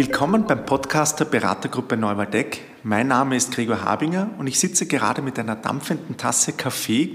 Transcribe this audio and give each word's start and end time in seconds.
Willkommen 0.00 0.46
beim 0.46 0.64
Podcast 0.64 1.20
der 1.20 1.26
Beratergruppe 1.26 1.94
Neuwaldeck. 1.94 2.62
Mein 2.84 3.08
Name 3.08 3.36
ist 3.36 3.52
Gregor 3.52 3.84
Habinger 3.84 4.30
und 4.38 4.46
ich 4.46 4.58
sitze 4.58 4.86
gerade 4.86 5.20
mit 5.20 5.38
einer 5.38 5.56
dampfenden 5.56 6.16
Tasse 6.16 6.54
Kaffee 6.54 7.10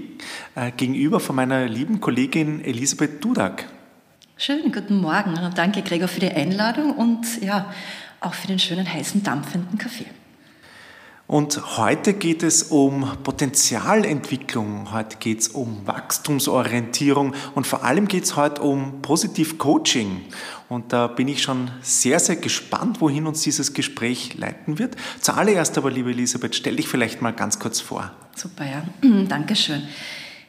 äh, 0.54 0.70
gegenüber 0.70 1.18
von 1.18 1.34
meiner 1.34 1.66
lieben 1.66 2.00
Kollegin 2.00 2.64
Elisabeth 2.64 3.24
Dudak. 3.24 3.64
Schönen 4.36 4.70
guten 4.70 5.00
Morgen. 5.00 5.34
Danke, 5.56 5.82
Gregor, 5.82 6.06
für 6.06 6.20
die 6.20 6.30
Einladung 6.30 6.92
und 6.92 7.42
ja, 7.42 7.74
auch 8.20 8.34
für 8.34 8.46
den 8.46 8.60
schönen 8.60 8.88
heißen 8.88 9.20
dampfenden 9.24 9.78
Kaffee. 9.78 10.06
Und 11.28 11.76
heute 11.76 12.14
geht 12.14 12.44
es 12.44 12.64
um 12.64 13.10
Potenzialentwicklung, 13.24 14.92
heute 14.92 15.16
geht 15.16 15.40
es 15.40 15.48
um 15.48 15.84
Wachstumsorientierung 15.84 17.34
und 17.56 17.66
vor 17.66 17.82
allem 17.82 18.06
geht 18.06 18.24
es 18.24 18.36
heute 18.36 18.62
um 18.62 19.02
Positiv 19.02 19.58
Coaching. 19.58 20.20
Und 20.68 20.92
da 20.92 21.08
bin 21.08 21.26
ich 21.26 21.42
schon 21.42 21.72
sehr, 21.82 22.20
sehr 22.20 22.36
gespannt, 22.36 23.00
wohin 23.00 23.26
uns 23.26 23.42
dieses 23.42 23.74
Gespräch 23.74 24.34
leiten 24.38 24.78
wird. 24.78 24.94
Zuallererst 25.20 25.76
aber, 25.78 25.90
liebe 25.90 26.10
Elisabeth, 26.10 26.54
stell 26.54 26.76
dich 26.76 26.86
vielleicht 26.86 27.22
mal 27.22 27.32
ganz 27.32 27.58
kurz 27.58 27.80
vor. 27.80 28.12
Super, 28.36 28.64
ja. 28.64 28.84
Dankeschön. 29.28 29.82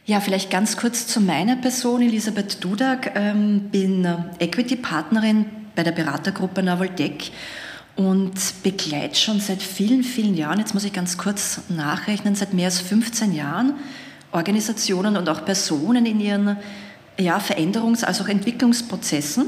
Ja, 0.06 0.22
vielleicht 0.22 0.52
ganz 0.52 0.78
kurz 0.78 1.08
zu 1.08 1.20
meiner 1.22 1.56
Person. 1.56 2.04
Elisabeth 2.04 2.64
Dudak, 2.64 3.14
ähm, 3.16 3.70
bin 3.72 4.08
Equity-Partnerin 4.38 5.46
bei 5.76 5.84
der 5.84 5.92
Beratergruppe 5.92 6.62
Navoltec 6.62 7.32
und 7.98 8.34
begleite 8.62 9.16
schon 9.16 9.40
seit 9.40 9.62
vielen, 9.62 10.04
vielen 10.04 10.36
Jahren, 10.36 10.60
jetzt 10.60 10.74
muss 10.74 10.84
ich 10.84 10.94
ganz 10.94 11.18
kurz 11.18 11.62
nachrechnen, 11.68 12.36
seit 12.36 12.54
mehr 12.54 12.66
als 12.66 12.80
15 12.80 13.34
Jahren 13.34 13.73
Organisationen 14.32 15.18
und 15.18 15.28
auch 15.28 15.44
Personen 15.44 16.06
in 16.06 16.20
ihren 16.20 16.58
ja, 17.20 17.40
Veränderungs- 17.40 18.04
als 18.04 18.22
auch 18.22 18.28
Entwicklungsprozessen. 18.28 19.48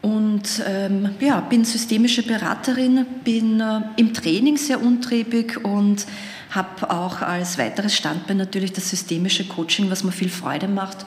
Und 0.00 0.62
ähm, 0.64 1.10
ja, 1.18 1.40
bin 1.40 1.64
systemische 1.64 2.22
Beraterin, 2.22 3.04
bin 3.24 3.60
äh, 3.60 3.80
im 3.96 4.14
Training 4.14 4.56
sehr 4.56 4.80
untriebig 4.80 5.64
und 5.64 6.06
habe 6.50 6.90
auch 6.90 7.20
als 7.22 7.58
weiteres 7.58 7.96
Standbein 7.96 8.36
natürlich 8.36 8.72
das 8.72 8.88
systemische 8.88 9.48
Coaching, 9.48 9.90
was 9.90 10.04
mir 10.04 10.12
viel 10.12 10.28
Freude 10.28 10.68
macht, 10.68 11.04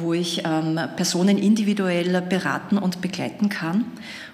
wo 0.00 0.14
ich 0.14 0.42
ähm, 0.44 0.78
Personen 0.96 1.38
individuell 1.38 2.20
beraten 2.22 2.78
und 2.78 3.00
begleiten 3.00 3.48
kann. 3.48 3.84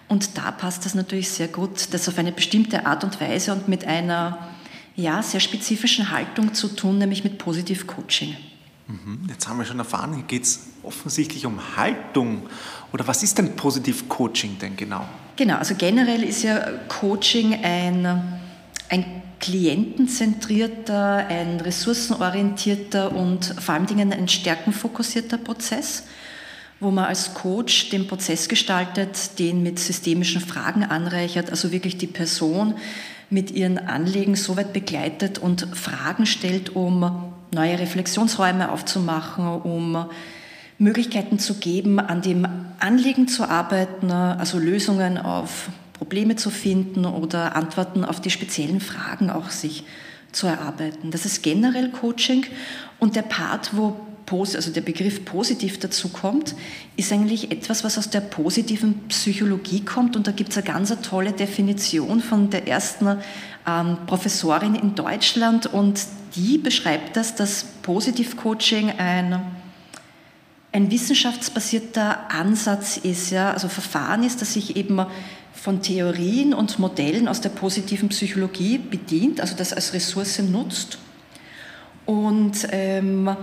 Und 0.08 0.36
da 0.36 0.50
passt 0.50 0.84
das 0.84 0.94
natürlich 0.94 1.30
sehr 1.30 1.48
gut, 1.48 1.92
das 1.92 2.08
auf 2.08 2.18
eine 2.18 2.32
bestimmte 2.32 2.86
Art 2.86 3.04
und 3.04 3.20
Weise 3.20 3.52
und 3.52 3.68
mit 3.68 3.86
einer 3.86 4.38
ja, 4.96 5.22
sehr 5.22 5.40
spezifischen 5.40 6.10
Haltung 6.10 6.54
zu 6.54 6.68
tun, 6.68 6.98
nämlich 6.98 7.24
mit 7.24 7.38
Positiv 7.38 7.86
Coaching. 7.86 8.36
Mhm. 8.86 9.26
Jetzt 9.28 9.48
haben 9.48 9.58
wir 9.58 9.64
schon 9.64 9.78
erfahren, 9.78 10.14
hier 10.14 10.24
geht 10.24 10.44
es 10.44 10.68
offensichtlich 10.82 11.46
um 11.46 11.76
Haltung. 11.76 12.42
Oder 12.92 13.06
was 13.06 13.22
ist 13.22 13.38
denn 13.38 13.56
Positiv 13.56 14.08
Coaching 14.08 14.58
denn 14.58 14.76
genau? 14.76 15.04
Genau, 15.36 15.56
also 15.56 15.74
generell 15.74 16.22
ist 16.22 16.42
ja 16.42 16.60
Coaching 16.88 17.54
ein, 17.64 18.06
ein 18.88 19.22
klientenzentrierter, 19.40 21.26
ein 21.28 21.60
ressourcenorientierter 21.60 23.14
und 23.14 23.54
vor 23.58 23.74
allen 23.74 23.86
Dingen 23.86 24.12
ein 24.12 24.28
stärkenfokussierter 24.28 25.38
Prozess 25.38 26.04
wo 26.80 26.90
man 26.90 27.06
als 27.06 27.34
Coach 27.34 27.90
den 27.90 28.06
Prozess 28.06 28.48
gestaltet, 28.48 29.38
den 29.38 29.62
mit 29.62 29.78
systemischen 29.78 30.40
Fragen 30.40 30.84
anreichert, 30.84 31.50
also 31.50 31.72
wirklich 31.72 31.96
die 31.96 32.06
Person 32.06 32.74
mit 33.30 33.50
ihren 33.50 33.78
Anliegen 33.78 34.36
so 34.36 34.56
weit 34.56 34.72
begleitet 34.72 35.38
und 35.38 35.66
Fragen 35.72 36.26
stellt, 36.26 36.76
um 36.76 37.32
neue 37.52 37.78
Reflexionsräume 37.78 38.70
aufzumachen, 38.70 39.46
um 39.46 40.06
Möglichkeiten 40.78 41.38
zu 41.38 41.54
geben, 41.54 42.00
an 42.00 42.20
dem 42.20 42.46
Anliegen 42.80 43.28
zu 43.28 43.48
arbeiten, 43.48 44.10
also 44.10 44.58
Lösungen 44.58 45.18
auf 45.18 45.70
Probleme 45.94 46.36
zu 46.36 46.50
finden 46.50 47.06
oder 47.06 47.56
Antworten 47.56 48.04
auf 48.04 48.20
die 48.20 48.30
speziellen 48.30 48.80
Fragen 48.80 49.30
auch 49.30 49.50
sich 49.50 49.84
zu 50.32 50.46
erarbeiten. 50.46 51.10
Das 51.10 51.24
ist 51.24 51.42
generell 51.42 51.90
Coaching 51.90 52.44
und 52.98 53.16
der 53.16 53.22
Part, 53.22 53.76
wo 53.76 53.96
also 54.32 54.72
der 54.72 54.80
Begriff 54.80 55.24
positiv 55.24 55.78
dazu 55.78 56.08
kommt, 56.08 56.54
ist 56.96 57.12
eigentlich 57.12 57.52
etwas, 57.52 57.84
was 57.84 57.98
aus 57.98 58.10
der 58.10 58.20
positiven 58.20 59.06
Psychologie 59.08 59.84
kommt. 59.84 60.16
Und 60.16 60.26
da 60.26 60.32
gibt 60.32 60.50
es 60.50 60.56
eine 60.56 60.66
ganz 60.66 60.92
tolle 61.02 61.32
Definition 61.32 62.20
von 62.20 62.50
der 62.50 62.66
ersten 62.66 63.18
ähm, 63.64 63.98
Professorin 64.06 64.74
in 64.74 64.94
Deutschland. 64.94 65.66
Und 65.66 66.00
die 66.34 66.58
beschreibt 66.58 67.16
das, 67.16 67.34
dass 67.36 67.64
Positiv-Coaching 67.82 68.90
ein, 68.98 69.40
ein 70.72 70.90
wissenschaftsbasierter 70.90 72.30
Ansatz 72.30 72.96
ist, 72.96 73.30
ja, 73.30 73.52
also 73.52 73.68
Verfahren 73.68 74.24
ist, 74.24 74.40
das 74.40 74.54
sich 74.54 74.76
eben 74.76 75.04
von 75.64 75.80
Theorien 75.80 76.52
und 76.52 76.78
Modellen 76.78 77.26
aus 77.26 77.40
der 77.40 77.48
positiven 77.48 78.10
Psychologie 78.10 78.76
bedient, 78.76 79.40
also 79.40 79.56
das 79.56 79.72
als 79.72 79.94
Ressource 79.94 80.38
nutzt. 80.40 80.98
Und 82.04 82.68
ähm, 82.70 83.34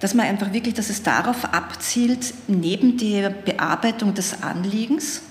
dass 0.00 0.14
man 0.14 0.24
einfach 0.24 0.54
wirklich, 0.54 0.72
dass 0.72 0.88
es 0.88 1.02
darauf 1.02 1.44
abzielt, 1.44 2.32
neben 2.48 2.96
der 2.96 3.28
Bearbeitung 3.28 4.14
des 4.14 4.42
Anliegens, 4.42 5.24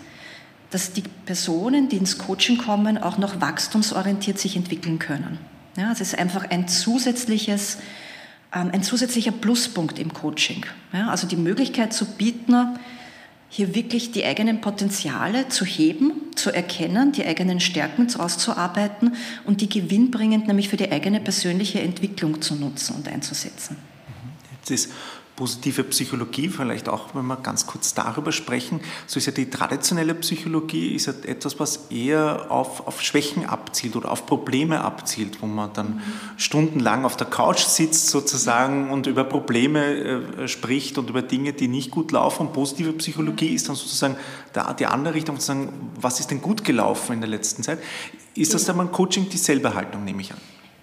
dass 0.69 0.93
die 0.93 1.01
Personen, 1.25 1.89
die 1.89 1.97
ins 1.97 2.19
Coaching 2.19 2.59
kommen, 2.59 2.99
auch 2.99 3.17
noch 3.17 3.41
wachstumsorientiert 3.41 4.37
sich 4.37 4.55
entwickeln 4.55 4.99
können. 4.99 5.39
Ja, 5.75 5.91
es 5.91 6.01
ist 6.01 6.19
einfach 6.19 6.47
ein 6.51 6.67
zusätzliches, 6.67 7.79
ähm, 8.53 8.69
ein 8.71 8.83
zusätzlicher 8.83 9.31
Pluspunkt 9.31 9.97
im 9.97 10.13
Coaching. 10.13 10.67
Ja, 10.93 11.09
also 11.09 11.25
die 11.25 11.35
Möglichkeit 11.35 11.93
zu 11.93 12.05
bieten, 12.05 12.77
hier 13.53 13.75
wirklich 13.75 14.13
die 14.13 14.23
eigenen 14.23 14.61
Potenziale 14.61 15.49
zu 15.49 15.65
heben, 15.65 16.13
zu 16.35 16.51
erkennen, 16.51 17.11
die 17.11 17.25
eigenen 17.25 17.59
Stärken 17.59 18.07
auszuarbeiten 18.17 19.15
und 19.45 19.59
die 19.59 19.67
gewinnbringend 19.67 20.47
nämlich 20.47 20.69
für 20.69 20.77
die 20.77 20.89
eigene 20.89 21.19
persönliche 21.19 21.81
Entwicklung 21.81 22.41
zu 22.41 22.55
nutzen 22.55 22.95
und 22.95 23.09
einzusetzen. 23.09 23.75
Jetzt 24.61 24.71
ist 24.71 24.91
positive 25.41 25.83
Psychologie, 25.85 26.49
vielleicht 26.49 26.87
auch, 26.87 27.15
wenn 27.15 27.25
wir 27.25 27.35
ganz 27.35 27.65
kurz 27.65 27.95
darüber 27.95 28.31
sprechen, 28.31 28.79
so 29.07 29.17
ist 29.17 29.25
ja 29.25 29.31
die 29.31 29.49
traditionelle 29.49 30.13
Psychologie 30.13 30.93
ist 30.93 31.07
ja 31.07 31.13
etwas, 31.25 31.59
was 31.59 31.87
eher 31.89 32.51
auf, 32.51 32.85
auf 32.85 33.01
Schwächen 33.01 33.47
abzielt 33.49 33.95
oder 33.95 34.11
auf 34.11 34.27
Probleme 34.27 34.81
abzielt, 34.81 35.41
wo 35.41 35.47
man 35.47 35.73
dann 35.73 35.95
mhm. 35.95 36.01
stundenlang 36.37 37.05
auf 37.05 37.17
der 37.17 37.25
Couch 37.25 37.61
sitzt 37.61 38.09
sozusagen 38.09 38.91
und 38.91 39.07
über 39.07 39.23
Probleme 39.23 39.83
äh, 39.83 40.47
spricht 40.47 40.99
und 40.99 41.09
über 41.09 41.23
Dinge, 41.23 41.53
die 41.53 41.67
nicht 41.67 41.89
gut 41.89 42.11
laufen. 42.11 42.45
Und 42.45 42.53
positive 42.53 42.93
Psychologie 42.93 43.55
ist 43.55 43.67
dann 43.67 43.75
sozusagen 43.75 44.17
der, 44.53 44.71
die 44.75 44.85
andere 44.85 45.15
Richtung, 45.15 45.39
zu 45.39 45.47
sagen, 45.47 45.91
was 45.99 46.19
ist 46.19 46.29
denn 46.29 46.43
gut 46.43 46.63
gelaufen 46.63 47.13
in 47.13 47.21
der 47.21 47.31
letzten 47.31 47.63
Zeit? 47.63 47.79
Ist 48.35 48.53
das 48.53 48.65
dann 48.65 48.77
beim 48.77 48.91
Coaching 48.91 49.27
dieselbe 49.27 49.73
Haltung, 49.73 50.03
nehme 50.03 50.21
ich 50.21 50.31
an? 50.31 50.37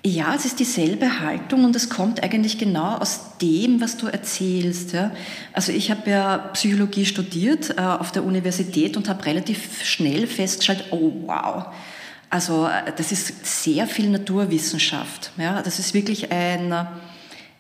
Ja, 0.05 0.33
es 0.35 0.45
ist 0.45 0.61
dieselbe 0.61 1.21
Haltung 1.21 1.65
und 1.65 1.75
es 1.75 1.91
kommt 1.91 2.23
eigentlich 2.23 2.57
genau 2.57 2.97
aus 2.99 3.39
dem, 3.43 3.81
was 3.81 3.97
du 3.97 4.07
erzählst. 4.07 4.93
Ja. 4.93 5.11
Also 5.53 5.73
ich 5.73 5.91
habe 5.91 6.09
ja 6.09 6.39
Psychologie 6.53 7.05
studiert 7.05 7.77
äh, 7.77 7.81
auf 7.81 8.13
der 8.13 8.25
Universität 8.25 8.97
und 8.97 9.09
habe 9.09 9.27
relativ 9.27 9.85
schnell 9.85 10.29
festgestellt, 10.29 10.85
oh 10.93 11.11
wow, 11.27 11.67
also 12.31 12.67
äh, 12.67 12.93
das 12.97 13.11
ist 13.11 13.45
sehr 13.45 13.89
viel 13.89 14.09
Naturwissenschaft. 14.11 15.33
Ja. 15.37 15.63
Das 15.63 15.81
ist 15.81 15.95
wirklich 15.95 16.31
ein, 16.31 16.73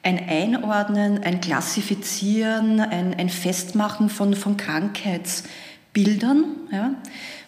ein 0.05 0.29
Einordnen, 0.29 1.19
ein 1.25 1.41
Klassifizieren, 1.41 2.79
ein, 2.81 3.15
ein 3.15 3.31
Festmachen 3.31 4.09
von, 4.11 4.35
von 4.35 4.57
Krankheitsbildern. 4.57 6.45
Ja 6.71 6.95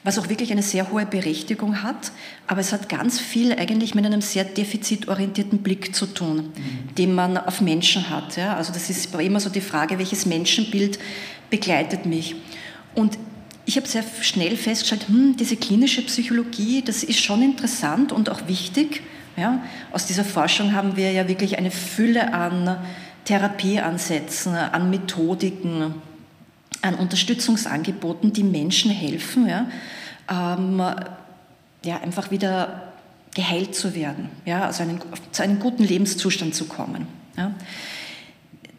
was 0.03 0.19
auch 0.19 0.29
wirklich 0.29 0.51
eine 0.51 0.63
sehr 0.63 0.91
hohe 0.91 1.05
Berechtigung 1.05 1.83
hat. 1.83 2.13
Aber 2.47 2.61
es 2.61 2.73
hat 2.73 2.89
ganz 2.89 3.21
viel 3.21 3.53
eigentlich 3.53 3.95
mit 3.95 4.07
einem 4.07 4.23
sehr 4.23 4.45
defizitorientierten 4.45 5.59
Blick 5.59 5.95
zu 5.95 6.07
tun, 6.07 6.37
mhm. 6.37 6.95
den 6.97 7.15
man 7.15 7.37
auf 7.37 7.61
Menschen 7.61 8.09
hat. 8.09 8.37
Ja? 8.37 8.57
Also 8.57 8.73
das 8.73 8.89
ist 8.89 9.15
immer 9.15 9.41
so 9.41 9.51
die 9.51 9.61
Frage, 9.61 9.99
welches 9.99 10.27
Menschenbild 10.27 10.99
begleitet 11.51 12.07
mich. 12.07 12.37
Und 12.95 13.19
ich 13.67 13.77
habe 13.77 13.87
sehr 13.87 14.05
schnell 14.23 14.57
festgestellt, 14.57 15.09
hm, 15.09 15.37
diese 15.37 15.57
klinische 15.57 16.03
Psychologie, 16.03 16.83
das 16.83 17.05
ist 17.05 17.21
schon 17.21 17.43
interessant 17.43 18.11
und 18.11 18.31
auch 18.31 18.49
wichtig. 18.49 19.03
Ja? 19.37 19.63
Aus 19.93 20.07
dieser 20.07 20.25
Forschung 20.25 20.73
haben 20.73 20.97
wir 20.97 21.13
ja 21.13 21.29
wirklich 21.29 21.59
eine 21.59 21.71
Fülle 21.71 22.33
an 22.33 22.79
Therapieansätzen, 23.27 24.55
an 24.55 24.91
Methodiken, 24.91 25.95
an 26.83 26.95
Unterstützungsangeboten, 26.95 28.33
die 28.33 28.43
Menschen 28.43 28.91
helfen, 28.91 29.49
ja, 29.49 29.69
ähm, 30.31 30.83
ja, 31.85 32.01
einfach 32.01 32.31
wieder 32.31 32.93
geheilt 33.35 33.75
zu 33.75 33.95
werden, 33.95 34.29
ja, 34.45 34.65
also 34.67 34.83
einen, 34.83 35.01
zu 35.33 35.43
einem 35.43 35.61
guten 35.61 35.85
Lebenszustand 35.85 36.55
zu 36.55 36.67
kommen. 36.67 37.07
Ja. 37.37 37.53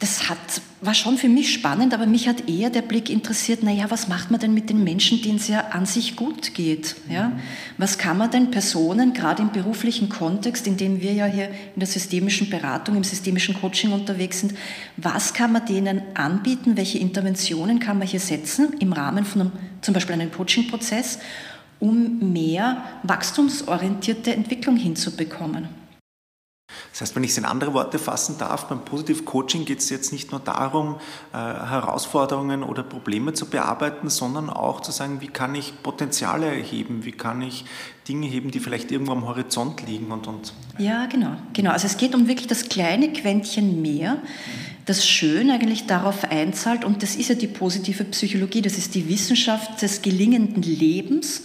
Das 0.02 0.30
hat, 0.30 0.40
war 0.82 0.96
schon 0.96 1.20
für 1.20 1.30
mich 1.30 1.54
spannend, 1.54 1.94
aber 1.94 2.08
mich 2.08 2.28
hat 2.28 2.50
eher 2.50 2.72
der 2.72 2.82
Blick 2.82 3.08
interessiert, 3.08 3.62
naja, 3.62 3.86
was 3.90 4.08
macht 4.08 4.32
man 4.32 4.40
denn 4.40 4.52
mit 4.52 4.72
den 4.72 4.84
Menschen, 4.84 5.22
denen 5.22 5.36
es 5.36 5.48
ja 5.48 5.68
an 5.68 5.86
sich 5.86 6.16
gut 6.16 6.56
geht? 6.56 6.96
Ja? 7.08 7.34
Was 7.78 8.00
kann 8.00 8.18
man 8.18 8.32
denn 8.32 8.50
Personen, 8.50 9.14
gerade 9.14 9.44
im 9.44 9.52
beruflichen 9.52 10.10
Kontext, 10.10 10.66
in 10.66 10.76
dem 10.76 11.02
wir 11.02 11.14
ja 11.14 11.28
hier 11.28 11.50
in 11.50 11.80
der 11.80 11.88
systemischen 11.88 12.50
Beratung, 12.50 12.96
im 12.96 13.04
systemischen 13.04 13.54
Coaching 13.54 13.92
unterwegs 13.92 14.40
sind, 14.40 14.56
was 14.98 15.36
kann 15.36 15.52
man 15.52 15.68
denen 15.68 16.02
anbieten? 16.16 16.78
Welche 16.78 16.98
Interventionen 16.98 17.80
kann 17.80 18.00
man 18.00 18.08
hier 18.08 18.20
setzen 18.20 18.74
im 18.80 18.94
Rahmen 18.94 19.24
von 19.24 19.42
einem, 19.42 19.52
zum 19.82 19.94
Beispiel 19.94 20.16
einem 20.16 20.32
Coaching-Prozess, 20.32 21.20
um 21.80 22.34
mehr 22.34 22.84
wachstumsorientierte 23.04 24.34
Entwicklung 24.34 24.78
hinzubekommen? 24.78 25.81
Das 27.02 27.10
heißt, 27.10 27.16
wenn 27.16 27.24
ich 27.24 27.32
es 27.32 27.40
in 27.40 27.46
andere 27.46 27.74
Worte 27.74 27.98
fassen 27.98 28.38
darf, 28.38 28.68
beim 28.68 28.86
Positive 28.86 29.24
Coaching 29.24 29.66
geht 29.66 29.80
es 29.80 29.90
jetzt 29.90 30.14
nicht 30.14 30.30
nur 30.30 30.40
darum, 30.40 30.98
äh, 31.34 31.38
Herausforderungen 31.38 32.62
oder 32.62 32.84
Probleme 32.84 33.34
zu 33.34 33.48
bearbeiten, 33.48 34.12
sondern 34.12 34.52
auch 34.52 34.82
zu 34.82 34.92
sagen, 34.92 35.20
wie 35.20 35.28
kann 35.28 35.56
ich 35.56 35.82
Potenziale 35.82 36.46
erheben, 36.46 37.04
wie 37.04 37.12
kann 37.12 37.42
ich 37.42 37.66
Dinge 38.08 38.28
heben, 38.28 38.52
die 38.52 38.60
vielleicht 38.60 38.92
irgendwo 38.92 39.14
am 39.14 39.26
Horizont 39.26 39.82
liegen 39.88 40.12
und, 40.12 40.28
und 40.28 40.54
ja, 40.78 41.08
genau, 41.08 41.32
genau. 41.54 41.72
Also 41.72 41.88
es 41.88 41.98
geht 41.98 42.14
um 42.14 42.28
wirklich 42.28 42.46
das 42.46 42.70
kleine 42.70 43.12
Quäntchen 43.12 43.82
mehr, 43.82 44.18
das 44.86 45.08
schön 45.08 45.50
eigentlich 45.50 45.88
darauf 45.88 46.24
einzahlt 46.26 46.86
und 46.86 47.02
das 47.02 47.16
ist 47.16 47.30
ja 47.30 47.36
die 47.36 47.48
positive 47.48 48.04
Psychologie, 48.04 48.62
das 48.62 48.78
ist 48.78 48.94
die 48.94 49.10
Wissenschaft 49.10 49.82
des 49.82 50.04
gelingenden 50.04 50.62
Lebens 50.62 51.42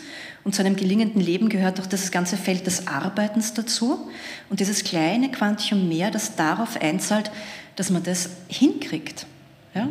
und 0.47 0.55
zu 0.55 0.63
einem 0.63 0.77
gelingenden 0.77 1.21
Leben 1.21 1.49
gehört 1.49 1.81
auch 1.81 1.87
das 1.87 2.13
ganze 2.13 2.37
Feld 2.37 2.69
des 2.69 2.87
Arbeitens 2.87 3.53
dazu. 3.55 4.09
Und 4.49 4.61
dieses 4.61 4.85
kleine 4.85 5.29
Quantium 5.29 5.89
mehr, 5.89 6.13
das 6.13 6.37
darauf 6.37 6.81
einzahlt, 6.81 7.33
dass 7.75 7.91
man 7.91 8.05
das 8.05 8.31
hinkriegt. 8.47 9.27
Ja? 9.75 9.89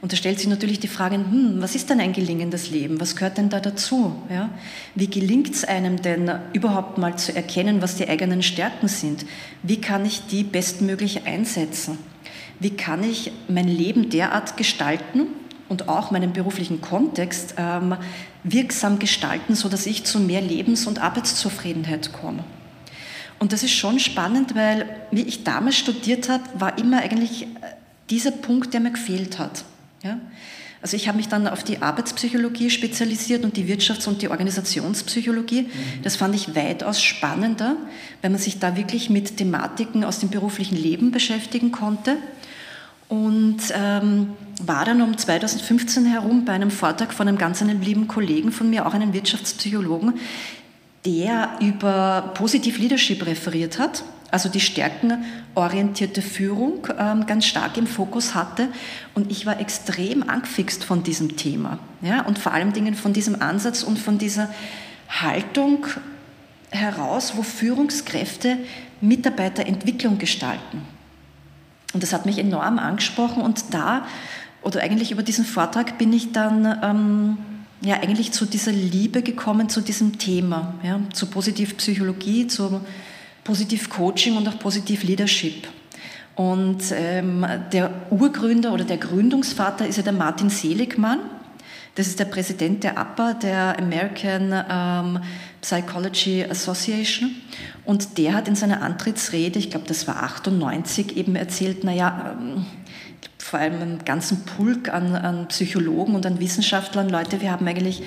Und 0.00 0.10
da 0.10 0.16
stellt 0.16 0.38
sich 0.38 0.48
natürlich 0.48 0.80
die 0.80 0.88
Frage, 0.88 1.16
hm, 1.16 1.56
was 1.58 1.74
ist 1.74 1.90
denn 1.90 2.00
ein 2.00 2.14
gelingendes 2.14 2.70
Leben? 2.70 3.02
Was 3.02 3.16
gehört 3.16 3.36
denn 3.36 3.50
da 3.50 3.60
dazu? 3.60 4.14
Ja? 4.30 4.48
Wie 4.94 5.08
gelingt 5.08 5.54
es 5.54 5.66
einem 5.66 6.00
denn 6.00 6.30
überhaupt 6.54 6.96
mal 6.96 7.18
zu 7.18 7.36
erkennen, 7.36 7.82
was 7.82 7.96
die 7.96 8.08
eigenen 8.08 8.42
Stärken 8.42 8.88
sind? 8.88 9.26
Wie 9.62 9.78
kann 9.78 10.06
ich 10.06 10.22
die 10.26 10.42
bestmöglich 10.42 11.26
einsetzen? 11.26 11.98
Wie 12.60 12.70
kann 12.70 13.04
ich 13.04 13.30
mein 13.46 13.68
Leben 13.68 14.08
derart 14.08 14.56
gestalten, 14.56 15.26
und 15.68 15.88
auch 15.88 16.10
meinen 16.10 16.32
beruflichen 16.32 16.80
Kontext 16.80 17.54
ähm, 17.58 17.96
wirksam 18.44 18.98
gestalten, 18.98 19.54
sodass 19.54 19.86
ich 19.86 20.04
zu 20.04 20.20
mehr 20.20 20.40
Lebens- 20.40 20.86
und 20.86 20.98
Arbeitszufriedenheit 21.00 22.12
komme. 22.12 22.44
Und 23.38 23.52
das 23.52 23.62
ist 23.62 23.72
schon 23.72 23.98
spannend, 23.98 24.54
weil 24.54 24.86
wie 25.10 25.22
ich 25.22 25.44
damals 25.44 25.76
studiert 25.76 26.28
habe, 26.28 26.42
war 26.54 26.78
immer 26.78 26.98
eigentlich 26.98 27.42
äh, 27.42 27.46
dieser 28.10 28.30
Punkt, 28.32 28.72
der 28.74 28.80
mir 28.80 28.90
gefehlt 28.90 29.38
hat. 29.38 29.64
Ja? 30.02 30.18
Also 30.80 30.96
ich 30.96 31.08
habe 31.08 31.16
mich 31.16 31.28
dann 31.28 31.48
auf 31.48 31.64
die 31.64 31.82
Arbeitspsychologie 31.82 32.70
spezialisiert 32.70 33.44
und 33.44 33.56
die 33.56 33.64
Wirtschafts- 33.64 34.08
und 34.08 34.22
die 34.22 34.28
Organisationspsychologie. 34.28 35.62
Mhm. 35.62 35.68
Das 36.02 36.16
fand 36.16 36.34
ich 36.34 36.54
weitaus 36.54 37.02
spannender, 37.02 37.76
weil 38.22 38.30
man 38.30 38.38
sich 38.38 38.58
da 38.60 38.76
wirklich 38.76 39.10
mit 39.10 39.36
Thematiken 39.36 40.04
aus 40.04 40.20
dem 40.20 40.30
beruflichen 40.30 40.76
Leben 40.76 41.10
beschäftigen 41.10 41.72
konnte 41.72 42.16
und 43.08 43.58
ähm, 43.72 44.34
war 44.62 44.84
dann 44.84 45.00
um 45.00 45.16
2015 45.16 46.04
herum 46.04 46.44
bei 46.44 46.52
einem 46.52 46.70
Vortrag 46.70 47.12
von 47.12 47.26
einem 47.26 47.38
ganz 47.38 47.62
einem 47.62 47.80
lieben 47.80 48.06
Kollegen 48.06 48.52
von 48.52 48.68
mir, 48.68 48.86
auch 48.86 48.94
einem 48.94 49.12
Wirtschaftspsychologen, 49.12 50.14
der 51.06 51.50
über 51.60 52.32
Positive 52.34 52.78
Leadership 52.78 53.24
referiert 53.24 53.78
hat, 53.78 54.04
also 54.30 54.50
die 54.50 54.60
stärkenorientierte 54.60 56.20
Führung 56.20 56.86
ähm, 56.98 57.24
ganz 57.26 57.46
stark 57.46 57.78
im 57.78 57.86
Fokus 57.86 58.34
hatte. 58.34 58.68
Und 59.14 59.30
ich 59.30 59.46
war 59.46 59.58
extrem 59.58 60.28
angefixt 60.28 60.84
von 60.84 61.02
diesem 61.02 61.36
Thema 61.36 61.78
ja, 62.02 62.22
und 62.22 62.38
vor 62.38 62.52
allem 62.52 62.74
Dingen 62.74 62.94
von 62.94 63.14
diesem 63.14 63.40
Ansatz 63.40 63.82
und 63.82 63.98
von 63.98 64.18
dieser 64.18 64.50
Haltung 65.08 65.86
heraus, 66.70 67.32
wo 67.36 67.42
Führungskräfte 67.42 68.58
Mitarbeiterentwicklung 69.00 70.18
gestalten. 70.18 70.82
Und 71.94 72.02
das 72.02 72.12
hat 72.12 72.26
mich 72.26 72.38
enorm 72.38 72.78
angesprochen 72.78 73.42
und 73.42 73.72
da, 73.72 74.06
oder 74.62 74.80
eigentlich 74.82 75.10
über 75.12 75.22
diesen 75.22 75.44
Vortrag 75.44 75.98
bin 75.98 76.12
ich 76.12 76.32
dann 76.32 76.78
ähm, 76.82 77.38
ja 77.80 77.96
eigentlich 77.96 78.32
zu 78.32 78.44
dieser 78.44 78.72
Liebe 78.72 79.22
gekommen, 79.22 79.68
zu 79.68 79.80
diesem 79.80 80.18
Thema, 80.18 80.74
ja, 80.82 81.00
zu 81.12 81.26
Positivpsychologie, 81.26 82.46
zu 82.48 82.80
Positiv-Coaching 83.44 84.36
und 84.36 84.46
auch 84.48 84.58
Positiv-Leadership. 84.58 85.68
Und 86.34 86.82
ähm, 86.92 87.46
der 87.72 87.90
Urgründer 88.10 88.72
oder 88.72 88.84
der 88.84 88.98
Gründungsvater 88.98 89.86
ist 89.86 89.96
ja 89.96 90.02
der 90.02 90.12
Martin 90.12 90.50
Seligmann. 90.50 91.18
Das 91.94 92.06
ist 92.06 92.20
der 92.20 92.26
Präsident 92.26 92.84
der 92.84 92.96
APA, 92.96 93.34
der 93.34 93.76
American 93.78 94.52
ähm, 94.70 95.18
Psychology 95.68 96.44
Association. 96.44 97.36
Und 97.84 98.16
der 98.16 98.32
hat 98.32 98.48
in 98.48 98.54
seiner 98.54 98.80
Antrittsrede, 98.80 99.58
ich 99.58 99.70
glaube, 99.70 99.86
das 99.86 100.06
war 100.06 100.22
98, 100.22 101.16
eben 101.16 101.36
erzählt, 101.36 101.84
naja, 101.84 102.36
ähm, 102.40 102.64
vor 103.36 103.58
allem 103.58 103.74
einem 103.74 104.04
ganzen 104.04 104.44
Pulk 104.44 104.88
an, 104.88 105.14
an 105.14 105.48
Psychologen 105.48 106.14
und 106.14 106.24
an 106.24 106.40
Wissenschaftlern, 106.40 107.10
Leute, 107.10 107.42
wir 107.42 107.50
haben 107.50 107.66
eigentlich 107.68 108.02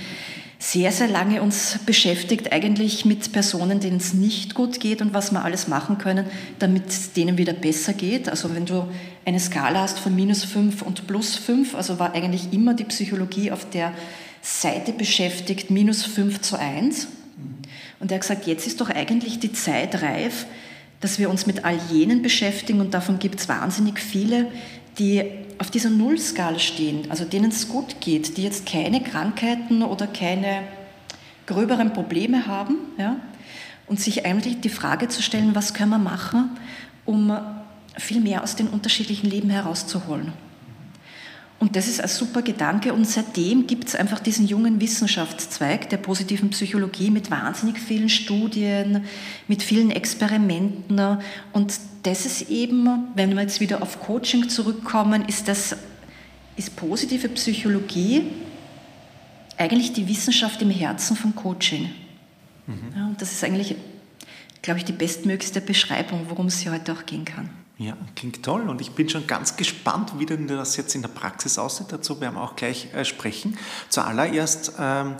sehr, 0.57 0.91
sehr 0.91 1.07
lange 1.07 1.41
uns 1.41 1.79
beschäftigt, 1.85 2.51
eigentlich 2.51 3.05
mit 3.05 3.31
Personen, 3.31 3.79
denen 3.79 3.97
es 3.97 4.13
nicht 4.13 4.55
gut 4.55 4.79
geht 4.79 5.01
und 5.01 5.13
was 5.13 5.31
wir 5.31 5.43
alles 5.43 5.67
machen 5.67 5.97
können, 5.97 6.25
damit 6.59 6.87
es 6.87 7.13
denen 7.13 7.37
wieder 7.37 7.53
besser 7.53 7.93
geht. 7.93 8.27
Also 8.29 8.53
wenn 8.55 8.65
du 8.65 8.87
eine 9.25 9.39
Skala 9.39 9.81
hast 9.81 9.99
von 9.99 10.15
minus 10.15 10.43
5 10.43 10.81
und 10.81 11.07
plus 11.07 11.35
5, 11.35 11.75
also 11.75 11.99
war 11.99 12.13
eigentlich 12.13 12.53
immer 12.53 12.73
die 12.73 12.85
Psychologie 12.85 13.51
auf 13.51 13.69
der 13.69 13.93
Seite 14.41 14.93
beschäftigt, 14.93 15.69
minus 15.71 16.03
5 16.05 16.41
zu 16.41 16.57
1. 16.57 17.07
Und 18.01 18.12
er 18.12 18.15
hat 18.15 18.21
gesagt, 18.21 18.48
jetzt 18.48 18.68
ist 18.68 18.81
doch 18.81 18.89
eigentlich 18.89 19.39
die 19.39 19.53
Zeit 19.53 20.01
reif, 20.01 20.45
dass 21.00 21.19
wir 21.19 21.30
uns 21.30 21.45
mit 21.45 21.63
all 21.63 21.77
jenen 21.92 22.21
beschäftigen. 22.21 22.81
Und 22.81 22.94
davon 22.94 23.19
gibt 23.19 23.39
es 23.39 23.48
wahnsinnig 23.48 24.00
viele, 24.00 24.48
die 24.98 25.24
auf 25.59 25.69
dieser 25.69 25.92
Nullskala 25.92 26.59
stehen, 26.59 27.09
also 27.09 27.24
denen 27.24 27.51
es 27.51 27.69
gut 27.69 28.01
geht, 28.01 28.38
die 28.38 28.44
jetzt 28.44 28.65
keine 28.65 29.01
Krankheiten 29.01 29.83
oder 29.83 30.07
keine 30.07 30.63
gröberen 31.45 31.94
Probleme 31.94 32.48
haben, 32.48 32.77
ja, 32.98 33.18
und 33.88 34.00
sich 34.00 34.25
eigentlich 34.25 34.62
die 34.62 34.69
Frage 34.69 35.07
zu 35.07 35.21
stellen, 35.21 35.53
was 35.53 35.74
können 35.74 35.92
wir 35.92 36.00
machen, 36.00 36.57
um 37.06 37.38
viel 37.98 38.21
mehr 38.21 38.42
aus 38.42 38.56
den 38.56 38.68
unterschiedlichen 38.68 39.30
Leben 39.30 39.50
herauszuholen. 39.50 40.33
Und 41.61 41.75
das 41.75 41.87
ist 41.87 42.01
ein 42.01 42.07
super 42.07 42.41
Gedanke 42.41 42.91
und 42.91 43.07
seitdem 43.07 43.67
gibt 43.67 43.87
es 43.87 43.95
einfach 43.95 44.19
diesen 44.19 44.47
jungen 44.47 44.81
Wissenschaftszweig 44.81 45.89
der 45.91 45.97
positiven 45.97 46.49
Psychologie 46.49 47.11
mit 47.11 47.29
wahnsinnig 47.29 47.79
vielen 47.79 48.09
Studien, 48.09 49.05
mit 49.47 49.61
vielen 49.61 49.91
Experimenten 49.91 51.19
und 51.53 51.79
das 52.01 52.25
ist 52.25 52.49
eben, 52.49 53.09
wenn 53.13 53.35
wir 53.35 53.43
jetzt 53.43 53.59
wieder 53.59 53.83
auf 53.83 53.99
Coaching 53.99 54.49
zurückkommen, 54.49 55.23
ist 55.25 55.47
das 55.47 55.75
ist 56.55 56.75
positive 56.75 57.29
Psychologie 57.29 58.23
eigentlich 59.55 59.93
die 59.93 60.07
Wissenschaft 60.07 60.63
im 60.63 60.71
Herzen 60.71 61.15
von 61.15 61.36
Coaching. 61.36 61.91
Mhm. 62.65 62.74
Ja, 62.95 63.05
und 63.05 63.21
das 63.21 63.31
ist 63.31 63.43
eigentlich, 63.43 63.75
glaube 64.63 64.79
ich, 64.79 64.86
die 64.86 64.93
bestmöglichste 64.93 65.62
Beschreibung, 65.62 66.25
worum 66.27 66.47
es 66.47 66.57
hier 66.57 66.71
heute 66.71 66.91
auch 66.93 67.05
gehen 67.05 67.24
kann. 67.24 67.51
Ja, 67.81 67.97
klingt 68.15 68.43
toll 68.43 68.69
und 68.69 68.79
ich 68.79 68.91
bin 68.91 69.09
schon 69.09 69.25
ganz 69.25 69.55
gespannt, 69.57 70.13
wie 70.19 70.27
denn 70.27 70.45
das 70.45 70.77
jetzt 70.77 70.93
in 70.93 71.01
der 71.01 71.09
Praxis 71.09 71.57
aussieht. 71.57 71.88
Dazu 71.89 72.21
werden 72.21 72.35
wir 72.35 72.43
auch 72.43 72.55
gleich 72.55 72.93
äh, 72.93 73.03
sprechen. 73.03 73.57
Zuallererst, 73.89 74.73
ähm, 74.77 75.15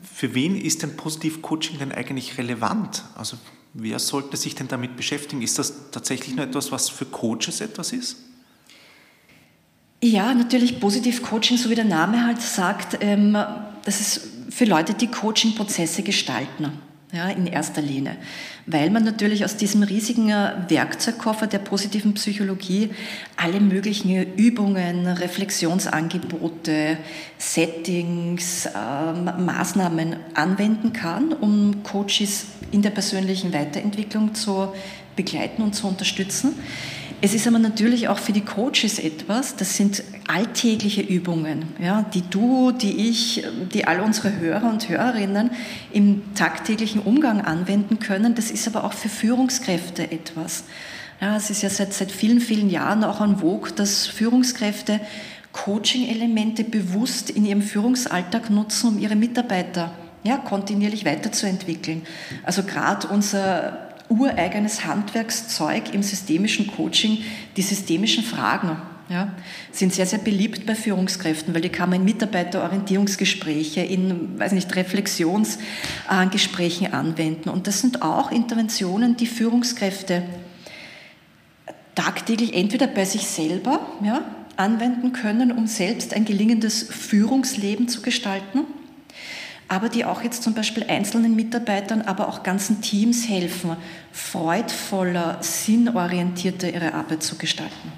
für 0.00 0.32
wen 0.32 0.54
ist 0.54 0.84
denn 0.84 0.96
Positiv-Coaching 0.96 1.80
denn 1.80 1.90
eigentlich 1.90 2.38
relevant? 2.38 3.02
Also 3.16 3.36
wer 3.74 3.98
sollte 3.98 4.36
sich 4.36 4.54
denn 4.54 4.68
damit 4.68 4.96
beschäftigen? 4.96 5.42
Ist 5.42 5.58
das 5.58 5.90
tatsächlich 5.90 6.36
nur 6.36 6.44
etwas, 6.44 6.70
was 6.70 6.88
für 6.88 7.04
Coaches 7.04 7.60
etwas 7.60 7.92
ist? 7.92 8.18
Ja, 10.00 10.34
natürlich 10.34 10.78
Positiv-Coaching, 10.78 11.56
so 11.56 11.68
wie 11.68 11.74
der 11.74 11.84
Name 11.84 12.24
halt 12.24 12.40
sagt, 12.40 12.98
ähm, 13.00 13.36
das 13.84 14.00
ist 14.00 14.20
für 14.50 14.66
Leute, 14.66 14.94
die 14.94 15.08
Coaching-Prozesse 15.08 16.04
gestalten 16.04 16.78
ja, 17.12 17.28
in 17.28 17.46
erster 17.46 17.82
Linie, 17.82 18.16
weil 18.64 18.88
man 18.88 19.04
natürlich 19.04 19.44
aus 19.44 19.56
diesem 19.56 19.82
riesigen 19.82 20.30
äh, 20.30 20.52
Werkzeugkoffer 20.68 21.46
der 21.46 21.58
positiven 21.58 22.14
Psychologie 22.14 22.90
alle 23.36 23.60
möglichen 23.60 24.34
Übungen, 24.34 25.06
Reflexionsangebote, 25.06 26.96
Settings, 27.36 28.66
äh, 28.66 29.12
Maßnahmen 29.12 30.16
anwenden 30.32 30.94
kann, 30.94 31.34
um 31.34 31.82
Coaches 31.82 32.46
in 32.70 32.80
der 32.80 32.90
persönlichen 32.90 33.52
Weiterentwicklung 33.52 34.34
zu 34.34 34.72
begleiten 35.16 35.62
und 35.62 35.74
zu 35.74 35.86
unterstützen. 35.86 36.54
Es 37.24 37.34
ist 37.34 37.46
aber 37.46 37.60
natürlich 37.60 38.08
auch 38.08 38.18
für 38.18 38.32
die 38.32 38.40
Coaches 38.40 38.98
etwas, 38.98 39.54
das 39.54 39.76
sind 39.76 40.02
alltägliche 40.26 41.02
Übungen, 41.02 41.66
ja, 41.80 42.02
die 42.02 42.22
du, 42.22 42.72
die 42.72 43.08
ich, 43.08 43.44
die 43.72 43.86
all 43.86 44.00
unsere 44.00 44.40
Hörer 44.40 44.68
und 44.68 44.88
Hörerinnen 44.88 45.52
im 45.92 46.34
tagtäglichen 46.34 47.00
Umgang 47.00 47.40
anwenden 47.40 48.00
können. 48.00 48.34
Das 48.34 48.50
ist 48.50 48.66
aber 48.66 48.82
auch 48.82 48.92
für 48.92 49.08
Führungskräfte 49.08 50.10
etwas. 50.10 50.64
Ja, 51.20 51.36
es 51.36 51.48
ist 51.50 51.62
ja 51.62 51.70
seit, 51.70 51.92
seit 51.92 52.10
vielen, 52.10 52.40
vielen 52.40 52.68
Jahren 52.68 53.04
auch 53.04 53.20
an 53.20 53.38
Vogue, 53.38 53.70
dass 53.70 54.08
Führungskräfte 54.08 54.98
Coaching-Elemente 55.52 56.64
bewusst 56.64 57.30
in 57.30 57.44
ihrem 57.44 57.62
Führungsalltag 57.62 58.50
nutzen, 58.50 58.88
um 58.88 58.98
ihre 58.98 59.14
Mitarbeiter 59.14 59.92
ja, 60.24 60.38
kontinuierlich 60.38 61.04
weiterzuentwickeln. 61.04 62.02
Also 62.42 62.64
gerade 62.64 63.06
unser 63.06 63.91
ureigenes 64.12 64.84
Handwerkszeug 64.84 65.94
im 65.94 66.02
systemischen 66.02 66.66
Coaching, 66.66 67.18
die 67.56 67.62
systemischen 67.62 68.24
Fragen, 68.24 68.76
ja, 69.08 69.34
sind 69.72 69.92
sehr, 69.92 70.06
sehr 70.06 70.18
beliebt 70.18 70.64
bei 70.64 70.74
Führungskräften, 70.74 71.54
weil 71.54 71.60
die 71.60 71.68
kann 71.68 71.90
man 71.90 72.00
in 72.00 72.04
Mitarbeiterorientierungsgespräche, 72.04 73.82
in 73.82 74.38
weiß 74.38 74.52
nicht, 74.52 74.74
Reflexionsgesprächen 74.74 76.94
anwenden. 76.94 77.48
Und 77.48 77.66
das 77.66 77.80
sind 77.80 78.02
auch 78.02 78.30
Interventionen, 78.30 79.16
die 79.16 79.26
Führungskräfte 79.26 80.22
tagtäglich 81.94 82.54
entweder 82.54 82.86
bei 82.86 83.04
sich 83.04 83.26
selber 83.26 83.80
ja, 84.02 84.22
anwenden 84.56 85.12
können, 85.12 85.52
um 85.52 85.66
selbst 85.66 86.14
ein 86.14 86.24
gelingendes 86.24 86.82
Führungsleben 86.82 87.88
zu 87.88 88.00
gestalten, 88.00 88.60
aber 89.72 89.88
die 89.88 90.04
auch 90.04 90.22
jetzt 90.22 90.42
zum 90.42 90.52
Beispiel 90.52 90.84
einzelnen 90.84 91.34
Mitarbeitern, 91.34 92.02
aber 92.02 92.28
auch 92.28 92.42
ganzen 92.42 92.82
Teams 92.82 93.26
helfen, 93.26 93.74
freudvoller, 94.12 95.38
sinnorientierter 95.40 96.68
ihre 96.68 96.92
Arbeit 96.92 97.22
zu 97.22 97.38
gestalten. 97.38 97.92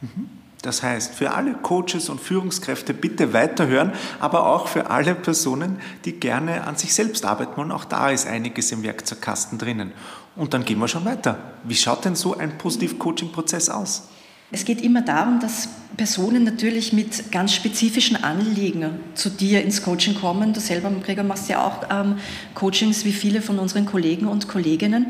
Mhm. 0.00 0.30
Das 0.62 0.82
heißt, 0.82 1.14
für 1.14 1.32
alle 1.32 1.52
Coaches 1.52 2.08
und 2.08 2.18
Führungskräfte 2.18 2.94
bitte 2.94 3.34
weiterhören, 3.34 3.92
aber 4.20 4.46
auch 4.46 4.68
für 4.68 4.88
alle 4.88 5.14
Personen, 5.14 5.78
die 6.06 6.12
gerne 6.12 6.66
an 6.66 6.76
sich 6.76 6.94
selbst 6.94 7.26
arbeiten 7.26 7.58
wollen. 7.58 7.72
Auch 7.72 7.84
da 7.84 8.08
ist 8.08 8.26
einiges 8.26 8.72
im 8.72 8.82
Werkzeugkasten 8.82 9.58
drinnen. 9.58 9.92
Und 10.34 10.54
dann 10.54 10.64
gehen 10.64 10.78
wir 10.78 10.88
schon 10.88 11.04
weiter. 11.04 11.36
Wie 11.62 11.76
schaut 11.76 12.06
denn 12.06 12.16
so 12.16 12.38
ein 12.38 12.56
Positiv-Coaching-Prozess 12.56 13.68
aus? 13.68 14.08
Es 14.50 14.64
geht 14.64 14.80
immer 14.80 15.02
darum, 15.02 15.40
dass 15.40 15.68
Personen 15.98 16.44
natürlich 16.44 16.92
mit 16.92 17.30
ganz 17.32 17.52
spezifischen 17.52 18.22
Anliegen 18.22 19.00
zu 19.14 19.28
dir 19.28 19.62
ins 19.62 19.82
Coaching 19.82 20.14
kommen. 20.14 20.54
Du 20.54 20.60
selber, 20.60 20.90
Gregor, 21.04 21.24
machst 21.24 21.50
ja 21.50 21.66
auch 21.66 21.84
ähm, 21.90 22.16
Coachings 22.54 23.04
wie 23.04 23.12
viele 23.12 23.42
von 23.42 23.58
unseren 23.58 23.84
Kollegen 23.84 24.26
und 24.26 24.48
Kolleginnen. 24.48 25.08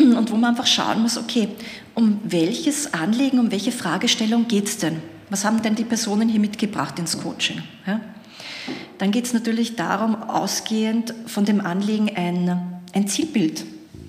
Und 0.00 0.30
wo 0.30 0.36
man 0.36 0.50
einfach 0.50 0.66
schauen 0.66 1.02
muss, 1.02 1.18
okay, 1.18 1.48
um 1.94 2.20
welches 2.24 2.94
Anliegen, 2.94 3.38
um 3.40 3.50
welche 3.50 3.72
Fragestellung 3.72 4.48
geht 4.48 4.68
es 4.68 4.78
denn? 4.78 5.02
Was 5.28 5.44
haben 5.44 5.60
denn 5.60 5.74
die 5.74 5.84
Personen 5.84 6.28
hier 6.28 6.40
mitgebracht 6.40 6.98
ins 6.98 7.18
Coaching? 7.18 7.62
Ja? 7.86 8.00
Dann 8.96 9.10
geht 9.10 9.26
es 9.26 9.34
natürlich 9.34 9.76
darum, 9.76 10.22
ausgehend 10.22 11.12
von 11.26 11.44
dem 11.44 11.60
Anliegen 11.60 12.10
ein, 12.16 12.80
ein 12.94 13.06
Zielbild 13.06 13.64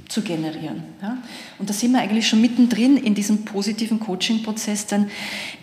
zu 0.09 0.21
generieren. 0.21 0.83
Ja? 1.01 1.17
Und 1.59 1.69
da 1.69 1.73
sind 1.73 1.93
wir 1.93 1.99
eigentlich 1.99 2.27
schon 2.27 2.41
mittendrin 2.41 2.97
in 2.97 3.15
diesem 3.15 3.45
positiven 3.45 3.99
Coaching-Prozess, 3.99 4.87
dann 4.87 5.09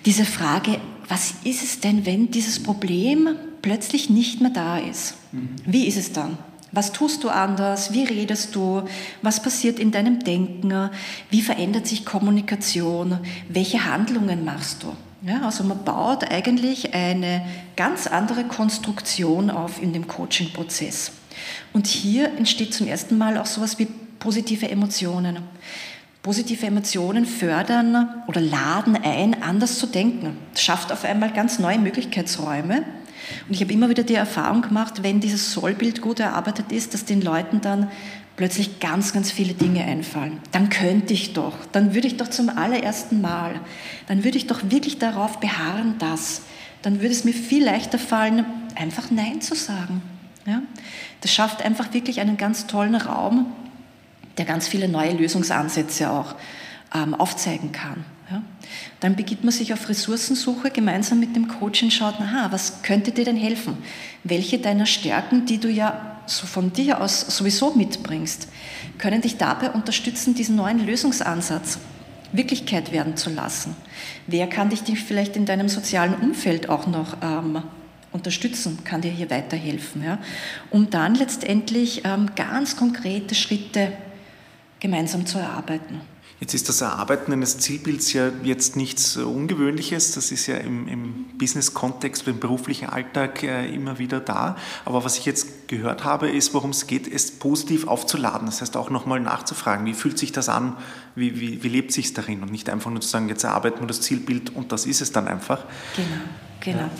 diese 0.06 0.24
Frage, 0.24 0.80
was 1.08 1.34
ist 1.44 1.62
es 1.62 1.80
denn, 1.80 2.06
wenn 2.06 2.30
dieses 2.30 2.62
Problem 2.62 3.28
plötzlich 3.60 4.08
nicht 4.08 4.40
mehr 4.40 4.50
da 4.50 4.78
ist? 4.78 5.14
Mhm. 5.32 5.50
Wie 5.66 5.86
ist 5.86 5.98
es 5.98 6.12
dann? 6.12 6.38
Was 6.72 6.92
tust 6.92 7.24
du 7.24 7.28
anders? 7.28 7.92
Wie 7.92 8.04
redest 8.04 8.54
du? 8.54 8.82
Was 9.22 9.42
passiert 9.42 9.78
in 9.78 9.92
deinem 9.92 10.20
Denken? 10.20 10.90
Wie 11.30 11.40
verändert 11.40 11.86
sich 11.86 12.04
Kommunikation? 12.04 13.18
Welche 13.48 13.84
Handlungen 13.84 14.44
machst 14.44 14.82
du? 14.82 14.92
Ja, 15.26 15.42
also 15.42 15.64
man 15.64 15.84
baut 15.84 16.30
eigentlich 16.30 16.94
eine 16.94 17.44
ganz 17.76 18.06
andere 18.06 18.44
Konstruktion 18.44 19.50
auf 19.50 19.82
in 19.82 19.92
dem 19.92 20.06
Coaching-Prozess. 20.06 21.12
Und 21.72 21.86
hier 21.86 22.28
entsteht 22.36 22.74
zum 22.74 22.86
ersten 22.86 23.16
Mal 23.16 23.38
auch 23.38 23.46
sowas 23.46 23.78
wie 23.78 23.88
positive 24.18 24.68
Emotionen. 24.68 25.38
Positive 26.22 26.66
Emotionen 26.66 27.24
fördern 27.24 28.22
oder 28.26 28.40
laden 28.40 28.96
ein, 28.96 29.42
anders 29.42 29.78
zu 29.78 29.86
denken. 29.86 30.36
Das 30.52 30.62
schafft 30.62 30.90
auf 30.90 31.04
einmal 31.04 31.32
ganz 31.32 31.60
neue 31.60 31.78
Möglichkeitsräume. 31.78 32.78
Und 33.46 33.54
ich 33.54 33.60
habe 33.60 33.72
immer 33.72 33.88
wieder 33.88 34.02
die 34.02 34.14
Erfahrung 34.14 34.62
gemacht, 34.62 35.02
wenn 35.02 35.20
dieses 35.20 35.52
Sollbild 35.52 36.00
gut 36.00 36.20
erarbeitet 36.20 36.72
ist, 36.72 36.94
dass 36.94 37.04
den 37.04 37.22
Leuten 37.22 37.60
dann 37.60 37.90
plötzlich 38.36 38.80
ganz, 38.80 39.12
ganz 39.12 39.30
viele 39.30 39.54
Dinge 39.54 39.84
einfallen. 39.84 40.40
Dann 40.52 40.68
könnte 40.68 41.14
ich 41.14 41.32
doch, 41.32 41.54
dann 41.72 41.94
würde 41.94 42.06
ich 42.06 42.16
doch 42.16 42.28
zum 42.28 42.50
allerersten 42.50 43.20
Mal, 43.20 43.60
dann 44.08 44.24
würde 44.24 44.36
ich 44.36 44.46
doch 44.46 44.60
wirklich 44.70 44.98
darauf 44.98 45.40
beharren, 45.40 45.96
dass, 45.98 46.42
dann 46.82 47.00
würde 47.00 47.14
es 47.14 47.24
mir 47.24 47.32
viel 47.32 47.64
leichter 47.64 47.98
fallen, 47.98 48.44
einfach 48.74 49.10
Nein 49.10 49.40
zu 49.40 49.54
sagen. 49.54 50.02
Ja? 50.46 50.62
Das 51.22 51.32
schafft 51.32 51.62
einfach 51.62 51.94
wirklich 51.94 52.20
einen 52.20 52.36
ganz 52.36 52.66
tollen 52.66 52.94
Raum, 52.94 53.46
der 54.38 54.44
ganz 54.44 54.68
viele 54.68 54.88
neue 54.88 55.12
Lösungsansätze 55.12 56.10
auch 56.10 56.34
ähm, 56.94 57.14
aufzeigen 57.14 57.72
kann. 57.72 58.04
Ja? 58.30 58.42
Dann 59.00 59.16
begibt 59.16 59.44
man 59.44 59.52
sich 59.52 59.72
auf 59.72 59.88
Ressourcensuche 59.88 60.70
gemeinsam 60.70 61.20
mit 61.20 61.36
dem 61.36 61.48
Coach 61.48 61.82
und 61.82 61.92
schaut, 61.92 62.20
aha, 62.20 62.48
was 62.50 62.82
könnte 62.82 63.12
dir 63.12 63.24
denn 63.24 63.36
helfen? 63.36 63.78
Welche 64.24 64.58
deiner 64.58 64.86
Stärken, 64.86 65.46
die 65.46 65.58
du 65.58 65.68
ja 65.68 66.18
so 66.26 66.46
von 66.46 66.72
dir 66.72 67.00
aus 67.00 67.20
sowieso 67.20 67.72
mitbringst, 67.74 68.48
können 68.98 69.20
dich 69.20 69.36
dabei 69.36 69.70
unterstützen, 69.70 70.34
diesen 70.34 70.56
neuen 70.56 70.84
Lösungsansatz 70.84 71.78
Wirklichkeit 72.32 72.92
werden 72.92 73.16
zu 73.16 73.30
lassen? 73.30 73.76
Wer 74.26 74.48
kann 74.48 74.70
dich 74.70 74.82
vielleicht 74.82 75.36
in 75.36 75.46
deinem 75.46 75.68
sozialen 75.68 76.14
Umfeld 76.14 76.68
auch 76.68 76.86
noch 76.86 77.16
ähm, 77.22 77.62
unterstützen, 78.12 78.78
kann 78.84 79.02
dir 79.02 79.10
hier 79.10 79.30
weiterhelfen, 79.30 80.02
ja? 80.02 80.18
um 80.70 80.90
dann 80.90 81.14
letztendlich 81.14 82.02
ähm, 82.04 82.30
ganz 82.34 82.76
konkrete 82.76 83.34
Schritte 83.34 83.92
gemeinsam 84.80 85.26
zu 85.26 85.38
erarbeiten. 85.38 86.00
Jetzt 86.38 86.52
ist 86.52 86.68
das 86.68 86.82
Erarbeiten 86.82 87.32
eines 87.32 87.56
Zielbilds 87.58 88.12
ja 88.12 88.30
jetzt 88.42 88.76
nichts 88.76 89.16
Ungewöhnliches. 89.16 90.12
Das 90.12 90.30
ist 90.30 90.46
ja 90.46 90.56
im, 90.56 90.86
im 90.86 91.24
Business-Kontext, 91.38 92.28
im 92.28 92.40
beruflichen 92.40 92.90
Alltag 92.90 93.42
äh, 93.42 93.66
immer 93.74 93.98
wieder 93.98 94.20
da. 94.20 94.56
Aber 94.84 95.02
was 95.02 95.16
ich 95.16 95.24
jetzt 95.24 95.66
gehört 95.66 96.04
habe, 96.04 96.28
ist, 96.28 96.52
worum 96.52 96.70
es 96.70 96.86
geht, 96.86 97.10
es 97.10 97.30
positiv 97.30 97.88
aufzuladen. 97.88 98.46
Das 98.46 98.60
heißt 98.60 98.76
auch 98.76 98.90
nochmal 98.90 99.18
nachzufragen, 99.20 99.86
wie 99.86 99.94
fühlt 99.94 100.18
sich 100.18 100.30
das 100.30 100.50
an, 100.50 100.76
wie, 101.14 101.40
wie, 101.40 101.62
wie 101.62 101.68
lebt 101.68 101.92
sich 101.92 102.12
darin 102.12 102.42
und 102.42 102.52
nicht 102.52 102.68
einfach 102.68 102.90
nur 102.90 103.00
zu 103.00 103.08
sagen, 103.08 103.30
jetzt 103.30 103.44
erarbeiten 103.44 103.80
wir 103.80 103.86
das 103.86 104.02
Zielbild 104.02 104.54
und 104.54 104.72
das 104.72 104.84
ist 104.84 105.00
es 105.00 105.12
dann 105.12 105.28
einfach. 105.28 105.64
Genau, 105.96 106.08
genau. 106.60 106.78
Ja. 106.80 106.90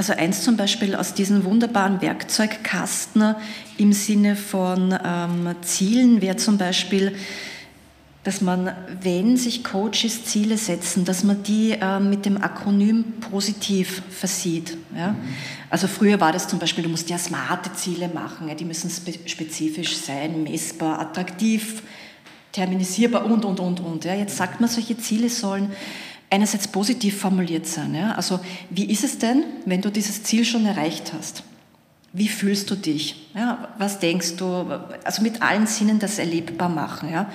Also 0.00 0.14
eins 0.14 0.40
zum 0.40 0.56
Beispiel 0.56 0.94
aus 0.94 1.12
diesen 1.12 1.44
wunderbaren 1.44 2.00
Werkzeugkasten 2.00 3.34
im 3.76 3.92
Sinne 3.92 4.34
von 4.34 4.98
ähm, 5.04 5.54
Zielen 5.60 6.22
wäre 6.22 6.36
zum 6.36 6.56
Beispiel, 6.56 7.14
dass 8.24 8.40
man, 8.40 8.74
wenn 9.02 9.36
sich 9.36 9.62
Coaches 9.62 10.24
Ziele 10.24 10.56
setzen, 10.56 11.04
dass 11.04 11.22
man 11.22 11.42
die 11.42 11.72
äh, 11.72 12.00
mit 12.00 12.24
dem 12.24 12.42
Akronym 12.42 13.12
positiv 13.30 14.00
versieht. 14.08 14.78
Ja? 14.96 15.08
Mhm. 15.08 15.16
Also 15.68 15.86
früher 15.86 16.18
war 16.18 16.32
das 16.32 16.48
zum 16.48 16.58
Beispiel, 16.58 16.84
du 16.84 16.88
musst 16.88 17.10
ja 17.10 17.18
smarte 17.18 17.70
Ziele 17.74 18.08
machen, 18.08 18.48
ja? 18.48 18.54
die 18.54 18.64
müssen 18.64 18.88
spe 18.88 19.12
spezifisch 19.26 19.98
sein, 19.98 20.44
messbar, 20.44 20.98
attraktiv, 20.98 21.82
terminisierbar 22.52 23.26
und, 23.26 23.44
und, 23.44 23.60
und, 23.60 23.80
und. 23.80 24.06
Ja? 24.06 24.14
Jetzt 24.14 24.38
sagt 24.38 24.62
man, 24.62 24.70
solche 24.70 24.96
Ziele 24.96 25.28
sollen 25.28 25.70
einerseits 26.30 26.68
positiv 26.68 27.18
formuliert 27.18 27.66
sein. 27.66 27.94
Ja? 27.94 28.12
Also 28.12 28.40
wie 28.70 28.84
ist 28.84 29.04
es 29.04 29.18
denn, 29.18 29.44
wenn 29.66 29.82
du 29.82 29.90
dieses 29.90 30.22
Ziel 30.22 30.44
schon 30.44 30.64
erreicht 30.64 31.12
hast? 31.12 31.42
Wie 32.12 32.28
fühlst 32.28 32.70
du 32.70 32.74
dich? 32.74 33.28
Ja, 33.34 33.68
was 33.78 33.98
denkst 33.98 34.36
du? 34.36 34.46
Also 35.04 35.22
mit 35.22 35.42
allen 35.42 35.66
Sinnen 35.66 35.98
das 35.98 36.18
erlebbar 36.18 36.68
machen. 36.68 37.10
Ja? 37.10 37.30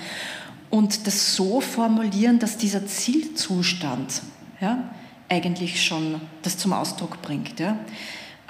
Und 0.70 1.06
das 1.06 1.34
so 1.34 1.60
formulieren, 1.60 2.38
dass 2.38 2.58
dieser 2.58 2.86
Zielzustand 2.86 4.22
ja, 4.60 4.82
eigentlich 5.28 5.82
schon 5.84 6.20
das 6.42 6.58
zum 6.58 6.72
Ausdruck 6.72 7.22
bringt. 7.22 7.58
Ja? 7.60 7.78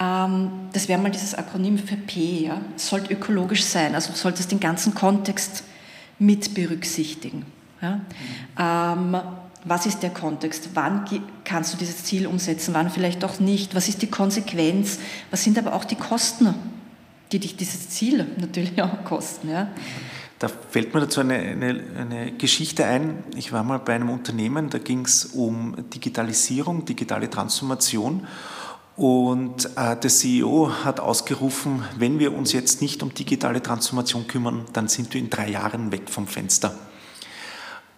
Ähm, 0.01 0.51
das 0.73 0.89
wäre 0.89 1.01
mal 1.01 1.11
dieses 1.11 1.35
Akronym 1.35 1.79
für 1.79 1.97
P. 1.97 2.47
Ja? 2.47 2.61
Sollte 2.77 3.13
ökologisch 3.13 3.65
sein, 3.65 3.95
also 3.95 4.13
solltest 4.13 4.51
den 4.51 4.61
ganzen 4.61 4.95
Kontext 4.95 5.65
mit 6.19 6.55
berücksichtigen. 6.55 7.45
Ja? 7.81 8.01
Ähm, 8.59 9.17
was 9.67 9.85
ist 9.85 10.03
der 10.03 10.11
Kontext, 10.11 10.71
wann 10.75 11.05
kannst 11.45 11.75
du 11.75 11.77
dieses 11.77 12.05
Ziel 12.05 12.27
umsetzen, 12.27 12.73
wann 12.73 12.89
vielleicht 12.89 13.25
auch 13.25 13.41
nicht, 13.41 13.75
was 13.75 13.89
ist 13.89 14.01
die 14.01 14.07
Konsequenz, 14.07 14.99
was 15.31 15.43
sind 15.43 15.59
aber 15.59 15.75
auch 15.75 15.85
die 15.85 15.97
Kosten, 15.97 16.55
die 17.33 17.41
dich 17.41 17.57
dieses 17.57 17.91
Ziel 17.91 18.27
natürlich 18.39 18.81
auch 18.83 19.05
kosten. 19.05 19.51
Ja? 19.51 19.69
Da 20.39 20.49
fällt 20.49 20.95
mir 20.95 21.01
dazu 21.01 21.21
eine, 21.21 21.35
eine, 21.35 21.83
eine, 21.99 22.33
Geschichte 22.33 22.85
ein. 22.85 23.25
Ich 23.35 23.53
war 23.53 23.65
mal 23.65 23.81
bei 23.81 23.95
einem 23.95 24.11
Unternehmen, 24.11 24.71
da 24.71 24.79
ging 24.79 25.05
es 25.05 25.25
um 25.25 25.75
Digitalisierung, 25.93 26.85
digitale 26.85 27.29
Transformation. 27.29 28.27
Und 28.97 29.67
äh, 29.77 29.97
der 29.97 30.11
CEO 30.11 30.71
hat 30.85 31.01
ausgerufen, 31.01 31.83
wenn 31.99 32.19
wir 32.19 32.35
uns 32.35 32.53
jetzt 32.53 32.81
nicht 32.81 33.03
um 33.03 33.13
digitale 33.13 33.63
Transformation 33.63 34.27
kümmern, 34.27 34.65
dann 34.73 34.89
sind 34.89 35.13
wir 35.13 35.21
in 35.21 35.29
drei 35.29 35.51
Jahren 35.51 35.91
weg 35.91 36.09
vom 36.09 36.27
Fenster. 36.27 36.75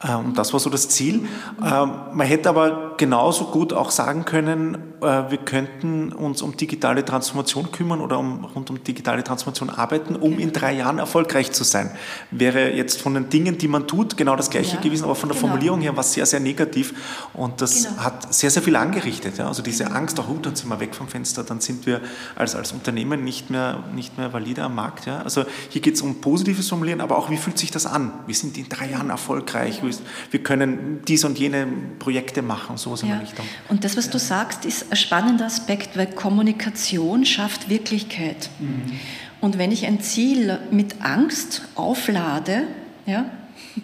Ähm, 0.06 0.26
und 0.26 0.38
das 0.38 0.52
war 0.52 0.60
so 0.60 0.70
das 0.70 0.88
Ziel. 0.88 1.28
Ähm, 1.64 1.92
man 2.12 2.26
hätte 2.26 2.48
aber 2.48 2.87
genauso 2.98 3.46
gut 3.46 3.72
auch 3.72 3.90
sagen 3.90 4.24
können, 4.24 4.76
äh, 5.00 5.30
wir 5.30 5.38
könnten 5.38 6.12
uns 6.12 6.42
um 6.42 6.56
digitale 6.56 7.04
Transformation 7.04 7.72
kümmern 7.72 8.00
oder 8.00 8.18
um, 8.18 8.44
rund 8.44 8.68
um 8.70 8.84
digitale 8.84 9.24
Transformation 9.24 9.70
arbeiten, 9.70 10.16
um 10.16 10.38
in 10.38 10.52
drei 10.52 10.74
Jahren 10.74 10.98
erfolgreich 10.98 11.52
zu 11.52 11.64
sein. 11.64 11.90
Wäre 12.30 12.72
jetzt 12.72 13.00
von 13.00 13.14
den 13.14 13.30
Dingen, 13.30 13.58
die 13.58 13.68
man 13.68 13.86
tut, 13.86 14.16
genau 14.16 14.36
das 14.36 14.50
Gleiche 14.50 14.76
ja, 14.76 14.82
gewesen, 14.82 15.04
aber 15.04 15.14
von 15.14 15.28
der 15.28 15.36
genau. 15.36 15.48
Formulierung 15.48 15.80
her 15.80 15.92
war 15.96 16.00
es 16.00 16.12
sehr, 16.12 16.26
sehr 16.26 16.40
negativ. 16.40 16.92
Und 17.32 17.60
das 17.60 17.84
genau. 17.84 18.04
hat 18.04 18.34
sehr, 18.34 18.50
sehr 18.50 18.62
viel 18.62 18.76
angerichtet. 18.76 19.38
Ja? 19.38 19.48
Also 19.48 19.62
diese 19.62 19.84
genau. 19.84 19.96
Angst, 19.96 20.20
auch, 20.20 20.28
oh, 20.28 20.38
dann 20.40 20.56
sind 20.56 20.68
wir 20.68 20.80
weg 20.80 20.94
vom 20.94 21.08
Fenster, 21.08 21.44
dann 21.44 21.60
sind 21.60 21.86
wir 21.86 22.00
als, 22.36 22.54
als 22.54 22.72
Unternehmen 22.72 23.24
nicht 23.24 23.50
mehr, 23.50 23.84
nicht 23.94 24.18
mehr 24.18 24.32
valide 24.32 24.64
am 24.64 24.74
Markt. 24.74 25.06
Ja? 25.06 25.22
Also 25.22 25.44
hier 25.70 25.80
geht 25.80 25.94
es 25.94 26.02
um 26.02 26.20
positives 26.20 26.68
Formulieren, 26.68 27.00
aber 27.00 27.16
auch, 27.16 27.30
wie 27.30 27.36
fühlt 27.36 27.58
sich 27.58 27.70
das 27.70 27.86
an? 27.86 28.12
Wir 28.26 28.34
sind 28.34 28.58
in 28.58 28.68
drei 28.68 28.90
Jahren 28.90 29.10
erfolgreich 29.10 29.82
wir 30.30 30.42
können 30.42 31.00
dies 31.06 31.24
und 31.24 31.38
jene 31.38 31.66
Projekte 31.98 32.42
machen, 32.42 32.76
sowas 32.88 33.02
in 33.02 33.08
der 33.08 33.22
Richtung. 33.22 33.46
Und 33.68 33.84
das, 33.84 33.96
was 33.96 34.06
ja. 34.06 34.12
du 34.12 34.18
sagst, 34.18 34.64
ist 34.64 34.90
ein 34.90 34.96
spannender 34.96 35.46
Aspekt, 35.46 35.96
weil 35.96 36.06
Kommunikation 36.06 37.24
schafft 37.24 37.68
Wirklichkeit. 37.68 38.50
Mhm. 38.58 38.98
Und 39.40 39.58
wenn 39.58 39.70
ich 39.70 39.86
ein 39.86 40.00
Ziel 40.00 40.58
mit 40.70 41.02
Angst 41.02 41.62
auflade, 41.74 42.64
ja, 43.06 43.26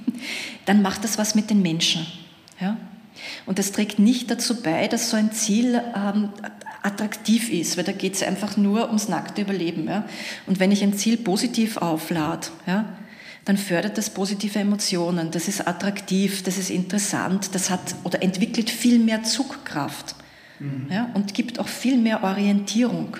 dann 0.64 0.82
macht 0.82 1.04
das 1.04 1.18
was 1.18 1.34
mit 1.34 1.50
den 1.50 1.62
Menschen. 1.62 2.06
Ja? 2.60 2.76
Und 3.46 3.58
das 3.58 3.72
trägt 3.72 3.98
nicht 3.98 4.30
dazu 4.30 4.62
bei, 4.62 4.88
dass 4.88 5.10
so 5.10 5.16
ein 5.16 5.32
Ziel 5.32 5.80
ähm, 5.94 6.30
attraktiv 6.82 7.50
ist, 7.50 7.76
weil 7.76 7.84
da 7.84 7.92
geht 7.92 8.14
es 8.14 8.22
einfach 8.22 8.56
nur 8.56 8.86
ums 8.86 9.08
nackte 9.08 9.42
Überleben. 9.42 9.88
Ja? 9.88 10.04
Und 10.46 10.60
wenn 10.60 10.72
ich 10.72 10.82
ein 10.82 10.94
Ziel 10.94 11.16
positiv 11.16 11.76
auflade, 11.76 12.48
ja, 12.66 12.84
dann 13.44 13.56
fördert 13.56 13.98
das 13.98 14.10
positive 14.10 14.58
Emotionen, 14.58 15.30
das 15.30 15.48
ist 15.48 15.66
attraktiv, 15.66 16.42
das 16.42 16.56
ist 16.56 16.70
interessant, 16.70 17.54
das 17.54 17.70
hat 17.70 17.94
oder 18.04 18.22
entwickelt 18.22 18.70
viel 18.70 18.98
mehr 18.98 19.22
Zugkraft 19.22 20.14
mhm. 20.58 20.86
ja, 20.90 21.10
und 21.14 21.34
gibt 21.34 21.58
auch 21.58 21.68
viel 21.68 21.98
mehr 21.98 22.24
Orientierung. 22.24 23.16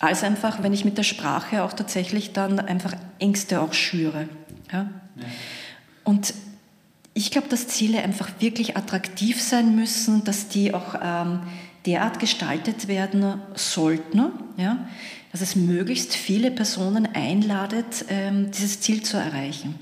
Als 0.00 0.24
einfach, 0.24 0.62
wenn 0.62 0.72
ich 0.72 0.84
mit 0.84 0.96
der 0.98 1.02
Sprache 1.02 1.62
auch 1.62 1.74
tatsächlich 1.74 2.32
dann 2.32 2.58
einfach 2.58 2.94
Ängste 3.18 3.60
auch 3.60 3.74
schüre. 3.74 4.28
Ja. 4.72 4.90
ja. 5.16 5.24
Und 6.04 6.32
ich 7.12 7.30
glaube, 7.30 7.48
dass 7.48 7.68
Ziele 7.68 8.02
einfach 8.02 8.30
wirklich 8.40 8.76
attraktiv 8.76 9.40
sein 9.42 9.76
müssen, 9.76 10.24
dass 10.24 10.48
die 10.48 10.72
auch 10.72 10.94
ähm, 11.02 11.40
derart 11.86 12.18
gestaltet 12.18 12.88
werden 12.88 13.40
sollten, 13.54 14.32
ja, 14.56 14.86
dass 15.32 15.40
es 15.40 15.56
möglichst 15.56 16.14
viele 16.14 16.50
Personen 16.50 17.08
einladet, 17.14 18.04
ähm, 18.08 18.50
dieses 18.50 18.80
Ziel 18.80 19.02
zu 19.02 19.16
erreichen. 19.16 19.76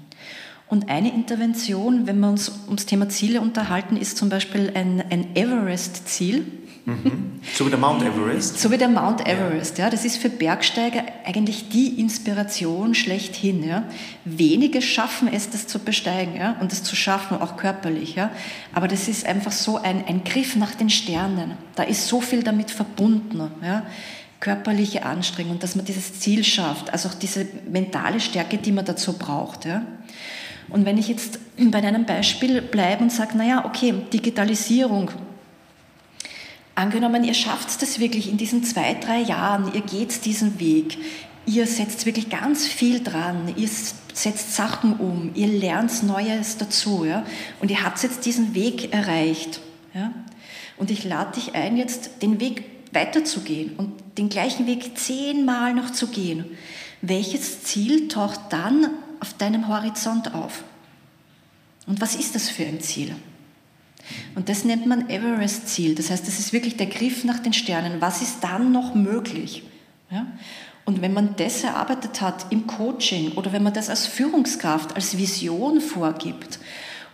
Und 0.68 0.90
eine 0.90 1.12
Intervention, 1.14 2.06
wenn 2.06 2.20
wir 2.20 2.28
uns 2.28 2.52
ums 2.66 2.84
Thema 2.84 3.08
Ziele 3.08 3.40
unterhalten, 3.40 3.96
ist 3.96 4.18
zum 4.18 4.28
Beispiel 4.28 4.70
ein, 4.74 5.02
ein 5.10 5.34
Everest-Ziel. 5.34 6.44
Mhm. 6.84 7.40
So 7.54 7.64
wie 7.64 7.70
der 7.70 7.78
Mount 7.78 8.02
Everest? 8.02 8.58
So 8.58 8.70
wie 8.70 8.76
der 8.76 8.88
Mount 8.88 9.26
Everest, 9.26 9.78
ja. 9.78 9.84
ja. 9.84 9.90
Das 9.90 10.04
ist 10.04 10.18
für 10.18 10.28
Bergsteiger 10.28 11.04
eigentlich 11.24 11.70
die 11.70 11.98
Inspiration 12.00 12.94
schlechthin. 12.94 13.66
Ja. 13.66 13.84
Wenige 14.26 14.82
schaffen 14.82 15.28
es, 15.32 15.48
das 15.48 15.66
zu 15.66 15.78
besteigen 15.78 16.36
ja, 16.36 16.56
und 16.60 16.72
das 16.72 16.82
zu 16.82 16.96
schaffen, 16.96 17.40
auch 17.40 17.56
körperlich. 17.56 18.14
Ja. 18.14 18.30
Aber 18.74 18.88
das 18.88 19.08
ist 19.08 19.26
einfach 19.26 19.52
so 19.52 19.78
ein, 19.78 20.04
ein 20.06 20.24
Griff 20.24 20.56
nach 20.56 20.74
den 20.74 20.90
Sternen. 20.90 21.52
Da 21.76 21.82
ist 21.82 22.08
so 22.08 22.20
viel 22.20 22.42
damit 22.42 22.70
verbunden. 22.70 23.50
Ja 23.62 23.84
körperliche 24.40 25.04
Anstrengung, 25.04 25.58
dass 25.58 25.74
man 25.74 25.84
dieses 25.84 26.20
Ziel 26.20 26.44
schafft, 26.44 26.92
also 26.92 27.08
auch 27.08 27.14
diese 27.14 27.46
mentale 27.70 28.20
Stärke, 28.20 28.58
die 28.58 28.72
man 28.72 28.84
dazu 28.84 29.14
braucht. 29.14 29.64
Ja. 29.64 29.82
Und 30.68 30.84
wenn 30.84 30.98
ich 30.98 31.08
jetzt 31.08 31.40
bei 31.56 31.82
einem 31.82 32.04
Beispiel 32.04 32.62
bleibe 32.62 33.02
und 33.02 33.10
sage, 33.10 33.36
naja, 33.36 33.64
okay, 33.64 33.94
Digitalisierung, 34.12 35.10
angenommen, 36.74 37.24
ihr 37.24 37.34
schafft 37.34 37.82
das 37.82 37.98
wirklich 37.98 38.30
in 38.30 38.36
diesen 38.36 38.62
zwei, 38.62 38.94
drei 38.94 39.20
Jahren, 39.20 39.74
ihr 39.74 39.80
geht 39.80 40.24
diesen 40.24 40.60
Weg, 40.60 40.98
ihr 41.46 41.66
setzt 41.66 42.06
wirklich 42.06 42.30
ganz 42.30 42.66
viel 42.66 43.02
dran, 43.02 43.52
ihr 43.56 43.68
setzt 44.12 44.54
Sachen 44.54 44.94
um, 44.94 45.32
ihr 45.34 45.48
lernt 45.48 46.02
Neues 46.04 46.56
dazu 46.58 47.04
ja, 47.04 47.24
und 47.60 47.70
ihr 47.70 47.82
habt 47.82 48.00
jetzt 48.02 48.26
diesen 48.26 48.54
Weg 48.54 48.92
erreicht. 48.92 49.60
Ja. 49.94 50.12
Und 50.76 50.92
ich 50.92 51.02
lade 51.04 51.32
dich 51.32 51.54
ein, 51.54 51.76
jetzt 51.76 52.22
den 52.22 52.38
Weg 52.40 52.64
weiterzugehen 52.92 53.74
und 53.76 53.92
den 54.18 54.28
gleichen 54.28 54.66
Weg 54.66 54.98
zehnmal 54.98 55.74
noch 55.74 55.90
zu 55.90 56.08
gehen, 56.08 56.44
welches 57.00 57.62
Ziel 57.62 58.08
taucht 58.08 58.40
dann 58.50 58.90
auf 59.20 59.34
deinem 59.34 59.68
Horizont 59.68 60.34
auf? 60.34 60.64
Und 61.86 62.00
was 62.00 62.16
ist 62.16 62.34
das 62.34 62.50
für 62.50 62.64
ein 62.64 62.80
Ziel? 62.80 63.14
Und 64.34 64.48
das 64.48 64.64
nennt 64.64 64.86
man 64.86 65.08
Everest-Ziel. 65.08 65.94
Das 65.94 66.10
heißt, 66.10 66.26
das 66.26 66.38
ist 66.38 66.52
wirklich 66.52 66.76
der 66.76 66.86
Griff 66.86 67.24
nach 67.24 67.38
den 67.38 67.52
Sternen. 67.52 68.00
Was 68.00 68.22
ist 68.22 68.42
dann 68.42 68.72
noch 68.72 68.94
möglich? 68.94 69.62
Ja? 70.10 70.26
Und 70.84 71.02
wenn 71.02 71.12
man 71.12 71.36
das 71.36 71.64
erarbeitet 71.64 72.20
hat 72.20 72.46
im 72.50 72.66
Coaching 72.66 73.32
oder 73.32 73.52
wenn 73.52 73.62
man 73.62 73.74
das 73.74 73.90
als 73.90 74.06
Führungskraft, 74.06 74.96
als 74.96 75.18
Vision 75.18 75.80
vorgibt 75.80 76.58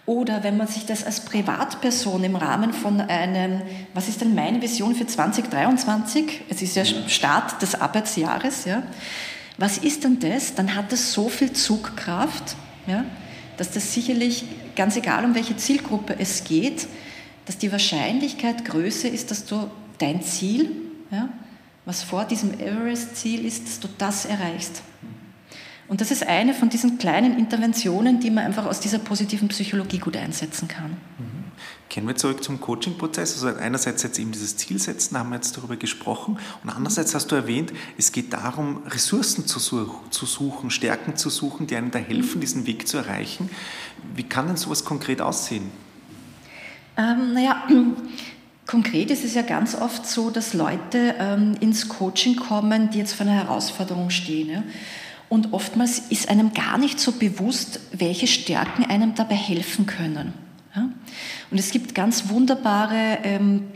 oder 0.06 0.42
wenn 0.42 0.56
man 0.56 0.66
sich 0.66 0.84
das 0.84 1.04
als 1.04 1.20
Privatperson 1.20 2.24
im 2.24 2.36
Rahmen 2.36 2.72
von 2.74 3.00
einem, 3.00 3.62
was 3.94 4.08
ist 4.08 4.20
denn 4.20 4.34
meine 4.34 4.60
Vision 4.60 4.94
für 4.94 5.06
2023? 5.06 6.42
Es 6.50 6.60
ist 6.60 6.76
ja 6.76 6.84
Start 6.84 7.62
des 7.62 7.80
Arbeitsjahres, 7.80 8.66
ja. 8.66 8.82
Was 9.56 9.78
ist 9.78 10.04
denn 10.04 10.18
das? 10.18 10.54
Dann 10.54 10.74
hat 10.74 10.92
das 10.92 11.12
so 11.12 11.28
viel 11.28 11.52
Zugkraft, 11.52 12.56
ja, 12.86 13.04
dass 13.56 13.70
das 13.70 13.94
sicherlich, 13.94 14.44
ganz 14.76 14.96
egal 14.96 15.24
um 15.24 15.34
welche 15.34 15.56
Zielgruppe 15.56 16.16
es 16.18 16.44
geht, 16.44 16.86
dass 17.46 17.56
die 17.56 17.72
Wahrscheinlichkeit 17.72 18.64
größer 18.64 19.08
ist, 19.08 19.30
dass 19.30 19.46
du 19.46 19.70
dein 19.98 20.22
Ziel, 20.22 20.70
ja, 21.10 21.28
was 21.86 22.02
vor 22.02 22.24
diesem 22.24 22.58
Everest-Ziel 22.60 23.44
ist, 23.44 23.66
dass 23.66 23.80
du 23.80 23.88
das 23.96 24.24
erreichst. 24.24 24.82
Und 25.86 26.00
das 26.00 26.10
ist 26.10 26.26
eine 26.26 26.54
von 26.54 26.70
diesen 26.70 26.98
kleinen 26.98 27.38
Interventionen, 27.38 28.20
die 28.20 28.30
man 28.30 28.44
einfach 28.44 28.64
aus 28.66 28.80
dieser 28.80 28.98
positiven 28.98 29.48
Psychologie 29.48 29.98
gut 29.98 30.16
einsetzen 30.16 30.66
kann. 30.66 30.92
Mhm. 31.18 31.44
Kehren 31.90 32.08
wir 32.08 32.16
zurück 32.16 32.42
zum 32.42 32.60
Coaching-Prozess. 32.60 33.34
Also 33.34 33.58
einerseits 33.58 34.02
jetzt 34.02 34.18
eben 34.18 34.32
dieses 34.32 34.56
Ziel 34.56 34.80
setzen, 34.80 35.18
haben 35.18 35.28
wir 35.28 35.36
jetzt 35.36 35.56
darüber 35.56 35.76
gesprochen. 35.76 36.38
Und 36.62 36.70
andererseits 36.70 37.14
hast 37.14 37.28
du 37.28 37.36
erwähnt, 37.36 37.72
es 37.98 38.10
geht 38.12 38.32
darum, 38.32 38.82
Ressourcen 38.86 39.46
zu, 39.46 39.58
suchen, 39.60 40.70
Stärken 40.70 41.16
zu 41.16 41.30
suchen, 41.30 41.66
die 41.66 41.76
einem 41.76 41.90
da 41.90 41.98
helfen, 41.98 42.40
diesen 42.40 42.66
Weg 42.66 42.88
zu 42.88 42.96
erreichen. 42.96 43.50
Wie 44.14 44.24
kann 44.24 44.46
denn 44.46 44.56
sowas 44.56 44.84
konkret 44.84 45.20
aussehen? 45.20 45.70
Ähm, 46.96 47.34
naja, 47.34 47.62
Konkret 48.66 49.10
ist 49.10 49.24
es 49.24 49.34
ja 49.34 49.42
ganz 49.42 49.74
oft 49.74 50.06
so, 50.06 50.30
dass 50.30 50.54
Leute 50.54 51.14
ähm, 51.18 51.54
ins 51.60 51.88
Coaching 51.88 52.36
kommen, 52.36 52.90
die 52.90 52.98
jetzt 52.98 53.12
vor 53.12 53.26
einer 53.26 53.36
Herausforderung 53.36 54.08
stehen. 54.08 54.48
Ja? 54.48 54.62
Und 55.28 55.52
oftmals 55.52 55.98
ist 56.10 56.28
einem 56.28 56.54
gar 56.54 56.78
nicht 56.78 57.00
so 57.00 57.12
bewusst, 57.12 57.80
welche 57.92 58.26
Stärken 58.26 58.84
einem 58.84 59.14
dabei 59.14 59.34
helfen 59.34 59.86
können. 59.86 60.32
Und 61.50 61.58
es 61.58 61.70
gibt 61.70 61.94
ganz 61.94 62.28
wunderbare 62.28 63.18
ähm, 63.22 63.68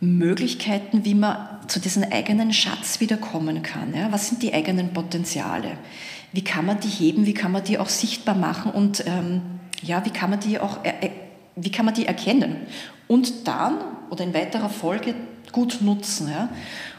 Möglichkeiten, 0.00 1.04
wie 1.04 1.14
man 1.14 1.36
zu 1.68 1.80
diesem 1.80 2.04
eigenen 2.04 2.52
Schatz 2.52 3.00
wiederkommen 3.00 3.62
kann. 3.62 3.94
Was 4.10 4.28
sind 4.28 4.42
die 4.42 4.52
eigenen 4.52 4.92
Potenziale? 4.92 5.78
Wie 6.32 6.44
kann 6.44 6.66
man 6.66 6.80
die 6.80 6.88
heben? 6.88 7.26
Wie 7.26 7.34
kann 7.34 7.52
man 7.52 7.64
die 7.64 7.78
auch 7.78 7.88
sichtbar 7.88 8.34
machen? 8.34 8.70
Und 8.70 9.04
ähm, 9.06 9.40
ja, 9.82 10.04
wie 10.04 10.10
kann 10.10 10.30
man 10.30 10.40
die 10.40 10.58
auch, 10.60 10.84
äh, 10.84 11.10
wie 11.56 11.70
kann 11.70 11.86
man 11.86 11.94
die 11.94 12.06
erkennen? 12.06 12.56
Und 13.06 13.48
dann 13.48 13.78
oder 14.10 14.24
in 14.24 14.34
weiterer 14.34 14.68
Folge 14.68 15.14
gut 15.52 15.78
nutzen. 15.80 16.28
Ja? 16.30 16.50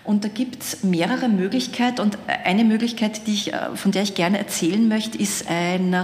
Und 0.10 0.24
da 0.24 0.28
gibt 0.28 0.64
es 0.64 0.82
mehrere 0.82 1.30
Möglichkeiten. 1.30 2.02
Und 2.02 2.18
eine 2.44 2.64
Möglichkeit, 2.64 3.28
die 3.28 3.34
ich, 3.34 3.54
äh, 3.54 3.76
von 3.76 3.92
der 3.92 4.02
ich 4.02 4.16
gerne 4.16 4.40
erzählen 4.40 4.88
möchte, 4.88 5.20
ist 5.20 5.48
ein, 5.48 6.04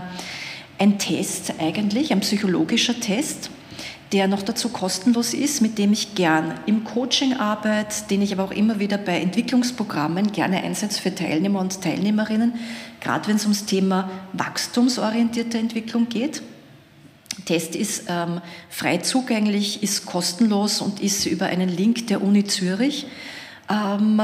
ein 0.77 0.99
Test 0.99 1.55
eigentlich, 1.57 2.11
ein 2.11 2.19
psychologischer 2.19 2.99
Test, 2.99 3.49
der 4.11 4.27
noch 4.27 4.43
dazu 4.43 4.69
kostenlos 4.69 5.33
ist, 5.33 5.63
mit 5.63 5.79
dem 5.79 5.91
ich 5.91 6.13
gern 6.13 6.53
im 6.67 6.83
Coaching 6.83 7.33
arbeite, 7.33 7.95
den 8.11 8.21
ich 8.21 8.31
aber 8.31 8.43
auch 8.43 8.51
immer 8.51 8.77
wieder 8.77 8.99
bei 8.99 9.19
Entwicklungsprogrammen 9.19 10.31
gerne 10.31 10.61
einsetze 10.61 11.01
für 11.01 11.15
Teilnehmer 11.15 11.59
und 11.59 11.81
Teilnehmerinnen, 11.81 12.53
gerade 13.01 13.27
wenn 13.27 13.37
es 13.37 13.43
ums 13.45 13.65
Thema 13.65 14.11
wachstumsorientierte 14.33 15.57
Entwicklung 15.57 16.09
geht. 16.09 16.43
Test 17.45 17.75
ist 17.75 18.03
ähm, 18.07 18.39
frei 18.69 18.97
zugänglich, 18.97 19.81
ist 19.81 20.05
kostenlos 20.05 20.79
und 20.79 20.99
ist 20.99 21.25
über 21.25 21.47
einen 21.47 21.69
Link 21.69 22.05
der 22.05 22.21
Uni 22.21 22.43
Zürich 22.43 23.07
ähm, 23.69 24.21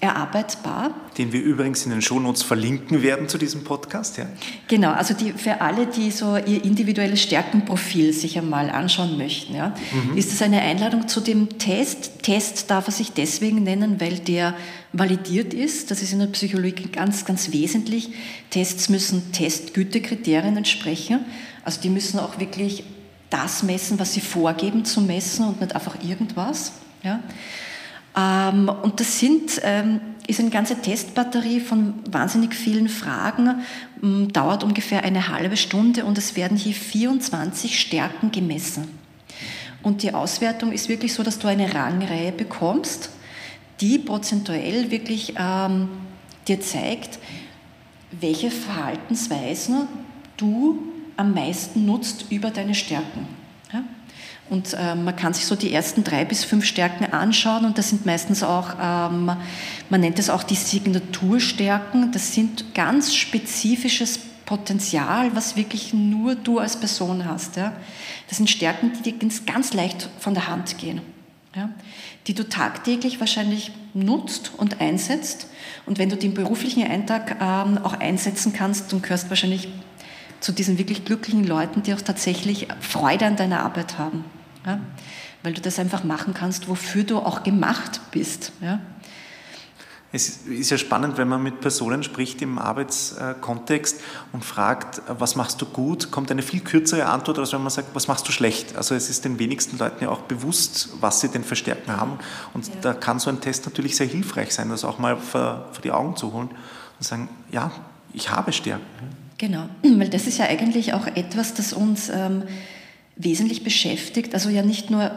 erarbeitbar. 0.00 0.94
Den 1.18 1.32
wir 1.32 1.42
übrigens 1.42 1.84
in 1.84 1.90
den 1.90 2.00
Shownotes 2.00 2.42
verlinken 2.42 3.02
werden 3.02 3.28
zu 3.28 3.36
diesem 3.36 3.64
Podcast. 3.64 4.16
Ja? 4.16 4.26
Genau, 4.66 4.92
also 4.92 5.12
die, 5.12 5.32
für 5.32 5.60
alle, 5.60 5.86
die 5.86 6.10
so 6.10 6.36
ihr 6.36 6.64
individuelles 6.64 7.22
Stärkenprofil 7.22 8.12
sich 8.12 8.38
einmal 8.38 8.70
anschauen 8.70 9.18
möchten, 9.18 9.54
ja, 9.54 9.74
mhm. 9.92 10.16
ist 10.16 10.32
es 10.32 10.40
eine 10.40 10.62
Einladung 10.62 11.06
zu 11.06 11.20
dem 11.20 11.58
Test. 11.58 12.22
Test 12.22 12.70
darf 12.70 12.86
er 12.86 12.92
sich 12.92 13.12
deswegen 13.12 13.62
nennen, 13.62 14.00
weil 14.00 14.18
der 14.18 14.54
validiert 14.92 15.52
ist. 15.52 15.90
Das 15.90 16.02
ist 16.02 16.12
in 16.12 16.20
der 16.20 16.26
Psychologie 16.28 16.88
ganz, 16.90 17.26
ganz 17.26 17.52
wesentlich. 17.52 18.10
Tests 18.48 18.88
müssen 18.88 19.32
Testgütekriterien 19.32 20.56
entsprechen. 20.56 21.20
Also 21.62 21.80
die 21.82 21.90
müssen 21.90 22.18
auch 22.18 22.40
wirklich 22.40 22.84
das 23.28 23.62
messen, 23.62 23.98
was 23.98 24.14
sie 24.14 24.20
vorgeben 24.20 24.84
zu 24.84 25.02
messen 25.02 25.46
und 25.46 25.60
nicht 25.60 25.74
einfach 25.74 26.02
irgendwas. 26.02 26.72
Ja? 27.02 27.20
Ähm, 28.20 28.70
und 28.82 29.00
das 29.00 29.18
sind, 29.18 29.60
ähm, 29.62 30.00
ist 30.26 30.40
eine 30.40 30.50
ganze 30.50 30.80
Testbatterie 30.80 31.60
von 31.60 31.94
wahnsinnig 32.10 32.54
vielen 32.54 32.88
Fragen, 32.88 33.62
ähm, 34.02 34.32
dauert 34.32 34.64
ungefähr 34.64 35.04
eine 35.04 35.28
halbe 35.28 35.56
Stunde 35.56 36.04
und 36.04 36.18
es 36.18 36.36
werden 36.36 36.56
hier 36.56 36.74
24 36.74 37.78
Stärken 37.78 38.30
gemessen. 38.30 38.88
Und 39.82 40.02
die 40.02 40.12
Auswertung 40.12 40.72
ist 40.72 40.88
wirklich 40.88 41.14
so, 41.14 41.22
dass 41.22 41.38
du 41.38 41.48
eine 41.48 41.74
Rangreihe 41.74 42.32
bekommst, 42.32 43.10
die 43.80 43.98
prozentuell 43.98 44.90
wirklich 44.90 45.34
ähm, 45.38 45.88
dir 46.46 46.60
zeigt, 46.60 47.18
welche 48.10 48.50
Verhaltensweisen 48.50 49.88
du 50.36 50.78
am 51.16 51.32
meisten 51.32 51.86
nutzt 51.86 52.26
über 52.30 52.50
deine 52.50 52.74
Stärken. 52.74 53.39
Und 54.50 54.74
äh, 54.74 54.96
man 54.96 55.14
kann 55.14 55.32
sich 55.32 55.46
so 55.46 55.54
die 55.54 55.72
ersten 55.72 56.02
drei 56.02 56.24
bis 56.24 56.44
fünf 56.44 56.64
Stärken 56.64 57.04
anschauen 57.04 57.64
und 57.64 57.78
das 57.78 57.90
sind 57.90 58.04
meistens 58.04 58.42
auch, 58.42 58.74
ähm, 58.82 59.30
man 59.88 60.00
nennt 60.00 60.18
es 60.18 60.28
auch 60.28 60.42
die 60.42 60.56
Signaturstärken. 60.56 62.10
Das 62.10 62.34
sind 62.34 62.74
ganz 62.74 63.14
spezifisches 63.14 64.18
Potenzial, 64.46 65.36
was 65.36 65.54
wirklich 65.54 65.94
nur 65.94 66.34
du 66.34 66.58
als 66.58 66.76
Person 66.76 67.24
hast. 67.24 67.54
Ja? 67.54 67.72
Das 68.26 68.38
sind 68.38 68.50
Stärken, 68.50 68.90
die 68.92 69.12
dir 69.12 69.28
ganz 69.46 69.72
leicht 69.72 70.10
von 70.18 70.34
der 70.34 70.48
Hand 70.48 70.78
gehen, 70.78 71.00
ja? 71.54 71.70
die 72.26 72.34
du 72.34 72.48
tagtäglich 72.48 73.20
wahrscheinlich 73.20 73.70
nutzt 73.94 74.50
und 74.56 74.80
einsetzt. 74.80 75.46
Und 75.86 75.98
wenn 75.98 76.08
du 76.08 76.16
den 76.16 76.34
beruflichen 76.34 76.82
Eintag 76.82 77.36
ähm, 77.40 77.78
auch 77.84 77.92
einsetzen 77.92 78.52
kannst, 78.52 78.92
dann 78.92 79.00
gehörst 79.00 79.28
wahrscheinlich 79.28 79.68
zu 80.40 80.50
diesen 80.50 80.78
wirklich 80.78 81.04
glücklichen 81.04 81.46
Leuten, 81.46 81.84
die 81.84 81.94
auch 81.94 82.00
tatsächlich 82.00 82.66
Freude 82.80 83.26
an 83.26 83.36
deiner 83.36 83.60
Arbeit 83.60 83.98
haben. 83.98 84.24
Ja? 84.66 84.80
Weil 85.42 85.54
du 85.54 85.60
das 85.60 85.78
einfach 85.78 86.04
machen 86.04 86.34
kannst, 86.34 86.68
wofür 86.68 87.04
du 87.04 87.18
auch 87.18 87.42
gemacht 87.42 88.00
bist. 88.10 88.52
Ja? 88.60 88.80
Es 90.12 90.38
ist 90.46 90.70
ja 90.70 90.78
spannend, 90.78 91.18
wenn 91.18 91.28
man 91.28 91.40
mit 91.40 91.60
Personen 91.60 92.02
spricht 92.02 92.42
im 92.42 92.58
Arbeitskontext 92.58 94.00
und 94.32 94.44
fragt, 94.44 95.02
was 95.06 95.36
machst 95.36 95.62
du 95.62 95.66
gut, 95.66 96.10
kommt 96.10 96.32
eine 96.32 96.42
viel 96.42 96.60
kürzere 96.60 97.06
Antwort, 97.06 97.38
als 97.38 97.52
wenn 97.52 97.62
man 97.62 97.70
sagt, 97.70 97.94
was 97.94 98.08
machst 98.08 98.26
du 98.26 98.32
schlecht. 98.32 98.76
Also 98.76 98.96
es 98.96 99.08
ist 99.08 99.24
den 99.24 99.38
wenigsten 99.38 99.78
Leuten 99.78 100.02
ja 100.02 100.10
auch 100.10 100.22
bewusst, 100.22 100.88
was 101.00 101.20
sie 101.20 101.28
denn 101.28 101.44
für 101.44 101.54
Stärken 101.54 101.96
haben. 101.96 102.18
Und 102.54 102.66
ja. 102.66 102.74
da 102.80 102.92
kann 102.92 103.20
so 103.20 103.30
ein 103.30 103.40
Test 103.40 103.66
natürlich 103.66 103.94
sehr 103.94 104.08
hilfreich 104.08 104.52
sein, 104.52 104.68
das 104.70 104.84
auch 104.84 104.98
mal 104.98 105.16
vor, 105.16 105.68
vor 105.70 105.82
die 105.82 105.92
Augen 105.92 106.16
zu 106.16 106.32
holen 106.32 106.48
und 106.48 107.06
sagen, 107.06 107.28
ja, 107.52 107.70
ich 108.12 108.30
habe 108.30 108.52
Stärken. 108.52 108.84
Genau, 109.38 109.68
weil 109.82 110.08
das 110.08 110.26
ist 110.26 110.38
ja 110.38 110.46
eigentlich 110.46 110.92
auch 110.92 111.06
etwas, 111.06 111.54
das 111.54 111.72
uns 111.72 112.08
ähm, 112.08 112.42
wesentlich 113.16 113.64
beschäftigt. 113.64 114.34
Also 114.34 114.48
ja 114.48 114.62
nicht 114.62 114.90
nur 114.90 115.10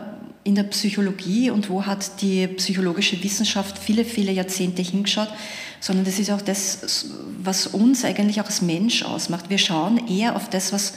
in 0.43 0.55
der 0.55 0.63
Psychologie 0.63 1.49
und 1.49 1.69
wo 1.69 1.85
hat 1.85 2.21
die 2.21 2.47
psychologische 2.47 3.23
Wissenschaft 3.23 3.77
viele, 3.77 4.03
viele 4.03 4.31
Jahrzehnte 4.31 4.81
hingeschaut, 4.81 5.29
sondern 5.79 6.05
das 6.05 6.19
ist 6.19 6.31
auch 6.31 6.41
das, 6.41 7.07
was 7.39 7.67
uns 7.67 8.03
eigentlich 8.05 8.41
auch 8.41 8.45
als 8.45 8.61
Mensch 8.61 9.03
ausmacht. 9.03 9.49
Wir 9.49 9.57
schauen 9.57 10.07
eher 10.07 10.35
auf 10.35 10.49
das, 10.49 10.73
was 10.73 10.93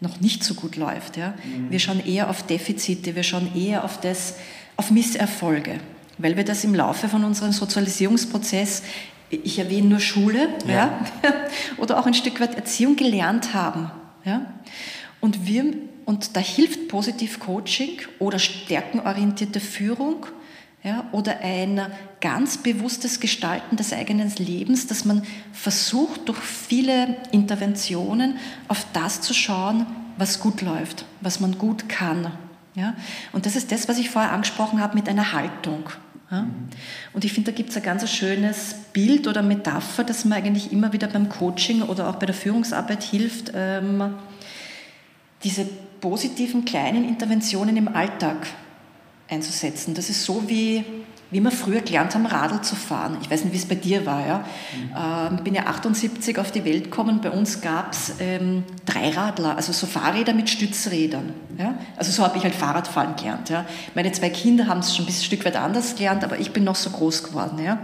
noch 0.00 0.20
nicht 0.20 0.44
so 0.44 0.54
gut 0.54 0.76
läuft. 0.76 1.16
Ja? 1.16 1.34
Mhm. 1.44 1.70
Wir 1.70 1.78
schauen 1.78 2.04
eher 2.04 2.30
auf 2.30 2.42
Defizite, 2.44 3.14
wir 3.14 3.22
schauen 3.22 3.50
eher 3.54 3.84
auf, 3.84 4.00
das, 4.00 4.34
auf 4.76 4.90
Misserfolge, 4.90 5.80
weil 6.18 6.36
wir 6.36 6.44
das 6.44 6.64
im 6.64 6.74
Laufe 6.74 7.08
von 7.08 7.24
unserem 7.24 7.52
Sozialisierungsprozess, 7.52 8.82
ich 9.30 9.58
erwähne 9.58 9.88
nur 9.88 10.00
Schule, 10.00 10.48
ja. 10.66 10.74
ja 10.74 11.00
oder 11.76 11.98
auch 11.98 12.06
ein 12.06 12.14
Stück 12.14 12.40
weit 12.40 12.54
Erziehung 12.54 12.96
gelernt 12.96 13.52
haben. 13.52 13.90
Ja? 14.24 14.54
Und 15.20 15.46
wir 15.46 15.74
und 16.08 16.36
da 16.36 16.40
hilft 16.40 16.88
Positiv 16.88 17.38
Coaching 17.38 17.98
oder 18.18 18.38
stärkenorientierte 18.38 19.60
Führung 19.60 20.24
ja, 20.82 21.04
oder 21.12 21.40
ein 21.42 21.82
ganz 22.22 22.56
bewusstes 22.56 23.20
Gestalten 23.20 23.76
des 23.76 23.92
eigenen 23.92 24.32
Lebens, 24.36 24.86
dass 24.86 25.04
man 25.04 25.22
versucht, 25.52 26.26
durch 26.26 26.38
viele 26.38 27.14
Interventionen 27.30 28.38
auf 28.68 28.86
das 28.94 29.20
zu 29.20 29.34
schauen, 29.34 29.84
was 30.16 30.40
gut 30.40 30.62
läuft, 30.62 31.04
was 31.20 31.40
man 31.40 31.58
gut 31.58 31.90
kann. 31.90 32.32
Ja? 32.74 32.94
Und 33.32 33.44
das 33.44 33.54
ist 33.54 33.70
das, 33.70 33.86
was 33.86 33.98
ich 33.98 34.08
vorher 34.08 34.32
angesprochen 34.32 34.80
habe 34.80 34.94
mit 34.94 35.10
einer 35.10 35.34
Haltung. 35.34 35.90
Ja? 36.30 36.46
Und 37.12 37.26
ich 37.26 37.34
finde, 37.34 37.52
da 37.52 37.54
gibt 37.54 37.68
es 37.68 37.76
ein 37.76 37.82
ganz 37.82 38.10
schönes 38.10 38.76
Bild 38.94 39.26
oder 39.28 39.42
Metapher, 39.42 40.04
das 40.04 40.24
mir 40.24 40.36
eigentlich 40.36 40.72
immer 40.72 40.94
wieder 40.94 41.08
beim 41.08 41.28
Coaching 41.28 41.82
oder 41.82 42.08
auch 42.08 42.16
bei 42.16 42.24
der 42.24 42.34
Führungsarbeit 42.34 43.02
hilft, 43.02 43.52
ähm, 43.54 44.14
diese 45.44 45.68
positiven 46.00 46.64
kleinen 46.64 47.08
Interventionen 47.08 47.76
im 47.76 47.88
Alltag 47.88 48.46
einzusetzen. 49.28 49.94
Das 49.94 50.08
ist 50.08 50.24
so 50.24 50.44
wie, 50.46 50.84
wie 51.30 51.40
wir 51.40 51.50
früher 51.50 51.82
gelernt 51.82 52.14
haben, 52.14 52.24
Radl 52.24 52.62
zu 52.62 52.74
fahren. 52.74 53.18
Ich 53.20 53.30
weiß 53.30 53.44
nicht, 53.44 53.52
wie 53.52 53.58
es 53.58 53.66
bei 53.66 53.74
dir 53.74 54.06
war. 54.06 54.26
Ja? 54.26 54.44
Ich 54.72 54.78
mhm. 54.78 55.36
ähm, 55.36 55.44
bin 55.44 55.54
ja 55.54 55.66
78 55.66 56.38
auf 56.38 56.50
die 56.50 56.64
Welt 56.64 56.84
gekommen. 56.84 57.20
Bei 57.20 57.30
uns 57.30 57.60
gab 57.60 57.92
es 57.92 58.14
ähm, 58.20 58.64
Dreiradler, 58.86 59.56
also 59.56 59.72
so 59.72 59.86
Fahrräder 59.86 60.32
mit 60.32 60.48
Stützrädern. 60.48 61.34
Ja? 61.58 61.78
Also 61.96 62.10
so 62.10 62.24
habe 62.24 62.38
ich 62.38 62.44
halt 62.44 62.54
Fahrradfahren 62.54 63.16
gelernt. 63.16 63.50
Ja? 63.50 63.66
Meine 63.94 64.10
zwei 64.12 64.30
Kinder 64.30 64.66
haben 64.66 64.80
es 64.80 64.96
schon 64.96 65.06
ein 65.06 65.12
Stück 65.12 65.44
weit 65.44 65.56
anders 65.56 65.96
gelernt, 65.96 66.24
aber 66.24 66.38
ich 66.38 66.52
bin 66.52 66.64
noch 66.64 66.76
so 66.76 66.88
groß 66.90 67.24
geworden. 67.24 67.62
Ja? 67.62 67.80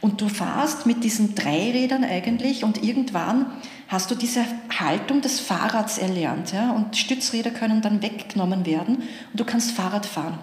Und 0.00 0.20
du 0.20 0.28
fahrst 0.28 0.86
mit 0.86 1.04
diesen 1.04 1.36
Dreirädern 1.36 2.02
eigentlich 2.02 2.64
und 2.64 2.82
irgendwann 2.82 3.46
hast 3.90 4.08
du 4.08 4.14
diese 4.14 4.44
Haltung 4.78 5.20
des 5.20 5.40
Fahrrads 5.40 5.98
erlernt. 5.98 6.52
Ja? 6.52 6.70
Und 6.70 6.96
Stützräder 6.96 7.50
können 7.50 7.82
dann 7.82 8.02
weggenommen 8.02 8.64
werden 8.64 8.96
und 8.96 9.40
du 9.40 9.44
kannst 9.44 9.72
Fahrrad 9.72 10.06
fahren. 10.06 10.38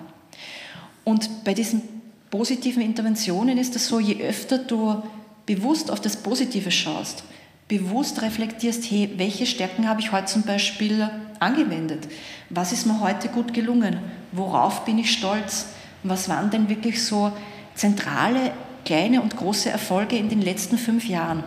Und 1.05 1.45
bei 1.45 1.53
diesen 1.53 1.81
positiven 2.29 2.81
Interventionen 2.81 3.57
ist 3.57 3.75
es 3.77 3.87
so, 3.87 4.01
je 4.01 4.21
öfter 4.21 4.57
du 4.57 5.01
bewusst 5.45 5.89
auf 5.89 6.01
das 6.01 6.17
Positive 6.17 6.71
schaust, 6.71 7.23
bewusst 7.69 8.21
reflektierst, 8.21 8.91
hey, 8.91 9.13
welche 9.15 9.45
Stärken 9.45 9.87
habe 9.87 10.01
ich 10.01 10.11
heute 10.11 10.25
zum 10.25 10.43
Beispiel 10.43 11.09
angewendet? 11.39 12.09
Was 12.49 12.73
ist 12.73 12.85
mir 12.85 12.99
heute 12.99 13.29
gut 13.29 13.53
gelungen? 13.53 13.99
Worauf 14.33 14.83
bin 14.83 14.97
ich 14.97 15.13
stolz? 15.13 15.67
Was 16.03 16.27
waren 16.27 16.51
denn 16.51 16.67
wirklich 16.67 17.01
so 17.01 17.31
zentrale, 17.75 18.51
kleine 18.83 19.21
und 19.21 19.37
große 19.37 19.69
Erfolge 19.69 20.17
in 20.17 20.27
den 20.27 20.41
letzten 20.41 20.77
fünf 20.77 21.07
Jahren? 21.07 21.45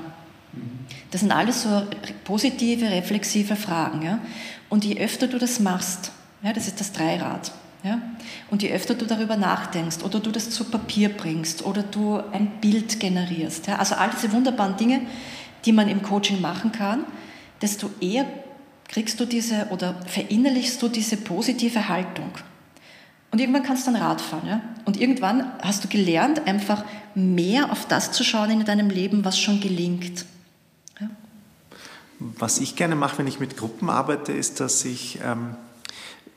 Das 1.11 1.23
sind 1.23 1.33
alles 1.33 1.63
so 1.63 1.83
positive, 2.25 2.91
reflexive 2.91 3.57
Fragen. 3.57 4.03
Ja? 4.03 4.21
Und 4.69 4.85
je 4.85 4.99
öfter 4.99 5.27
du 5.27 5.39
das 5.39 5.61
machst, 5.61 6.13
ja, 6.43 6.53
das 6.53 6.67
ist 6.67 6.81
das 6.81 6.93
Dreirad, 6.93 7.53
ja? 7.83 8.01
und 8.51 8.63
je 8.63 8.73
öfter 8.73 8.95
du 8.95 9.07
darüber 9.07 9.37
nachdenkst 9.37 10.03
oder 10.05 10.21
du 10.21 10.31
das 10.31 10.51
zu 10.51 10.65
Papier 10.65 11.11
bringst 11.11 11.65
oder 11.65 11.83
du 11.83 12.21
ein 12.33 12.61
Bild 12.61 13.01
generierst, 13.01 13.67
ja? 13.67 13.77
also 13.77 13.97
all 13.97 14.11
diese 14.11 14.33
wunderbaren 14.33 14.77
Dinge, 14.77 15.03
die 15.65 15.73
man 15.73 15.89
im 15.89 16.03
Coaching 16.03 16.41
machen 16.41 16.73
kann, 16.73 17.05
desto 17.61 17.91
eher 18.01 18.25
kriegst 18.89 19.21
du 19.21 19.25
diese 19.25 19.67
oder 19.71 19.95
verinnerlichst 20.07 20.81
du 20.83 20.89
diese 20.89 21.17
positive 21.17 21.89
Haltung. 21.89 22.31
Und 23.31 23.41
irgendwann 23.41 23.63
kannst 23.63 23.87
du 23.87 23.93
dann 23.93 24.03
Rad 24.03 24.21
fahren. 24.21 24.47
Ja? 24.47 24.61
Und 24.85 25.01
irgendwann 25.01 25.53
hast 25.63 25.85
du 25.85 25.89
gelernt, 25.89 26.47
einfach 26.47 26.85
mehr 27.15 27.71
auf 27.71 27.87
das 27.87 28.11
zu 28.13 28.25
schauen 28.25 28.51
in 28.51 28.65
deinem 28.65 28.91
Leben, 28.91 29.25
was 29.25 29.39
schon 29.39 29.61
gelingt. 29.61 30.25
Was 32.21 32.59
ich 32.59 32.77
gerne 32.77 32.97
mache, 32.97 33.19
wenn 33.19 33.27
ich 33.27 33.41
mit 33.41 33.57
Gruppen 33.57 33.89
arbeite, 33.89 34.33
ist, 34.33 34.61
dass 34.61 34.85
ich 34.85 35.19
ähm, 35.25 35.57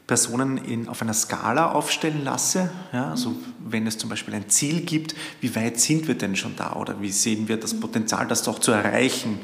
Personen 0.08 0.58
in, 0.58 0.88
auf 0.88 1.02
einer 1.02 1.14
Skala 1.14 1.72
aufstellen 1.72 2.24
lasse. 2.24 2.70
Ja, 2.94 3.12
also 3.12 3.36
wenn 3.60 3.86
es 3.86 3.98
zum 3.98 4.10
Beispiel 4.10 4.34
ein 4.34 4.50
Ziel 4.50 4.82
gibt, 4.82 5.14
wie 5.42 5.54
weit 5.56 5.80
sind 5.80 6.08
wir 6.08 6.16
denn 6.16 6.38
schon 6.38 6.56
da 6.56 6.74
oder 6.74 7.02
wie 7.02 7.12
sehen 7.12 7.48
wir 7.50 7.58
das 7.58 7.78
Potenzial, 7.78 8.28
das 8.28 8.44
doch 8.44 8.60
zu 8.60 8.72
erreichen? 8.72 9.40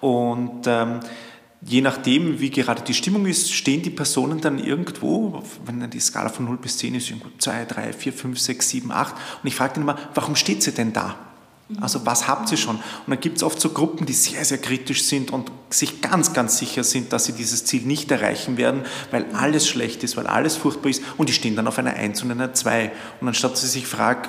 Und 0.00 0.66
ähm, 0.66 1.00
je 1.62 1.80
nachdem, 1.80 2.40
wie 2.40 2.50
gerade 2.50 2.82
die 2.82 2.94
Stimmung 2.94 3.26
ist, 3.26 3.52
stehen 3.52 3.82
die 3.82 3.90
Personen 3.90 4.40
dann 4.40 4.58
irgendwo, 4.58 5.42
wenn 5.64 5.88
die 5.90 6.00
Skala 6.00 6.28
von 6.28 6.44
0 6.44 6.58
bis 6.58 6.78
10 6.78 6.96
ist, 6.96 7.10
irgendwo 7.10 7.28
2, 7.38 7.64
3, 7.66 7.92
4, 7.92 8.12
5, 8.12 8.40
6, 8.40 8.68
7, 8.68 8.92
8. 8.92 9.14
Und 9.14 9.48
ich 9.48 9.54
frage 9.54 9.74
dann 9.74 9.82
immer, 9.82 9.98
warum 10.14 10.34
steht 10.34 10.62
sie 10.62 10.72
denn 10.72 10.92
da? 10.92 11.16
Also 11.80 12.04
was 12.04 12.28
habt 12.28 12.50
ihr 12.52 12.58
schon? 12.58 12.76
Und 12.76 12.82
dann 13.08 13.20
gibt 13.20 13.38
es 13.38 13.42
oft 13.42 13.58
so 13.58 13.70
Gruppen, 13.70 14.04
die 14.04 14.12
sehr, 14.12 14.44
sehr 14.44 14.58
kritisch 14.58 15.04
sind 15.04 15.30
und 15.30 15.50
sich 15.70 16.02
ganz, 16.02 16.34
ganz 16.34 16.58
sicher 16.58 16.84
sind, 16.84 17.12
dass 17.12 17.24
sie 17.24 17.32
dieses 17.32 17.64
Ziel 17.64 17.82
nicht 17.82 18.10
erreichen 18.10 18.58
werden, 18.58 18.82
weil 19.10 19.24
alles 19.34 19.66
schlecht 19.66 20.04
ist, 20.04 20.16
weil 20.16 20.26
alles 20.26 20.56
furchtbar 20.56 20.90
ist 20.90 21.02
und 21.16 21.30
die 21.30 21.32
stehen 21.32 21.56
dann 21.56 21.66
auf 21.66 21.78
einer 21.78 21.94
1 21.94 22.22
und 22.22 22.30
einer 22.30 22.52
2. 22.52 22.92
Und 23.20 23.28
anstatt 23.28 23.56
sie 23.56 23.66
sich 23.66 23.86
fragen, 23.86 24.28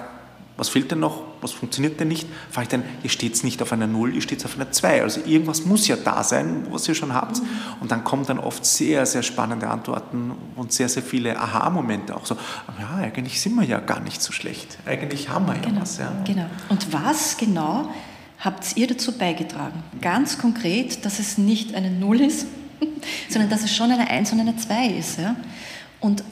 was 0.57 0.69
fehlt 0.69 0.89
denn 0.89 0.99
noch, 0.99 1.23
was 1.41 1.51
funktioniert 1.51 1.99
denn 1.99 2.07
nicht, 2.07 2.27
frage 2.49 2.63
ich 2.63 2.69
dann, 2.69 2.83
ihr 3.03 3.09
steht 3.09 3.33
es 3.33 3.43
nicht 3.43 3.61
auf 3.61 3.73
einer 3.73 3.87
Null, 3.87 4.15
ihr 4.15 4.21
steht 4.21 4.43
auf 4.45 4.55
einer 4.55 4.71
Zwei. 4.71 5.01
Also 5.01 5.19
irgendwas 5.25 5.65
muss 5.65 5.87
ja 5.87 5.97
da 5.97 6.23
sein, 6.23 6.67
was 6.69 6.87
ihr 6.87 6.95
schon 6.95 7.13
habt. 7.13 7.41
Und 7.81 7.91
dann 7.91 8.05
kommen 8.05 8.25
dann 8.25 8.39
oft 8.39 8.65
sehr, 8.65 9.05
sehr 9.05 9.21
spannende 9.21 9.67
Antworten 9.67 10.31
und 10.55 10.71
sehr, 10.71 10.87
sehr 10.87 11.03
viele 11.03 11.37
Aha-Momente 11.37 12.15
auch 12.15 12.25
so, 12.25 12.37
ja, 12.79 12.95
eigentlich 12.95 13.41
sind 13.41 13.55
wir 13.55 13.65
ja 13.65 13.79
gar 13.79 13.99
nicht 13.99 14.21
so 14.21 14.31
schlecht. 14.31 14.77
Eigentlich 14.85 15.29
haben 15.29 15.45
wir 15.45 15.55
ja 15.55 15.61
genau, 15.61 15.81
was. 15.81 15.97
Ja. 15.97 16.13
Genau. 16.25 16.45
Und 16.69 16.93
was 16.93 17.35
genau 17.35 17.89
habt 18.39 18.77
ihr 18.77 18.87
dazu 18.87 19.17
beigetragen? 19.17 19.83
Ganz 20.01 20.37
konkret, 20.37 21.03
dass 21.03 21.19
es 21.19 21.37
nicht 21.37 21.75
eine 21.75 21.91
Null 21.91 22.21
ist, 22.21 22.47
sondern 23.29 23.49
dass 23.49 23.63
es 23.63 23.75
schon 23.75 23.91
eine 23.91 24.09
Eins 24.09 24.31
und 24.31 24.39
eine 24.39 24.55
Zwei 24.55 24.87
ist. 24.87 25.19
Ja? 25.19 25.35
Und 25.99 26.23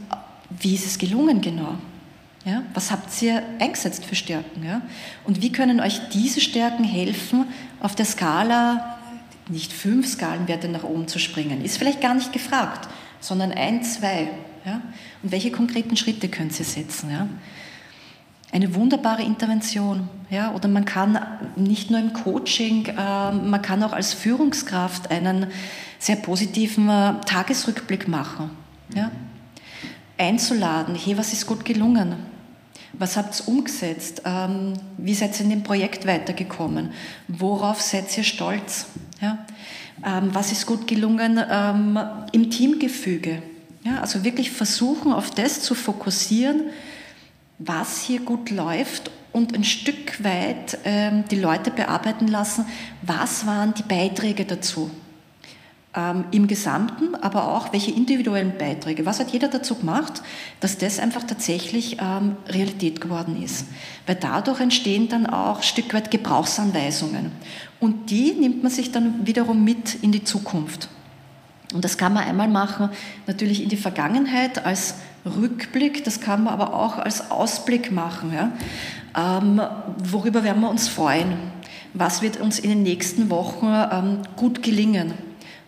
wie 0.49 0.75
ist 0.75 0.85
es 0.85 0.97
gelungen 0.97 1.41
genau? 1.41 1.75
Ja? 2.45 2.63
Was 2.73 2.91
habt 2.91 3.21
ihr 3.21 3.41
eingesetzt 3.59 4.05
für 4.05 4.15
Stärken? 4.15 4.65
Ja? 4.65 4.81
Und 5.23 5.41
wie 5.41 5.51
können 5.51 5.79
euch 5.79 6.09
diese 6.09 6.41
Stärken 6.41 6.83
helfen, 6.83 7.45
auf 7.79 7.95
der 7.95 8.05
Skala 8.05 8.97
nicht 9.49 9.71
fünf 9.71 10.07
Skalenwerte 10.07 10.67
nach 10.67 10.83
oben 10.83 11.07
zu 11.07 11.19
springen? 11.19 11.63
Ist 11.63 11.77
vielleicht 11.77 12.01
gar 12.01 12.13
nicht 12.13 12.33
gefragt, 12.33 12.89
sondern 13.19 13.51
ein, 13.51 13.83
zwei. 13.83 14.29
Ja? 14.65 14.81
Und 15.21 15.31
welche 15.31 15.51
konkreten 15.51 15.95
Schritte 15.95 16.27
könnt 16.27 16.57
ihr 16.59 16.65
setzen? 16.65 17.11
Ja? 17.11 17.27
Eine 18.51 18.75
wunderbare 18.75 19.23
Intervention. 19.23 20.09
Ja? 20.29 20.53
Oder 20.53 20.67
man 20.67 20.83
kann 20.83 21.17
nicht 21.55 21.91
nur 21.91 21.99
im 22.01 22.11
Coaching, 22.11 22.87
äh, 22.87 23.31
man 23.31 23.61
kann 23.61 23.81
auch 23.83 23.93
als 23.93 24.13
Führungskraft 24.13 25.11
einen 25.11 25.47
sehr 25.97 26.17
positiven 26.17 26.89
äh, 26.89 27.21
Tagesrückblick 27.25 28.09
machen. 28.09 28.49
Ja? 28.93 29.11
Einzuladen, 30.17 30.95
hey, 30.95 31.17
was 31.17 31.31
ist 31.31 31.47
gut 31.47 31.63
gelungen? 31.63 32.32
Was 32.93 33.17
habt 33.17 33.39
ihr 33.39 33.47
umgesetzt? 33.47 34.21
Ähm, 34.23 34.73
wie 34.97 35.15
seid 35.15 35.37
ihr 35.39 35.45
in 35.45 35.49
dem 35.49 35.63
Projekt 35.63 36.05
weitergekommen? 36.05 36.91
Worauf 37.27 37.81
seid 37.81 38.15
ihr 38.17 38.23
stolz? 38.23 38.85
Ja? 39.19 39.45
Ähm, 40.05 40.29
was 40.33 40.51
ist 40.51 40.65
gut 40.65 40.87
gelungen 40.87 41.39
ähm, 41.49 41.99
im 42.31 42.49
Teamgefüge? 42.51 43.41
Ja, 43.83 43.99
also 43.99 44.23
wirklich 44.23 44.51
versuchen, 44.51 45.11
auf 45.11 45.31
das 45.31 45.61
zu 45.61 45.75
fokussieren, 45.75 46.61
was 47.59 48.01
hier 48.01 48.21
gut 48.21 48.49
läuft 48.49 49.11
und 49.33 49.53
ein 49.55 49.63
Stück 49.63 50.23
weit 50.23 50.77
ähm, 50.85 51.25
die 51.29 51.39
Leute 51.39 51.71
bearbeiten 51.71 52.27
lassen, 52.27 52.65
was 53.01 53.45
waren 53.45 53.73
die 53.73 53.83
Beiträge 53.83 54.45
dazu. 54.45 54.89
Ähm, 55.95 56.25
Im 56.31 56.47
Gesamten, 56.47 57.13
aber 57.21 57.49
auch 57.49 57.71
welche 57.71 57.91
individuellen 57.91 58.57
Beiträge. 58.57 59.05
Was 59.05 59.19
hat 59.19 59.29
jeder 59.29 59.47
dazu 59.47 59.75
gemacht, 59.75 60.23
dass 60.59 60.79
das 60.79 60.97
einfach 60.97 61.23
tatsächlich 61.23 61.97
ähm, 62.01 62.35
Realität 62.47 62.99
geworden 62.99 63.41
ist? 63.43 63.67
Weil 64.07 64.15
dadurch 64.15 64.59
entstehen 64.59 65.07
dann 65.07 65.27
auch 65.27 65.57
ein 65.57 65.63
Stück 65.63 65.93
weit 65.93 66.09
Gebrauchsanweisungen. 66.09 67.31
Und 67.79 68.09
die 68.09 68.31
nimmt 68.31 68.63
man 68.63 68.71
sich 68.71 68.91
dann 68.91 69.27
wiederum 69.27 69.63
mit 69.63 69.95
in 70.01 70.11
die 70.11 70.23
Zukunft. 70.23 70.89
Und 71.73 71.85
das 71.85 71.97
kann 71.97 72.13
man 72.13 72.23
einmal 72.23 72.47
machen, 72.47 72.89
natürlich 73.27 73.61
in 73.61 73.69
die 73.69 73.77
Vergangenheit 73.77 74.65
als 74.65 74.95
Rückblick, 75.25 76.03
das 76.03 76.19
kann 76.19 76.43
man 76.43 76.53
aber 76.53 76.73
auch 76.73 76.97
als 76.97 77.31
Ausblick 77.31 77.91
machen. 77.91 78.33
Ja? 78.33 78.51
Ähm, 79.15 79.61
worüber 79.97 80.43
werden 80.43 80.61
wir 80.61 80.69
uns 80.69 80.87
freuen? 80.87 81.33
Was 81.93 82.21
wird 82.21 82.39
uns 82.39 82.59
in 82.59 82.69
den 82.69 82.83
nächsten 82.83 83.29
Wochen 83.29 83.67
ähm, 83.67 84.17
gut 84.35 84.63
gelingen? 84.63 85.13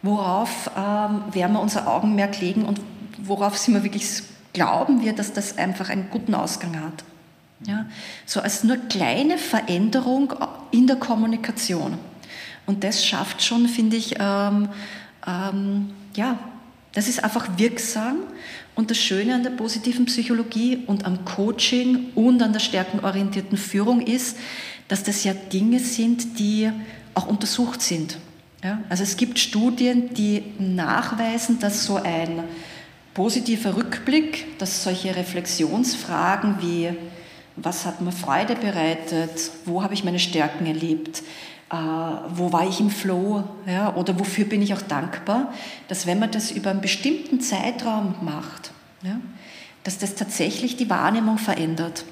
Worauf 0.06 0.70
ähm, 0.78 1.24
werden 1.34 1.54
wir 1.54 1.60
unser 1.60 1.88
Augenmerk 1.88 2.40
legen 2.40 2.64
und 2.64 2.80
worauf 3.18 3.58
sind 3.58 3.74
wir 3.74 3.84
wirklich, 3.84 4.22
glauben 4.54 5.02
wir, 5.02 5.14
dass 5.14 5.34
das 5.34 5.58
einfach 5.58 5.90
einen 5.90 6.12
guten 6.12 6.36
Ausgang 6.36 6.80
hat? 6.80 7.04
Ja? 7.66 7.88
So 8.28 8.40
als 8.40 8.64
nur 8.64 8.78
kleine 8.78 9.40
Veränderung 9.40 10.32
in 10.70 10.86
der 10.86 10.98
Kommunikation. 10.98 11.98
Und 12.68 12.84
das 12.84 13.04
schafft 13.04 13.42
schon, 13.42 13.68
finde 13.68 13.96
ich, 13.96 14.16
ähm, 14.20 14.70
ähm, 15.26 15.90
ja, 16.16 16.38
das 16.94 17.08
ist 17.08 17.24
einfach 17.24 17.58
wirksam. 17.58 18.18
Und 18.76 18.92
das 18.92 19.00
Schöne 19.00 19.34
an 19.34 19.42
der 19.42 19.52
positiven 19.52 20.06
Psychologie 20.06 20.84
und 20.86 21.06
am 21.06 21.26
Coaching 21.26 22.12
und 22.14 22.44
an 22.44 22.54
der 22.54 22.60
stärkenorientierten 22.60 23.58
Führung 23.58 24.02
ist, 24.02 24.38
dass 24.88 25.02
das 25.02 25.24
ja 25.24 25.34
Dinge 25.34 25.80
sind, 25.80 26.38
die 26.38 26.70
auch 27.16 27.26
untersucht 27.26 27.82
sind. 27.82 28.20
Ja? 28.66 28.80
Also 28.90 29.04
es 29.04 29.16
gibt 29.16 29.38
Studien, 29.38 30.16
die 30.16 30.42
nachweisen, 30.58 31.60
dass 31.60 31.86
so 31.86 31.98
ein 31.98 32.44
positiver 33.14 33.78
Rückblick, 33.78 34.58
dass 34.58 34.84
solche 34.84 35.16
Reflexionsfragen 35.16 36.56
wie, 36.62 36.90
was 37.56 37.86
hat 37.86 38.02
mir 38.02 38.12
Freude 38.12 38.56
bereitet, 38.56 39.52
wo 39.66 39.84
habe 39.84 39.94
ich 39.94 40.04
meine 40.04 40.18
Stärken 40.18 40.66
erlebt, 40.66 41.22
äh, 41.70 41.76
wo 41.76 42.52
war 42.52 42.68
ich 42.68 42.80
im 42.80 42.90
Flow 42.90 43.44
ja, 43.68 43.94
oder 43.96 44.20
wofür 44.20 44.46
bin 44.46 44.64
ich 44.64 44.74
auch 44.74 44.82
dankbar, 44.82 45.54
dass 45.88 46.08
wenn 46.08 46.18
man 46.18 46.32
das 46.32 46.50
über 46.50 46.72
einen 46.72 46.82
bestimmten 46.82 47.42
Zeitraum 47.42 48.16
macht, 48.22 48.72
ja, 49.04 49.20
dass 49.84 50.00
das 50.00 50.16
tatsächlich 50.16 50.76
die 50.76 50.90
Wahrnehmung 50.90 51.38
verändert. 51.38 52.04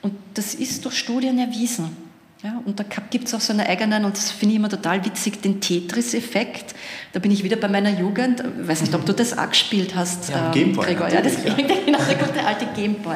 Und 0.00 0.14
das 0.32 0.54
ist 0.54 0.86
durch 0.86 0.98
Studien 0.98 1.38
erwiesen. 1.38 2.11
Ja, 2.44 2.60
und 2.64 2.80
da 2.80 2.84
gibt 3.08 3.28
es 3.28 3.34
auch 3.34 3.40
so 3.40 3.52
einen 3.52 3.64
eigenen, 3.64 4.04
und 4.04 4.16
das 4.16 4.32
finde 4.32 4.54
ich 4.54 4.58
immer 4.58 4.68
total 4.68 5.04
witzig, 5.04 5.40
den 5.42 5.60
Tetris-Effekt. 5.60 6.74
Da 7.12 7.20
bin 7.20 7.30
ich 7.30 7.44
wieder 7.44 7.54
bei 7.54 7.68
meiner 7.68 7.96
Jugend. 7.96 8.42
Ich 8.60 8.66
weiß 8.66 8.80
nicht, 8.80 8.94
ob 8.96 9.06
du 9.06 9.12
das 9.12 9.38
auch 9.38 9.48
gespielt 9.48 9.94
hast, 9.94 10.30
ja, 10.30 10.46
ähm, 10.46 10.52
Gameboy, 10.52 10.86
Gregor. 10.86 11.08
Ja, 11.08 11.20
das 11.20 11.34
ja. 11.44 11.54
genau, 11.86 12.00
der 12.02 12.16
gute 12.16 12.44
alte 12.44 12.66
Gameboy. 12.74 13.14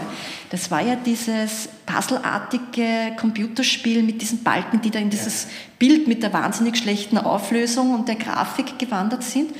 Das 0.50 0.70
war 0.70 0.80
ja 0.80 0.94
dieses 0.94 1.68
puzzleartige 1.86 3.16
Computerspiel 3.18 4.04
mit 4.04 4.22
diesen 4.22 4.44
Balken, 4.44 4.80
die 4.80 4.90
da 4.92 5.00
in 5.00 5.10
dieses 5.10 5.44
ja. 5.44 5.50
Bild 5.80 6.06
mit 6.06 6.22
der 6.22 6.32
wahnsinnig 6.32 6.76
schlechten 6.76 7.18
Auflösung 7.18 7.94
und 7.94 8.06
der 8.06 8.14
Grafik 8.14 8.78
gewandert 8.78 9.24
sind. 9.24 9.50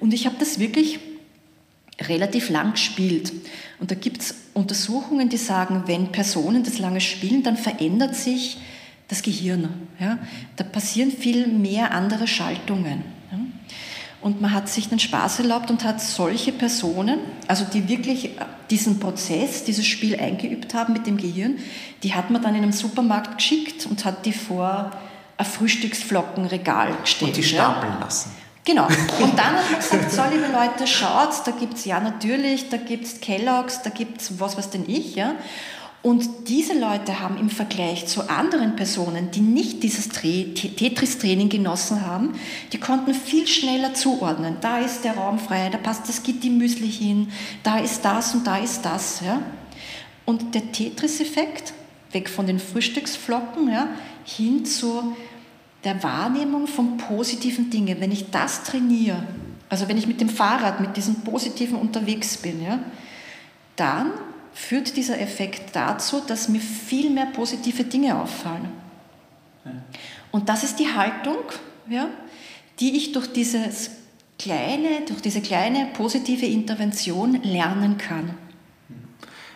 Und 0.00 0.12
ich 0.12 0.26
habe 0.26 0.34
das 0.40 0.58
wirklich 0.58 0.98
relativ 2.00 2.50
lang 2.50 2.72
gespielt. 2.72 3.32
Und 3.78 3.92
da 3.92 3.94
gibt 3.94 4.20
es 4.20 4.34
Untersuchungen, 4.52 5.28
die 5.28 5.36
sagen, 5.36 5.84
wenn 5.86 6.10
Personen 6.10 6.64
das 6.64 6.80
lange 6.80 7.00
spielen, 7.00 7.44
dann 7.44 7.56
verändert 7.56 8.16
sich 8.16 8.58
das 9.12 9.22
Gehirn. 9.22 9.68
Ja? 10.00 10.18
Da 10.56 10.64
passieren 10.64 11.10
viel 11.10 11.46
mehr 11.46 11.92
andere 11.92 12.26
Schaltungen. 12.26 13.04
Ja? 13.30 13.38
Und 14.22 14.40
man 14.40 14.52
hat 14.52 14.68
sich 14.68 14.88
den 14.88 14.98
Spaß 14.98 15.40
erlaubt 15.40 15.70
und 15.70 15.84
hat 15.84 16.00
solche 16.00 16.52
Personen, 16.52 17.18
also 17.48 17.64
die 17.64 17.88
wirklich 17.88 18.30
diesen 18.70 19.00
Prozess, 19.00 19.64
dieses 19.64 19.86
Spiel 19.86 20.18
eingeübt 20.18 20.74
haben 20.74 20.92
mit 20.92 21.06
dem 21.06 21.16
Gehirn, 21.16 21.58
die 22.02 22.14
hat 22.14 22.30
man 22.30 22.40
dann 22.40 22.54
in 22.54 22.62
einem 22.62 22.72
Supermarkt 22.72 23.38
geschickt 23.38 23.86
und 23.86 24.04
hat 24.04 24.24
die 24.24 24.32
vor 24.32 24.92
ein 25.36 25.44
Frühstücksflockenregal 25.44 26.94
gestellt. 27.02 27.30
Und 27.30 27.36
die 27.36 27.42
stapeln 27.42 27.94
ja? 27.94 28.04
lassen. 28.04 28.30
Genau. 28.64 28.86
Und 29.20 29.36
dann 29.36 29.56
hat 29.56 29.70
man 29.70 29.80
gesagt, 29.80 30.12
so 30.12 30.22
liebe 30.32 30.46
Leute, 30.52 30.86
schaut, 30.86 31.30
da 31.44 31.50
gibt 31.50 31.74
es 31.74 31.84
ja 31.84 31.98
natürlich, 31.98 32.68
da 32.68 32.76
gibt 32.76 33.04
es 33.04 33.20
Kellogg's, 33.20 33.82
da 33.82 33.90
gibt 33.90 34.20
es 34.20 34.38
was 34.38 34.56
weiß 34.56 34.70
denn 34.70 34.84
ich. 34.86 35.16
Ja? 35.16 35.34
Und 36.02 36.48
diese 36.48 36.76
Leute 36.76 37.20
haben 37.20 37.38
im 37.38 37.48
Vergleich 37.48 38.06
zu 38.06 38.28
anderen 38.28 38.74
Personen, 38.74 39.30
die 39.30 39.40
nicht 39.40 39.84
dieses 39.84 40.08
Tetris-Training 40.08 41.48
genossen 41.48 42.04
haben, 42.04 42.32
die 42.72 42.80
konnten 42.80 43.14
viel 43.14 43.46
schneller 43.46 43.94
zuordnen. 43.94 44.56
Da 44.60 44.78
ist 44.78 45.04
der 45.04 45.16
Raum 45.16 45.38
frei, 45.38 45.68
da 45.70 45.78
passt 45.78 46.08
das 46.08 46.24
Gitti-Müsli 46.24 46.90
hin, 46.90 47.28
da 47.62 47.78
ist 47.78 48.04
das 48.04 48.34
und 48.34 48.44
da 48.48 48.58
ist 48.58 48.82
das. 48.82 49.20
Ja? 49.24 49.42
Und 50.24 50.56
der 50.56 50.72
Tetris-Effekt, 50.72 51.72
weg 52.10 52.28
von 52.28 52.46
den 52.48 52.58
Frühstücksflocken, 52.58 53.70
ja, 53.70 53.86
hin 54.24 54.64
zu 54.64 55.16
der 55.84 56.02
Wahrnehmung 56.02 56.66
von 56.66 56.96
positiven 56.96 57.70
Dingen. 57.70 58.00
Wenn 58.00 58.12
ich 58.12 58.30
das 58.30 58.64
trainiere, 58.64 59.22
also 59.68 59.88
wenn 59.88 59.98
ich 59.98 60.08
mit 60.08 60.20
dem 60.20 60.28
Fahrrad, 60.28 60.80
mit 60.80 60.96
diesem 60.96 61.20
Positiven 61.20 61.78
unterwegs 61.78 62.36
bin, 62.36 62.62
ja, 62.62 62.80
dann 63.76 64.10
führt 64.54 64.96
dieser 64.96 65.20
Effekt 65.20 65.74
dazu, 65.74 66.20
dass 66.26 66.48
mir 66.48 66.60
viel 66.60 67.10
mehr 67.10 67.26
positive 67.26 67.84
Dinge 67.84 68.20
auffallen. 68.20 68.68
Und 70.30 70.48
das 70.48 70.64
ist 70.64 70.78
die 70.78 70.92
Haltung, 70.92 71.38
ja, 71.88 72.08
die 72.80 72.96
ich 72.96 73.12
durch, 73.12 73.32
dieses 73.32 73.90
kleine, 74.38 75.02
durch 75.06 75.20
diese 75.20 75.40
kleine 75.40 75.88
positive 75.94 76.46
Intervention 76.46 77.42
lernen 77.42 77.98
kann. 77.98 78.34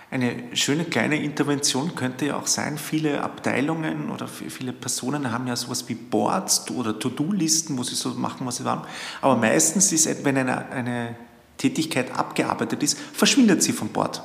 Eine 0.08 0.44
schöne 0.52 0.84
kleine 0.84 1.20
Intervention 1.20 1.96
könnte 1.96 2.26
ja 2.26 2.36
auch 2.38 2.46
sein, 2.46 2.78
viele 2.78 3.22
Abteilungen 3.22 4.08
oder 4.10 4.28
viele 4.28 4.72
Personen 4.72 5.32
haben 5.32 5.48
ja 5.48 5.56
sowas 5.56 5.88
wie 5.88 5.94
Boards 5.94 6.70
oder 6.70 6.96
To-Do-Listen, 6.98 7.76
wo 7.76 7.82
sie 7.82 7.96
so 7.96 8.10
machen, 8.10 8.46
was 8.46 8.58
sie 8.58 8.64
wollen. 8.64 8.82
Aber 9.20 9.36
meistens 9.36 9.90
ist, 9.92 10.24
wenn 10.24 10.36
eine, 10.36 10.70
eine 10.70 11.16
Tätigkeit 11.58 12.16
abgearbeitet 12.16 12.82
ist, 12.84 12.96
verschwindet 12.98 13.64
sie 13.64 13.72
vom 13.72 13.88
Board. 13.88 14.22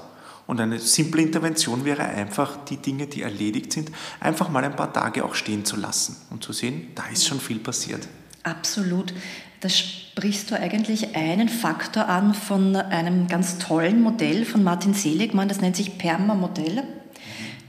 Und 0.52 0.60
eine 0.60 0.80
simple 0.80 1.22
Intervention 1.22 1.86
wäre 1.86 2.04
einfach, 2.04 2.66
die 2.66 2.76
Dinge, 2.76 3.08
die 3.08 3.22
erledigt 3.22 3.72
sind, 3.72 3.90
einfach 4.20 4.50
mal 4.50 4.62
ein 4.66 4.76
paar 4.76 4.92
Tage 4.92 5.24
auch 5.24 5.34
stehen 5.34 5.64
zu 5.64 5.78
lassen 5.78 6.18
und 6.30 6.44
zu 6.44 6.52
sehen, 6.52 6.88
da 6.94 7.04
ist 7.08 7.26
schon 7.26 7.40
viel 7.40 7.60
passiert. 7.60 8.06
Absolut. 8.44 9.14
Da 9.62 9.70
sprichst 9.70 10.52
du 10.52 10.60
eigentlich 10.60 11.16
einen 11.16 11.48
Faktor 11.48 12.10
an 12.10 12.34
von 12.34 12.76
einem 12.76 13.30
ganz 13.30 13.60
tollen 13.60 14.02
Modell 14.02 14.44
von 14.44 14.62
Martin 14.62 14.94
Seligmann, 14.94 15.48
das 15.48 15.62
nennt 15.62 15.78
sich 15.78 15.98
PERMA-Modell. 15.98 16.84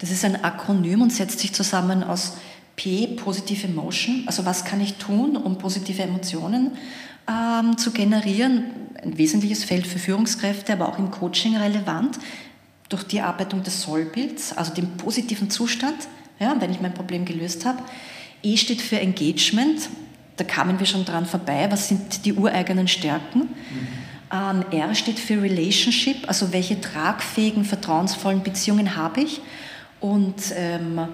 Das 0.01 0.11
ist 0.11 0.25
ein 0.25 0.43
Akronym 0.43 1.03
und 1.03 1.13
setzt 1.13 1.39
sich 1.39 1.53
zusammen 1.53 2.03
aus 2.03 2.37
P, 2.75 3.07
Positive 3.07 3.69
Emotion, 3.69 4.25
also 4.27 4.45
was 4.45 4.65
kann 4.65 4.81
ich 4.81 4.95
tun, 4.95 5.37
um 5.37 5.57
positive 5.57 6.03
Emotionen 6.03 6.73
ähm, 7.31 7.79
zu 7.79 7.93
generieren. 7.93 8.65
Ein 9.01 9.19
wesentliches 9.19 9.63
Feld 9.63 9.87
für 9.87 10.01
Führungskräfte, 10.01 10.73
aber 10.73 10.89
auch 10.89 10.99
im 10.99 11.13
Coaching 11.13 11.57
relevant 11.57 12.19
durch 12.93 13.05
die 13.05 13.19
Erarbeitung 13.19 13.63
des 13.63 13.83
Sollbilds, 13.83 14.57
also 14.57 14.75
dem 14.75 14.97
positiven 14.97 15.51
Zustand, 15.51 15.97
ja, 16.39 16.55
wenn 16.59 16.71
ich 16.71 16.81
mein 16.81 16.95
Problem 16.95 17.25
gelöst 17.25 17.65
habe. 17.65 17.83
E 18.43 18.57
steht 18.57 18.83
für 18.83 18.99
Engagement, 18.99 19.89
da 20.37 20.45
kamen 20.45 20.79
wir 20.79 20.87
schon 20.87 21.05
dran 21.05 21.27
vorbei, 21.27 21.67
was 21.71 21.89
sind 21.89 22.25
die 22.25 22.33
ureigenen 22.33 22.89
Stärken. 22.89 23.41
Mhm. 23.41 23.89
Ähm, 24.33 24.65
R 24.71 24.95
steht 24.95 25.19
für 25.19 25.41
Relationship, 25.43 26.27
also 26.27 26.53
welche 26.53 26.81
tragfähigen, 26.81 27.65
vertrauensvollen 27.65 28.43
Beziehungen 28.43 28.97
habe 28.97 29.21
ich 29.21 29.41
und 30.01 30.35
ähm, 30.57 31.07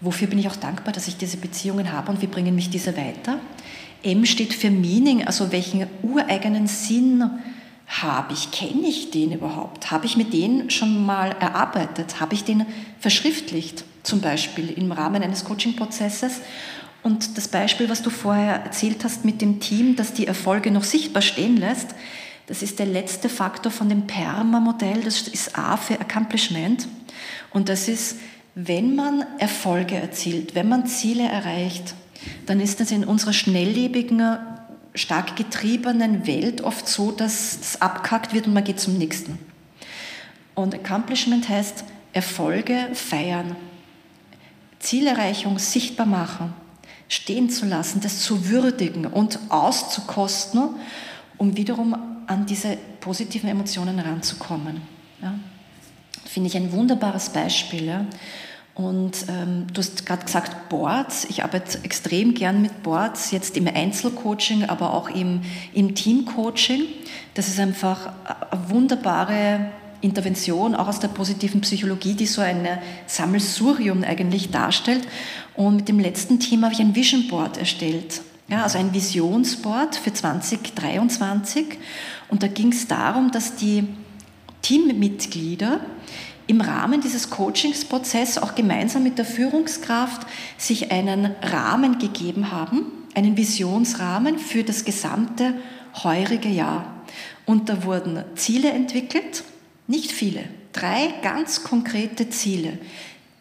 wofür 0.00 0.28
bin 0.28 0.38
ich 0.38 0.48
auch 0.48 0.56
dankbar, 0.56 0.92
dass 0.92 1.08
ich 1.08 1.16
diese 1.16 1.36
Beziehungen 1.36 1.92
habe 1.92 2.10
und 2.10 2.22
wie 2.22 2.26
bringen 2.26 2.54
mich 2.54 2.70
diese 2.70 2.96
weiter. 2.96 3.38
M 4.02 4.24
steht 4.24 4.54
für 4.54 4.70
Meaning, 4.70 5.26
also 5.26 5.52
welchen 5.52 5.86
ureigenen 6.02 6.66
Sinn 6.66 7.22
habe 7.88 8.34
ich, 8.34 8.50
kenne 8.50 8.86
ich 8.86 9.10
den 9.10 9.32
überhaupt? 9.32 9.90
Habe 9.90 10.06
ich 10.06 10.16
mit 10.16 10.32
denen 10.32 10.68
schon 10.70 11.04
mal 11.04 11.34
erarbeitet? 11.40 12.20
Habe 12.20 12.34
ich 12.34 12.44
den 12.44 12.66
verschriftlicht, 13.00 13.84
zum 14.02 14.20
Beispiel 14.20 14.70
im 14.70 14.92
Rahmen 14.92 15.22
eines 15.22 15.44
Coaching-Prozesses? 15.44 16.40
Und 17.02 17.38
das 17.38 17.48
Beispiel, 17.48 17.88
was 17.88 18.02
du 18.02 18.10
vorher 18.10 18.56
erzählt 18.56 19.04
hast 19.04 19.24
mit 19.24 19.40
dem 19.40 19.60
Team, 19.60 19.96
das 19.96 20.12
die 20.12 20.26
Erfolge 20.26 20.70
noch 20.70 20.84
sichtbar 20.84 21.22
stehen 21.22 21.56
lässt, 21.56 21.88
das 22.46 22.62
ist 22.62 22.78
der 22.78 22.86
letzte 22.86 23.28
Faktor 23.28 23.72
von 23.72 23.88
dem 23.88 24.06
PERMA-Modell, 24.06 25.02
das 25.02 25.28
ist 25.28 25.58
A 25.58 25.76
für 25.76 26.00
Accomplishment. 26.00 26.88
Und 27.50 27.68
das 27.68 27.88
ist, 27.88 28.16
wenn 28.54 28.96
man 28.96 29.24
Erfolge 29.38 29.96
erzielt, 29.96 30.54
wenn 30.54 30.68
man 30.68 30.86
Ziele 30.86 31.24
erreicht, 31.24 31.94
dann 32.46 32.60
ist 32.60 32.80
es 32.80 32.90
in 32.90 33.04
unserer 33.04 33.32
schnelllebigen, 33.32 34.38
stark 34.98 35.36
getriebenen 35.36 36.26
Welt 36.26 36.60
oft 36.60 36.88
so, 36.88 37.12
dass 37.12 37.58
es 37.60 37.80
abkackt 37.80 38.34
wird 38.34 38.46
und 38.46 38.54
man 38.54 38.64
geht 38.64 38.80
zum 38.80 38.98
nächsten. 38.98 39.38
Und 40.54 40.74
Accomplishment 40.74 41.48
heißt 41.48 41.84
Erfolge 42.12 42.88
feiern, 42.94 43.56
Zielerreichung 44.80 45.58
sichtbar 45.58 46.06
machen, 46.06 46.52
stehen 47.08 47.50
zu 47.50 47.66
lassen, 47.66 48.00
das 48.00 48.20
zu 48.20 48.48
würdigen 48.48 49.06
und 49.06 49.38
auszukosten, 49.48 50.70
um 51.36 51.56
wiederum 51.56 51.96
an 52.26 52.46
diese 52.46 52.76
positiven 53.00 53.48
Emotionen 53.48 53.98
ranzukommen. 53.98 54.82
Ja. 55.22 55.34
Finde 56.26 56.48
ich 56.48 56.56
ein 56.56 56.72
wunderbares 56.72 57.30
Beispiel. 57.30 57.84
Ja. 57.84 58.04
Und 58.78 59.26
ähm, 59.28 59.66
du 59.72 59.80
hast 59.80 60.06
gerade 60.06 60.24
gesagt 60.24 60.68
Boards. 60.68 61.24
Ich 61.28 61.42
arbeite 61.42 61.82
extrem 61.82 62.34
gern 62.34 62.62
mit 62.62 62.84
Boards, 62.84 63.32
jetzt 63.32 63.56
im 63.56 63.66
Einzelcoaching, 63.66 64.66
aber 64.66 64.94
auch 64.94 65.10
im, 65.10 65.40
im 65.74 65.96
Teamcoaching. 65.96 66.82
Das 67.34 67.48
ist 67.48 67.58
einfach 67.58 68.12
eine 68.52 68.70
wunderbare 68.70 69.72
Intervention, 70.00 70.76
auch 70.76 70.86
aus 70.86 71.00
der 71.00 71.08
positiven 71.08 71.60
Psychologie, 71.62 72.14
die 72.14 72.26
so 72.26 72.40
ein 72.40 72.68
Sammelsurium 73.08 74.04
eigentlich 74.04 74.52
darstellt. 74.52 75.08
Und 75.56 75.74
mit 75.74 75.88
dem 75.88 75.98
letzten 75.98 76.38
Team 76.38 76.62
habe 76.62 76.72
ich 76.72 76.80
ein 76.80 76.94
Vision 76.94 77.26
Board 77.26 77.56
erstellt. 77.56 78.20
Ja, 78.46 78.62
also 78.62 78.78
ein 78.78 78.94
Visionsboard 78.94 79.96
für 79.96 80.12
2023. 80.12 81.66
Und 82.28 82.44
da 82.44 82.46
ging 82.46 82.70
es 82.70 82.86
darum, 82.86 83.32
dass 83.32 83.56
die 83.56 83.88
Teammitglieder 84.62 85.80
im 86.48 86.60
Rahmen 86.62 87.00
dieses 87.00 87.30
Coachingsprozesses 87.30 88.42
auch 88.42 88.54
gemeinsam 88.54 89.04
mit 89.04 89.18
der 89.18 89.26
Führungskraft 89.26 90.26
sich 90.56 90.90
einen 90.90 91.26
Rahmen 91.42 91.98
gegeben 91.98 92.50
haben, 92.50 92.86
einen 93.14 93.36
Visionsrahmen 93.36 94.38
für 94.38 94.64
das 94.64 94.84
gesamte 94.84 95.54
heurige 96.02 96.48
Jahr. 96.48 97.04
Und 97.46 97.68
da 97.68 97.84
wurden 97.84 98.24
Ziele 98.34 98.70
entwickelt, 98.70 99.44
nicht 99.86 100.10
viele, 100.10 100.44
drei 100.72 101.14
ganz 101.22 101.64
konkrete 101.64 102.30
Ziele. 102.30 102.78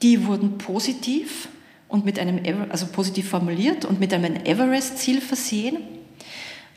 Die 0.01 0.25
wurden 0.25 0.57
positiv 0.57 1.47
und 1.87 2.03
mit 2.03 2.19
einem, 2.19 2.41
also 2.69 2.87
positiv 2.87 3.29
formuliert 3.29 3.85
und 3.85 3.99
mit 3.99 4.13
einem 4.13 4.35
Everest-Ziel 4.35 5.21
versehen. 5.21 5.77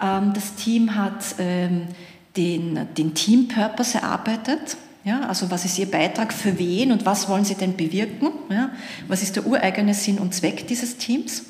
Ähm, 0.01 0.33
das 0.33 0.55
Team 0.55 0.95
hat 0.95 1.35
ähm, 1.39 1.89
den, 2.37 2.89
den 2.97 3.15
Team-Purpose 3.15 3.99
erarbeitet. 3.99 4.77
Ja, 5.05 5.21
also 5.21 5.51
was 5.51 5.65
ist 5.65 5.79
Ihr 5.79 5.91
Beitrag 5.91 6.33
für 6.33 6.59
wen 6.59 6.93
und 6.93 7.07
was 7.07 7.29
wollen 7.29 7.45
Sie 7.45 7.55
denn 7.55 7.77
bewirken? 7.77 8.31
Ja, 8.51 8.71
was 9.09 9.23
ist 9.23 9.37
der 9.37 9.47
ureigene 9.47 9.95
Sinn 9.95 10.19
und 10.19 10.35
Zweck 10.35 10.67
dieses 10.67 10.99
Teams? 10.99 11.45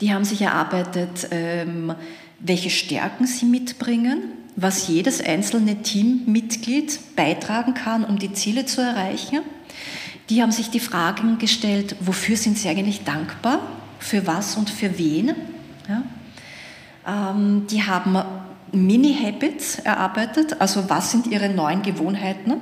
Die 0.00 0.12
haben 0.12 0.24
sich 0.24 0.42
erarbeitet, 0.42 1.28
ähm, 1.30 1.94
welche 2.38 2.70
Stärken 2.70 3.26
sie 3.26 3.46
mitbringen, 3.46 4.24
was 4.56 4.86
jedes 4.86 5.20
einzelne 5.20 5.82
Teammitglied 5.82 7.16
beitragen 7.16 7.74
kann, 7.74 8.04
um 8.04 8.18
die 8.18 8.32
Ziele 8.32 8.66
zu 8.66 8.80
erreichen. 8.80 9.40
Die 10.30 10.42
haben 10.42 10.52
sich 10.52 10.70
die 10.70 10.80
Fragen 10.80 11.38
gestellt, 11.38 11.96
wofür 12.00 12.36
sind 12.36 12.58
sie 12.58 12.68
eigentlich 12.68 13.04
dankbar, 13.04 13.60
für 13.98 14.26
was 14.26 14.56
und 14.56 14.70
für 14.70 14.98
wen. 14.98 15.34
Ja? 15.88 16.02
Ähm, 17.32 17.66
die 17.70 17.82
haben 17.82 18.16
Mini-Habits 18.74 19.80
erarbeitet, 19.80 20.60
also 20.60 20.88
was 20.88 21.10
sind 21.10 21.26
ihre 21.26 21.48
neuen 21.48 21.82
Gewohnheiten. 21.82 22.54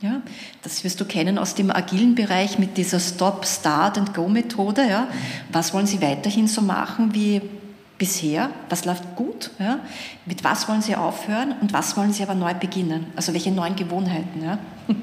Ja, 0.00 0.22
das 0.62 0.82
wirst 0.82 0.98
du 1.00 1.04
kennen 1.04 1.36
aus 1.36 1.54
dem 1.54 1.70
agilen 1.70 2.14
Bereich 2.14 2.58
mit 2.58 2.78
dieser 2.78 3.00
Stop, 3.00 3.44
Start 3.44 3.98
and 3.98 4.14
Go 4.14 4.28
Methode. 4.28 4.82
Ja. 4.88 5.08
Was 5.52 5.74
wollen 5.74 5.86
Sie 5.86 6.00
weiterhin 6.00 6.48
so 6.48 6.62
machen 6.62 7.14
wie 7.14 7.42
bisher? 7.98 8.48
Was 8.70 8.86
läuft 8.86 9.14
gut? 9.14 9.50
Ja. 9.58 9.80
Mit 10.24 10.42
was 10.42 10.68
wollen 10.68 10.80
Sie 10.80 10.96
aufhören 10.96 11.54
und 11.60 11.74
was 11.74 11.98
wollen 11.98 12.14
Sie 12.14 12.22
aber 12.22 12.34
neu 12.34 12.54
beginnen? 12.54 13.06
Also 13.14 13.34
welche 13.34 13.50
neuen 13.50 13.76
Gewohnheiten? 13.76 14.42
Ja. 14.42 14.58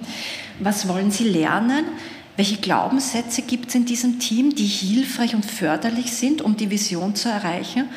Was 0.60 0.88
wollen 0.88 1.12
Sie 1.12 1.25
lernen? 1.25 1.86
Welche 2.36 2.58
Glaubenssätze 2.58 3.43
gibt 3.43 3.69
es 3.69 3.75
in 3.75 3.86
diesem 3.86 4.19
Team, 4.19 4.56
die 4.56 4.65
hilfreich 4.65 5.36
und 5.36 5.45
förderlich 5.45 6.13
sind, 6.13 6.41
um 6.41 6.58
die 6.58 6.71
Vision 6.71 7.15
zu 7.15 7.30
erreichen? 7.30 7.89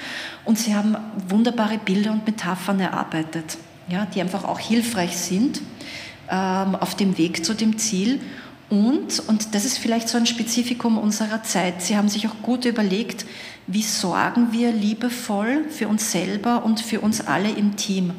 Und 0.45 0.59
sie 0.59 0.75
haben 0.75 0.97
wunderbare 1.29 1.79
Bilder 1.79 2.13
und 2.13 2.27
Metaphern 2.27 2.81
erarbeitet, 2.81 3.59
ja, 3.89 4.07
die 4.07 4.21
einfach 4.21 4.45
auch 4.45 4.59
hilfreich 4.59 5.17
sind 5.17 5.61
ähm, 6.29 6.75
auf 6.75 6.95
dem 6.95 7.19
Weg 7.19 7.45
zu 7.45 7.55
dem 7.55 7.79
Ziel. 7.79 8.21
Und, 8.69 9.21
und 9.27 9.55
das 9.55 9.65
ist 9.65 9.79
vielleicht 9.79 10.09
so 10.09 10.17
ein 10.17 10.27
Spezifikum 10.27 10.97
unserer 10.97 11.43
Zeit, 11.43 11.83
sie 11.83 11.97
haben 11.97 12.09
sich 12.09 12.29
auch 12.29 12.43
gut 12.43 12.65
überlegt, 12.65 13.27
wie 13.67 13.83
sorgen 13.83 14.53
wir 14.53 14.71
liebevoll 14.71 15.65
für 15.69 15.89
uns 15.89 16.13
selber 16.13 16.65
und 16.65 16.81
für 16.81 17.01
uns 17.01 17.21
alle 17.27 17.51
im 17.51 17.77
Team. 17.77 18.13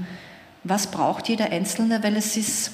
Was 0.64 0.88
braucht 0.88 1.30
jeder 1.30 1.52
Einzelne, 1.52 2.04
weil 2.04 2.18
es 2.18 2.38
ist 2.38 2.72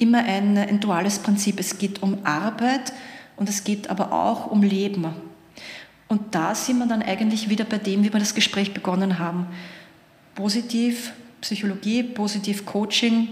immer 0.00 0.24
ein, 0.24 0.58
ein 0.58 0.80
duales 0.80 1.20
Prinzip. 1.20 1.60
Es 1.60 1.78
geht 1.78 2.02
um 2.02 2.18
Arbeit 2.24 2.92
und 3.36 3.48
es 3.48 3.62
geht 3.62 3.90
aber 3.90 4.12
auch 4.12 4.46
um 4.46 4.62
Leben. 4.62 5.06
Und 6.10 6.34
da 6.34 6.56
sind 6.56 6.78
wir 6.78 6.86
dann 6.86 7.04
eigentlich 7.04 7.50
wieder 7.50 7.64
bei 7.64 7.78
dem, 7.78 8.02
wie 8.02 8.12
wir 8.12 8.18
das 8.18 8.34
Gespräch 8.34 8.74
begonnen 8.74 9.20
haben. 9.20 9.46
Positiv 10.34 11.12
Psychologie, 11.40 12.02
positiv 12.02 12.66
Coaching, 12.66 13.28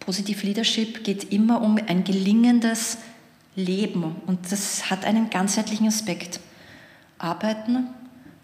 positiv 0.00 0.42
Leadership 0.42 1.04
geht 1.04 1.32
immer 1.32 1.62
um 1.62 1.78
ein 1.86 2.02
gelingendes 2.02 2.98
Leben. 3.54 4.16
Und 4.26 4.50
das 4.50 4.90
hat 4.90 5.04
einen 5.04 5.30
ganzheitlichen 5.30 5.86
Aspekt. 5.86 6.40
Arbeiten 7.16 7.86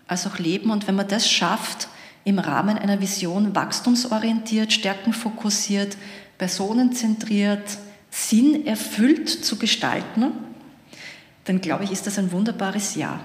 als 0.06 0.28
auch 0.28 0.38
Leben. 0.38 0.70
Und 0.70 0.86
wenn 0.86 0.94
man 0.94 1.08
das 1.08 1.28
schafft, 1.28 1.88
im 2.22 2.38
Rahmen 2.38 2.78
einer 2.78 3.00
Vision 3.00 3.56
wachstumsorientiert, 3.56 4.72
stärkenfokussiert, 4.72 5.96
personenzentriert, 6.38 7.78
sinnerfüllt 8.10 9.28
zu 9.28 9.58
gestalten, 9.58 10.34
dann 11.46 11.60
glaube 11.60 11.82
ich, 11.82 11.90
ist 11.90 12.06
das 12.06 12.16
ein 12.16 12.30
wunderbares 12.30 12.94
Jahr. 12.94 13.18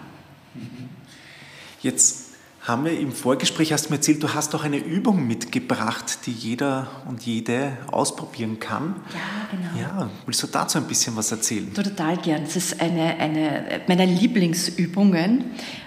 Jetzt 1.81 2.25
haben 2.61 2.83
wir 2.85 2.99
im 2.99 3.11
Vorgespräch 3.11 3.71
hast 3.71 3.85
du 3.85 3.89
mir 3.91 3.97
erzählt, 3.97 4.23
du 4.23 4.33
hast 4.33 4.55
auch 4.55 4.63
eine 4.63 4.77
Übung 4.77 5.27
mitgebracht, 5.27 6.19
die 6.25 6.31
jeder 6.31 6.87
und 7.07 7.21
jede 7.21 7.77
ausprobieren 7.91 8.59
kann. 8.59 8.95
Ja, 9.13 9.57
genau. 9.75 9.79
Ja, 9.79 10.09
willst 10.25 10.41
du 10.41 10.47
dazu 10.47 10.79
ein 10.79 10.87
bisschen 10.87 11.15
was 11.15 11.31
erzählen? 11.31 11.71
Total 11.73 12.17
gern. 12.17 12.43
Das 12.43 12.55
ist 12.55 12.81
eine, 12.81 13.17
eine 13.17 13.81
meiner 13.87 14.07
Lieblingsübungen. 14.07 15.43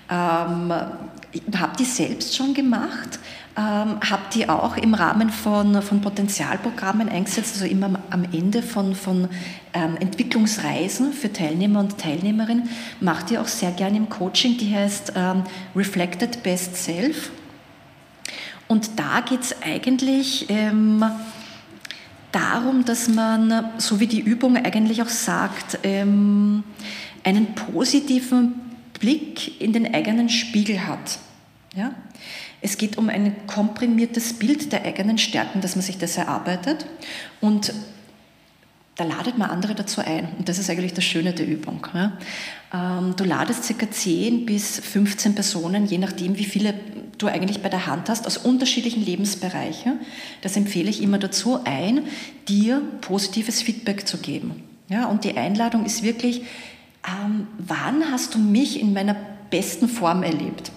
Ähm, 0.09 0.73
ich 1.33 1.43
habe 1.57 1.77
die 1.77 1.85
selbst 1.85 2.37
schon 2.37 2.55
gemacht 2.55 3.19
ähm, 3.59 3.99
habe 4.09 4.23
die 4.33 4.49
auch 4.49 4.77
im 4.77 4.95
Rahmen 4.95 5.31
von, 5.31 5.83
von 5.83 6.01
Potenzialprogrammen 6.01 7.09
eingesetzt, 7.09 7.55
also 7.55 7.67
immer 7.67 7.99
am 8.11 8.25
Ende 8.33 8.63
von, 8.63 8.95
von 8.95 9.29
ähm, 9.75 9.97
Entwicklungsreisen 9.99 11.13
für 11.13 11.33
Teilnehmer 11.33 11.81
und 11.81 11.99
Teilnehmerinnen, 11.99 12.69
mache 13.01 13.27
die 13.27 13.39
auch 13.39 13.49
sehr 13.49 13.73
gerne 13.73 13.97
im 13.97 14.09
Coaching, 14.09 14.57
die 14.59 14.73
heißt 14.73 15.15
ähm, 15.17 15.43
Reflected 15.75 16.45
Best 16.45 16.77
Self. 16.77 17.33
Und 18.69 18.91
da 18.97 19.23
geht 19.23 19.41
es 19.41 19.61
eigentlich 19.61 20.47
ähm, 20.51 21.05
darum, 22.31 22.85
dass 22.85 23.09
man, 23.09 23.73
so 23.79 23.99
wie 23.99 24.07
die 24.07 24.21
Übung 24.21 24.57
eigentlich 24.57 25.03
auch 25.03 25.09
sagt, 25.09 25.81
ähm, 25.83 26.63
einen 27.25 27.55
positiven 27.55 28.55
Blick 29.01 29.61
in 29.61 29.73
den 29.73 29.93
eigenen 29.93 30.29
Spiegel 30.29 30.87
hat. 30.87 31.19
Ja? 31.75 31.93
Es 32.61 32.77
geht 32.77 32.99
um 32.99 33.09
ein 33.09 33.47
komprimiertes 33.47 34.35
Bild 34.35 34.73
der 34.73 34.85
eigenen 34.85 35.19
Stärken, 35.19 35.61
dass 35.61 35.77
man 35.77 35.85
sich 35.85 35.99
das 35.99 36.17
erarbeitet. 36.17 36.87
Und 37.41 37.73
da 38.97 39.05
ladet 39.05 39.39
man 39.39 39.49
andere 39.49 39.77
dazu 39.77 40.01
ein. 40.01 40.29
Und 40.39 40.49
das 40.49 40.59
ist 40.59 40.69
eigentlich 40.69 40.93
das 40.93 41.05
Schöne 41.05 41.33
der 41.33 41.47
Übung. 41.47 41.87
Ähm, 42.75 43.15
du 43.17 43.23
ladest 43.23 43.73
ca. 43.79 43.89
10 43.89 44.45
bis 44.45 44.81
15 44.81 45.37
Personen, 45.37 45.87
je 45.87 45.99
nachdem, 45.99 46.37
wie 46.37 46.45
viele 46.45 46.75
du 47.17 47.29
eigentlich 47.29 47.63
bei 47.63 47.69
der 47.69 47.87
Hand 47.87 48.09
hast, 48.09 48.27
aus 48.27 48.37
unterschiedlichen 48.37 49.05
Lebensbereichen. 49.05 50.01
Das 50.43 50.57
empfehle 50.57 50.91
ich 50.91 51.01
immer 51.01 51.19
dazu 51.19 51.61
ein, 51.65 52.03
dir 52.49 52.83
positives 53.01 53.63
Feedback 53.63 54.07
zu 54.07 54.19
geben. 54.19 54.65
Und 55.11 55.25
die 55.25 55.37
Einladung 55.37 55.85
ist 55.85 56.03
wirklich, 56.03 56.43
ähm, 57.07 57.47
wann 57.59 58.11
hast 58.11 58.35
du 58.35 58.39
mich 58.39 58.81
in 58.81 58.93
meiner 58.93 59.17
besten 59.51 59.89
Form 59.89 60.25
erlebt? 60.25 60.73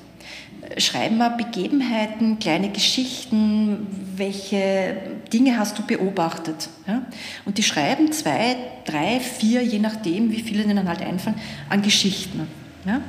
Schreiben 0.78 1.18
wir 1.18 1.30
Begebenheiten, 1.32 2.40
kleine 2.40 2.70
Geschichten, 2.70 3.88
welche 4.16 4.98
Dinge 5.32 5.58
hast 5.58 5.78
du 5.78 5.84
beobachtet. 5.84 6.70
Ja? 6.88 7.04
Und 7.46 7.58
die 7.58 7.64
schreiben 7.64 8.12
zwei, 8.12 8.56
drei, 8.86 9.20
vier, 9.20 9.64
je 9.64 9.80
nachdem, 9.80 10.32
wie 10.32 10.42
viele 10.42 10.64
ihnen 10.64 10.88
halt 10.88 11.02
einfallen, 11.02 11.38
an 11.70 11.82
Geschichten. 11.82 12.48
Ja? 12.86 13.02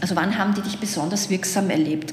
Also 0.00 0.16
wann 0.16 0.36
haben 0.36 0.54
die 0.54 0.62
dich 0.62 0.78
besonders 0.78 1.30
wirksam 1.30 1.70
erlebt? 1.70 2.12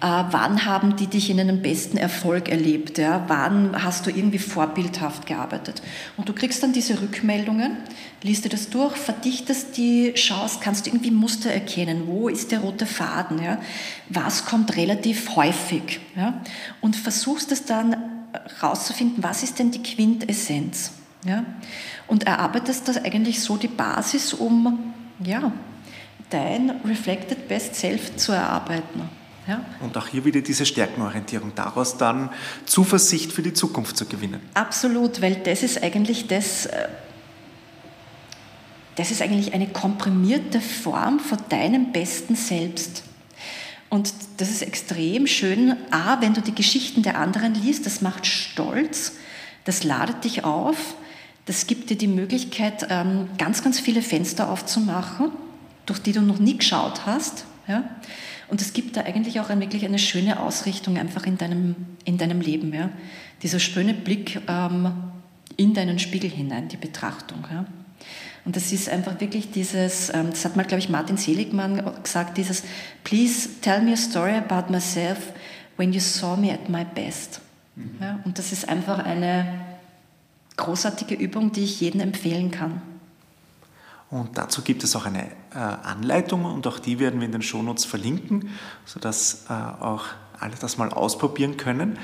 Äh, 0.00 0.24
wann 0.30 0.64
haben 0.64 0.94
die 0.94 1.08
dich 1.08 1.28
in 1.28 1.40
einem 1.40 1.60
besten 1.60 1.96
Erfolg 1.96 2.48
erlebt? 2.48 2.98
Ja? 2.98 3.24
Wann 3.26 3.82
hast 3.82 4.06
du 4.06 4.10
irgendwie 4.10 4.38
vorbildhaft 4.38 5.26
gearbeitet? 5.26 5.82
Und 6.16 6.28
du 6.28 6.32
kriegst 6.32 6.62
dann 6.62 6.72
diese 6.72 7.00
Rückmeldungen, 7.00 7.76
liest 8.22 8.44
dir 8.44 8.48
das 8.48 8.70
durch, 8.70 8.96
verdichtest 8.96 9.76
die, 9.76 10.12
schaust, 10.14 10.60
kannst 10.60 10.86
du 10.86 10.90
irgendwie 10.90 11.10
Muster 11.10 11.50
erkennen? 11.50 12.04
Wo 12.06 12.28
ist 12.28 12.52
der 12.52 12.60
rote 12.60 12.86
Faden? 12.86 13.42
Ja? 13.42 13.58
Was 14.08 14.44
kommt 14.44 14.76
relativ 14.76 15.34
häufig? 15.34 15.98
Ja? 16.14 16.42
Und 16.80 16.94
versuchst 16.94 17.50
es 17.50 17.64
dann 17.64 17.96
herauszufinden, 18.60 19.24
was 19.24 19.42
ist 19.42 19.58
denn 19.58 19.72
die 19.72 19.82
Quintessenz? 19.82 20.92
Ja? 21.24 21.44
Und 22.06 22.24
erarbeitest 22.24 22.86
das 22.86 23.04
eigentlich 23.04 23.40
so 23.40 23.56
die 23.56 23.68
Basis, 23.68 24.32
um 24.32 24.94
ja, 25.24 25.50
dein 26.30 26.70
Reflected 26.84 27.48
Best 27.48 27.74
Self 27.74 28.14
zu 28.14 28.30
erarbeiten. 28.30 29.17
Ja. 29.48 29.64
Und 29.80 29.96
auch 29.96 30.06
hier 30.06 30.26
wieder 30.26 30.42
diese 30.42 30.66
Stärkenorientierung, 30.66 31.52
daraus 31.54 31.96
dann 31.96 32.28
Zuversicht 32.66 33.32
für 33.32 33.40
die 33.40 33.54
Zukunft 33.54 33.96
zu 33.96 34.04
gewinnen. 34.04 34.40
Absolut, 34.52 35.22
weil 35.22 35.36
das 35.36 35.62
ist 35.62 35.82
eigentlich 35.82 36.26
das, 36.26 36.66
äh, 36.66 36.88
das 38.96 39.10
ist 39.10 39.22
eigentlich 39.22 39.54
eine 39.54 39.66
komprimierte 39.66 40.60
Form 40.60 41.18
von 41.18 41.38
deinem 41.48 41.92
besten 41.92 42.36
Selbst. 42.36 43.04
Und 43.88 44.12
das 44.36 44.50
ist 44.50 44.60
extrem 44.60 45.26
schön, 45.26 45.74
a, 45.90 46.20
wenn 46.20 46.34
du 46.34 46.42
die 46.42 46.54
Geschichten 46.54 47.02
der 47.02 47.18
anderen 47.18 47.54
liest, 47.54 47.86
das 47.86 48.02
macht 48.02 48.26
stolz, 48.26 49.14
das 49.64 49.82
ladet 49.82 50.24
dich 50.24 50.44
auf, 50.44 50.76
das 51.46 51.66
gibt 51.66 51.88
dir 51.88 51.96
die 51.96 52.06
Möglichkeit, 52.06 52.86
ähm, 52.90 53.30
ganz, 53.38 53.62
ganz 53.62 53.80
viele 53.80 54.02
Fenster 54.02 54.50
aufzumachen, 54.50 55.30
durch 55.86 56.00
die 56.00 56.12
du 56.12 56.20
noch 56.20 56.38
nie 56.38 56.58
geschaut 56.58 57.06
hast. 57.06 57.46
Ja? 57.66 57.84
Und 58.48 58.62
es 58.62 58.72
gibt 58.72 58.96
da 58.96 59.02
eigentlich 59.02 59.40
auch 59.40 59.50
ein, 59.50 59.60
wirklich 59.60 59.84
eine 59.84 59.98
schöne 59.98 60.40
Ausrichtung 60.40 60.96
einfach 60.96 61.26
in 61.26 61.36
deinem, 61.36 61.76
in 62.04 62.18
deinem 62.18 62.40
Leben. 62.40 62.72
Ja? 62.72 62.90
Dieser 63.42 63.60
schöne 63.60 63.94
Blick 63.94 64.40
ähm, 64.48 64.92
in 65.56 65.74
deinen 65.74 65.98
Spiegel 65.98 66.30
hinein, 66.30 66.68
die 66.68 66.76
Betrachtung. 66.76 67.44
Ja? 67.52 67.66
Und 68.44 68.56
das 68.56 68.72
ist 68.72 68.88
einfach 68.88 69.20
wirklich 69.20 69.50
dieses, 69.50 70.08
ähm, 70.14 70.30
das 70.30 70.44
hat 70.44 70.56
mal, 70.56 70.64
glaube 70.64 70.80
ich, 70.80 70.88
Martin 70.88 71.18
Seligmann 71.18 71.82
gesagt, 72.02 72.38
dieses 72.38 72.62
Please 73.04 73.48
tell 73.60 73.82
me 73.82 73.92
a 73.92 73.96
story 73.96 74.34
about 74.34 74.72
myself 74.72 75.32
when 75.76 75.92
you 75.92 76.00
saw 76.00 76.36
me 76.36 76.52
at 76.52 76.68
my 76.70 76.84
best. 76.84 77.40
Mhm. 77.76 77.90
Ja? 78.00 78.20
Und 78.24 78.38
das 78.38 78.52
ist 78.52 78.68
einfach 78.68 79.00
eine 79.00 79.60
großartige 80.56 81.14
Übung, 81.14 81.52
die 81.52 81.64
ich 81.64 81.80
jedem 81.80 82.00
empfehlen 82.00 82.50
kann. 82.50 82.80
Und 84.10 84.38
dazu 84.38 84.62
gibt 84.62 84.84
es 84.84 84.96
auch 84.96 85.04
eine 85.04 85.26
Anleitung 85.56 86.44
und 86.44 86.66
auch 86.66 86.78
die 86.78 86.98
werden 86.98 87.20
wir 87.20 87.26
in 87.26 87.32
den 87.32 87.42
Shownotes 87.42 87.84
verlinken, 87.84 88.50
sodass 88.84 89.46
äh, 89.48 89.52
auch 89.52 90.04
alle 90.38 90.54
das 90.60 90.78
mal 90.78 90.90
ausprobieren 90.90 91.56
können. 91.56 91.98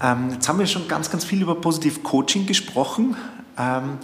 Ähm, 0.00 0.30
jetzt 0.32 0.48
haben 0.48 0.58
wir 0.58 0.66
schon 0.66 0.88
ganz, 0.88 1.10
ganz 1.10 1.24
viel 1.24 1.42
über 1.42 1.60
Positiv 1.60 2.02
Coaching 2.02 2.46
gesprochen 2.46 3.16
ähm, 3.58 3.98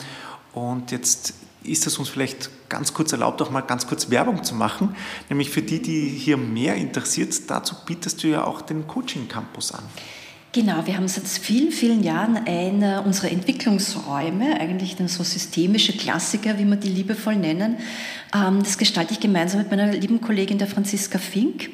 und 0.53 0.91
jetzt 0.91 1.35
ist 1.63 1.87
es 1.87 1.99
uns 1.99 2.09
vielleicht 2.09 2.51
ganz 2.69 2.93
kurz 2.93 3.13
erlaubt, 3.13 3.41
auch 3.41 3.51
mal 3.51 3.63
ganz 3.63 3.87
kurz 3.87 4.11
Werbung 4.11 4.45
zu 4.45 4.55
machen, 4.55 4.95
nämlich 5.29 5.51
für 5.51 5.63
die, 5.63 5.81
die 5.81 6.09
hier 6.09 6.37
mehr 6.37 6.75
interessiert, 6.75 7.35
dazu 7.49 7.77
bietest 7.87 8.23
du 8.23 8.29
ja 8.29 8.45
auch 8.45 8.61
den 8.61 8.87
Coaching 8.87 9.29
Campus 9.29 9.73
an. 9.73 9.85
Genau, 10.55 10.87
wir 10.87 10.97
haben 10.97 11.09
seit 11.09 11.27
vielen, 11.27 11.73
vielen 11.73 12.05
Jahren 12.05 12.47
eine 12.47 13.03
unserer 13.03 13.33
Entwicklungsräume, 13.33 14.61
eigentlich 14.61 14.95
so 15.09 15.25
systemische 15.25 15.95
Klassiker, 15.95 16.61
wie 16.61 16.65
wir 16.65 16.77
die 16.77 16.91
liebevoll 16.91 17.35
nennen. 17.35 17.79
Ähm, 18.33 18.61
das 18.63 18.79
gestalte 18.79 19.15
ich 19.15 19.19
gemeinsam 19.19 19.59
mit 19.59 19.73
meiner 19.73 19.91
lieben 19.91 20.21
Kollegin 20.21 20.59
der 20.59 20.69
Franziska 20.69 21.19
Fink, 21.19 21.71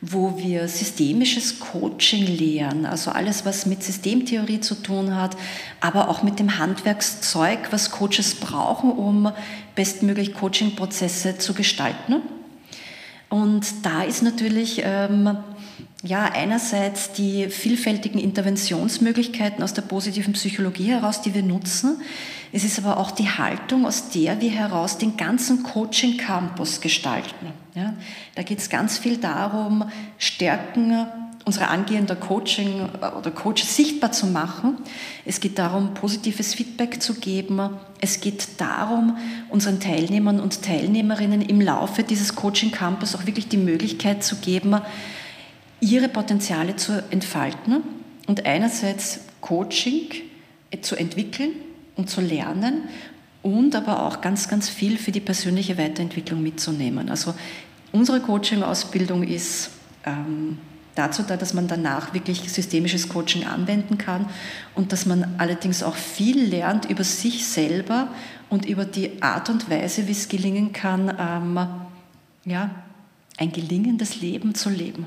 wo 0.00 0.36
wir 0.36 0.66
systemisches 0.66 1.60
Coaching 1.60 2.26
lehren, 2.26 2.86
also 2.86 3.12
alles, 3.12 3.46
was 3.46 3.66
mit 3.66 3.84
Systemtheorie 3.84 4.58
zu 4.58 4.74
tun 4.82 5.14
hat, 5.14 5.36
aber 5.80 6.08
auch 6.08 6.24
mit 6.24 6.40
dem 6.40 6.58
Handwerkszeug, 6.58 7.68
was 7.70 7.92
Coaches 7.92 8.34
brauchen, 8.34 8.90
um 8.90 9.30
bestmöglich 9.76 10.34
Coachingprozesse 10.34 11.38
zu 11.38 11.54
gestalten. 11.54 12.16
Und 13.28 13.64
da 13.84 14.02
ist 14.02 14.22
natürlich 14.24 14.82
ähm, 14.84 15.36
ja, 16.04 16.24
einerseits 16.24 17.12
die 17.12 17.48
vielfältigen 17.48 18.20
Interventionsmöglichkeiten 18.20 19.64
aus 19.64 19.72
der 19.72 19.82
positiven 19.82 20.34
Psychologie 20.34 20.90
heraus, 20.90 21.22
die 21.22 21.34
wir 21.34 21.42
nutzen. 21.42 22.02
Es 22.52 22.62
ist 22.62 22.78
aber 22.78 22.98
auch 22.98 23.10
die 23.10 23.28
Haltung, 23.28 23.86
aus 23.86 24.10
der 24.10 24.40
wir 24.42 24.50
heraus 24.50 24.98
den 24.98 25.16
ganzen 25.16 25.62
Coaching-Campus 25.62 26.82
gestalten. 26.82 27.46
Ja, 27.74 27.94
da 28.34 28.42
geht 28.42 28.58
es 28.58 28.68
ganz 28.68 28.98
viel 28.98 29.16
darum, 29.16 29.90
Stärken 30.18 31.06
unserer 31.46 31.70
angehenden 31.70 32.20
Coaching 32.20 32.88
oder 33.18 33.30
Coaches 33.30 33.74
sichtbar 33.74 34.12
zu 34.12 34.26
machen. 34.26 34.76
Es 35.24 35.40
geht 35.40 35.58
darum, 35.58 35.94
positives 35.94 36.54
Feedback 36.54 37.02
zu 37.02 37.14
geben. 37.14 37.60
Es 38.00 38.20
geht 38.20 38.60
darum, 38.60 39.16
unseren 39.50 39.80
Teilnehmern 39.80 40.40
und 40.40 40.62
Teilnehmerinnen 40.62 41.42
im 41.42 41.60
Laufe 41.60 42.02
dieses 42.02 42.34
Coaching 42.34 42.70
Campus 42.70 43.14
auch 43.14 43.26
wirklich 43.26 43.48
die 43.48 43.56
Möglichkeit 43.56 44.22
zu 44.22 44.36
geben, 44.36 44.80
ihre 45.84 46.08
Potenziale 46.08 46.76
zu 46.76 47.04
entfalten 47.10 47.82
und 48.26 48.46
einerseits 48.46 49.20
Coaching 49.40 50.08
zu 50.80 50.96
entwickeln 50.96 51.50
und 51.96 52.08
zu 52.08 52.20
lernen 52.20 52.88
und 53.42 53.76
aber 53.76 54.06
auch 54.06 54.22
ganz, 54.22 54.48
ganz 54.48 54.68
viel 54.68 54.96
für 54.96 55.12
die 55.12 55.20
persönliche 55.20 55.76
Weiterentwicklung 55.76 56.42
mitzunehmen. 56.42 57.10
Also 57.10 57.34
unsere 57.92 58.20
Coaching-Ausbildung 58.20 59.22
ist 59.22 59.70
ähm, 60.06 60.58
dazu 60.94 61.22
da, 61.22 61.36
dass 61.36 61.52
man 61.52 61.68
danach 61.68 62.14
wirklich 62.14 62.50
systemisches 62.50 63.10
Coaching 63.10 63.44
anwenden 63.44 63.98
kann 63.98 64.26
und 64.74 64.90
dass 64.92 65.04
man 65.04 65.34
allerdings 65.36 65.82
auch 65.82 65.96
viel 65.96 66.42
lernt 66.44 66.86
über 66.86 67.04
sich 67.04 67.46
selber 67.46 68.08
und 68.48 68.64
über 68.64 68.86
die 68.86 69.22
Art 69.22 69.50
und 69.50 69.68
Weise, 69.68 70.08
wie 70.08 70.12
es 70.12 70.28
gelingen 70.28 70.72
kann, 70.72 71.14
ähm, 71.18 71.66
ja, 72.46 72.70
ein 73.36 73.52
gelingendes 73.52 74.20
Leben 74.22 74.54
zu 74.54 74.70
leben. 74.70 75.06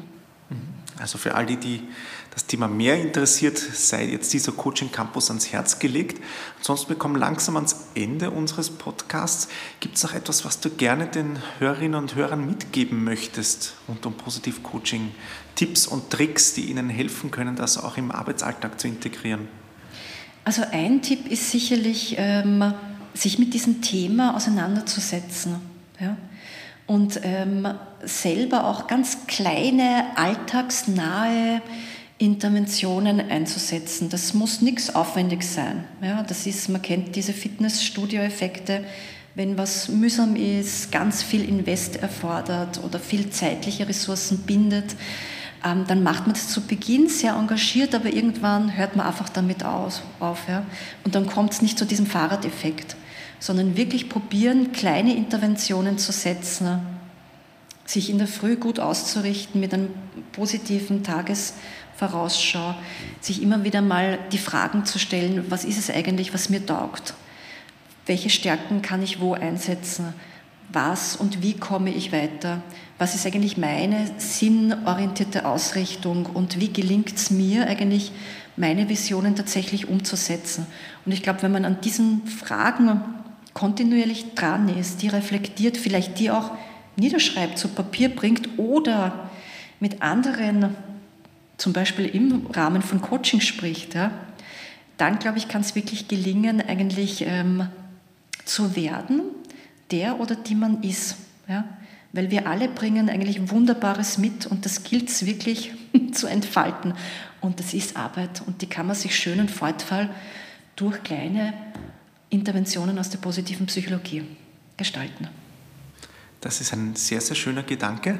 Also 0.99 1.17
für 1.17 1.35
all 1.35 1.45
die, 1.45 1.57
die 1.57 1.83
das 2.31 2.45
Thema 2.45 2.67
mehr 2.67 2.99
interessiert, 2.99 3.57
sei 3.57 4.05
jetzt 4.05 4.33
dieser 4.33 4.51
Coaching 4.51 4.91
Campus 4.91 5.29
ans 5.29 5.51
Herz 5.51 5.79
gelegt. 5.79 6.23
Ansonsten 6.57 6.89
wir 6.89 6.97
kommen 6.97 7.15
langsam 7.15 7.55
ans 7.55 7.87
Ende 7.95 8.31
unseres 8.31 8.69
Podcasts. 8.69 9.47
Gibt 9.79 9.97
es 9.97 10.03
noch 10.03 10.13
etwas, 10.13 10.45
was 10.45 10.59
du 10.59 10.69
gerne 10.69 11.07
den 11.07 11.39
Hörerinnen 11.59 11.99
und 11.99 12.15
Hörern 12.15 12.45
mitgeben 12.45 13.03
möchtest 13.03 13.73
rund 13.87 14.05
um 14.05 14.13
Positiv 14.13 14.63
Coaching? 14.63 15.11
Tipps 15.55 15.87
und 15.87 16.09
Tricks, 16.09 16.53
die 16.53 16.69
ihnen 16.69 16.89
helfen 16.89 17.31
können, 17.31 17.55
das 17.55 17.77
auch 17.77 17.97
im 17.97 18.11
Arbeitsalltag 18.11 18.79
zu 18.79 18.87
integrieren? 18.87 19.47
Also 20.43 20.63
ein 20.71 21.01
Tipp 21.01 21.27
ist 21.27 21.51
sicherlich, 21.51 22.15
ähm, 22.17 22.73
sich 23.13 23.39
mit 23.39 23.53
diesem 23.53 23.81
Thema 23.81 24.35
auseinanderzusetzen. 24.35 25.55
Ja? 25.99 26.15
Und 26.87 27.19
ähm, 27.23 27.67
selber 28.03 28.65
auch 28.65 28.87
ganz 28.87 29.27
kleine, 29.27 30.05
alltagsnahe 30.15 31.61
Interventionen 32.17 33.19
einzusetzen. 33.19 34.09
Das 34.09 34.33
muss 34.33 34.61
nichts 34.61 34.95
aufwendig 34.95 35.43
sein. 35.43 35.83
Ja, 36.01 36.23
das 36.23 36.47
ist, 36.47 36.69
man 36.69 36.81
kennt 36.81 37.15
diese 37.15 37.33
Fitnessstudio-Effekte, 37.33 38.83
wenn 39.35 39.55
was 39.55 39.89
mühsam 39.89 40.35
ist, 40.35 40.91
ganz 40.91 41.21
viel 41.21 41.47
Invest 41.47 41.97
erfordert 41.97 42.83
oder 42.83 42.99
viel 42.99 43.29
zeitliche 43.29 43.87
Ressourcen 43.87 44.39
bindet, 44.39 44.95
ähm, 45.63 45.85
dann 45.87 46.01
macht 46.01 46.25
man 46.25 46.33
das 46.33 46.49
zu 46.49 46.61
Beginn 46.61 47.07
sehr 47.07 47.33
engagiert, 47.35 47.93
aber 47.93 48.11
irgendwann 48.11 48.75
hört 48.75 48.95
man 48.95 49.05
einfach 49.05 49.29
damit 49.29 49.63
aus, 49.63 50.01
auf. 50.19 50.47
Ja? 50.47 50.65
Und 51.03 51.13
dann 51.13 51.27
kommt 51.27 51.53
es 51.53 51.61
nicht 51.61 51.77
zu 51.77 51.85
diesem 51.85 52.07
Fahrradeffekt 52.07 52.95
sondern 53.39 53.77
wirklich 53.77 54.09
probieren, 54.09 54.71
kleine 54.71 55.15
Interventionen 55.15 55.97
zu 55.97 56.11
setzen, 56.11 56.79
sich 57.85 58.09
in 58.09 58.17
der 58.17 58.27
Früh 58.27 58.55
gut 58.55 58.79
auszurichten 58.79 59.61
mit 59.61 59.73
einem 59.73 59.89
positiven 60.33 61.03
Tagesvorausschau, 61.03 62.75
sich 63.21 63.41
immer 63.41 63.63
wieder 63.63 63.81
mal 63.81 64.19
die 64.31 64.37
Fragen 64.37 64.85
zu 64.85 64.99
stellen, 64.99 65.45
was 65.49 65.63
ist 65.63 65.77
es 65.77 65.89
eigentlich, 65.89 66.33
was 66.33 66.49
mir 66.49 66.65
taugt? 66.65 67.13
welche 68.07 68.29
Stärken 68.29 68.81
kann 68.81 69.03
ich 69.03 69.19
wo 69.19 69.33
einsetzen, 69.33 70.13
was 70.71 71.15
und 71.15 71.43
wie 71.43 71.53
komme 71.53 71.91
ich 71.91 72.11
weiter, 72.11 72.61
was 72.97 73.15
ist 73.15 73.25
eigentlich 73.25 73.57
meine 73.57 74.09
sinnorientierte 74.17 75.45
Ausrichtung 75.45 76.25
und 76.25 76.59
wie 76.59 76.71
gelingt 76.73 77.15
es 77.15 77.29
mir 77.29 77.67
eigentlich, 77.67 78.11
meine 78.55 78.89
Visionen 78.89 79.35
tatsächlich 79.35 79.87
umzusetzen. 79.87 80.65
Und 81.05 81.11
ich 81.11 81.21
glaube, 81.21 81.43
wenn 81.43 81.51
man 81.51 81.63
an 81.63 81.79
diesen 81.81 82.25
Fragen 82.25 83.01
kontinuierlich 83.57 84.35
dran 84.35 84.69
ist, 84.69 85.01
die 85.01 85.07
reflektiert, 85.07 85.77
vielleicht 85.77 86.19
die 86.19 86.29
auch 86.29 86.51
niederschreibt, 86.95 87.57
zu 87.57 87.69
Papier 87.69 88.09
bringt 88.09 88.59
oder 88.59 89.31
mit 89.79 90.03
anderen, 90.03 90.75
zum 91.57 91.73
Beispiel 91.73 92.05
im 92.05 92.45
Rahmen 92.53 92.83
von 92.83 93.01
Coaching 93.01 93.41
spricht, 93.41 93.95
ja, 93.95 94.11
dann 94.97 95.17
glaube 95.17 95.39
ich, 95.39 95.47
kann 95.47 95.61
es 95.61 95.73
wirklich 95.73 96.07
gelingen, 96.07 96.61
eigentlich 96.61 97.23
ähm, 97.25 97.67
zu 98.45 98.75
werden, 98.75 99.21
der 99.89 100.19
oder 100.19 100.35
die 100.35 100.53
man 100.53 100.83
ist. 100.83 101.17
Ja? 101.47 101.63
Weil 102.13 102.29
wir 102.29 102.47
alle 102.47 102.67
bringen 102.67 103.09
eigentlich 103.09 103.49
Wunderbares 103.49 104.19
mit 104.19 104.45
und 104.45 104.65
das 104.65 104.83
gilt 104.83 105.09
es 105.09 105.25
wirklich 105.25 105.71
zu 106.11 106.27
entfalten. 106.27 106.93
Und 107.41 107.59
das 107.59 107.73
ist 107.73 107.97
Arbeit 107.97 108.43
und 108.45 108.61
die 108.61 108.67
kann 108.67 108.85
man 108.85 108.95
sich 108.95 109.15
schön 109.15 109.39
und 109.39 109.49
fortfall 109.49 110.11
durch 110.75 111.01
kleine 111.01 111.53
Interventionen 112.29 112.97
aus 112.99 113.09
der 113.09 113.17
positiven 113.19 113.65
Psychologie 113.67 114.23
gestalten. 114.75 115.27
Das 116.41 116.61
ist 116.61 116.73
ein 116.73 116.95
sehr, 116.95 117.21
sehr 117.21 117.35
schöner 117.35 117.63
Gedanke 117.63 118.19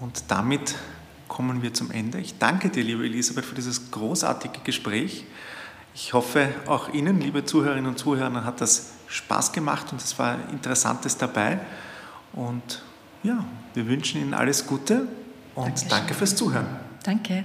und 0.00 0.24
damit 0.28 0.74
kommen 1.28 1.62
wir 1.62 1.72
zum 1.72 1.90
Ende. 1.90 2.18
Ich 2.18 2.38
danke 2.38 2.68
dir, 2.68 2.84
liebe 2.84 3.04
Elisabeth, 3.04 3.44
für 3.44 3.54
dieses 3.54 3.90
großartige 3.90 4.60
Gespräch. 4.64 5.24
Ich 5.94 6.12
hoffe, 6.12 6.48
auch 6.66 6.92
Ihnen, 6.92 7.20
liebe 7.20 7.44
Zuhörerinnen 7.44 7.86
und 7.86 7.98
Zuhörer, 7.98 8.44
hat 8.44 8.60
das 8.60 8.92
Spaß 9.08 9.52
gemacht 9.52 9.92
und 9.92 10.02
es 10.02 10.18
war 10.18 10.36
Interessantes 10.50 11.16
dabei. 11.16 11.60
Und 12.32 12.82
ja, 13.22 13.44
wir 13.74 13.86
wünschen 13.86 14.20
Ihnen 14.20 14.34
alles 14.34 14.66
Gute 14.66 15.06
und 15.54 15.66
Dankeschön. 15.66 15.88
danke 15.88 16.14
fürs 16.14 16.36
Zuhören. 16.36 16.66
Danke. 17.02 17.44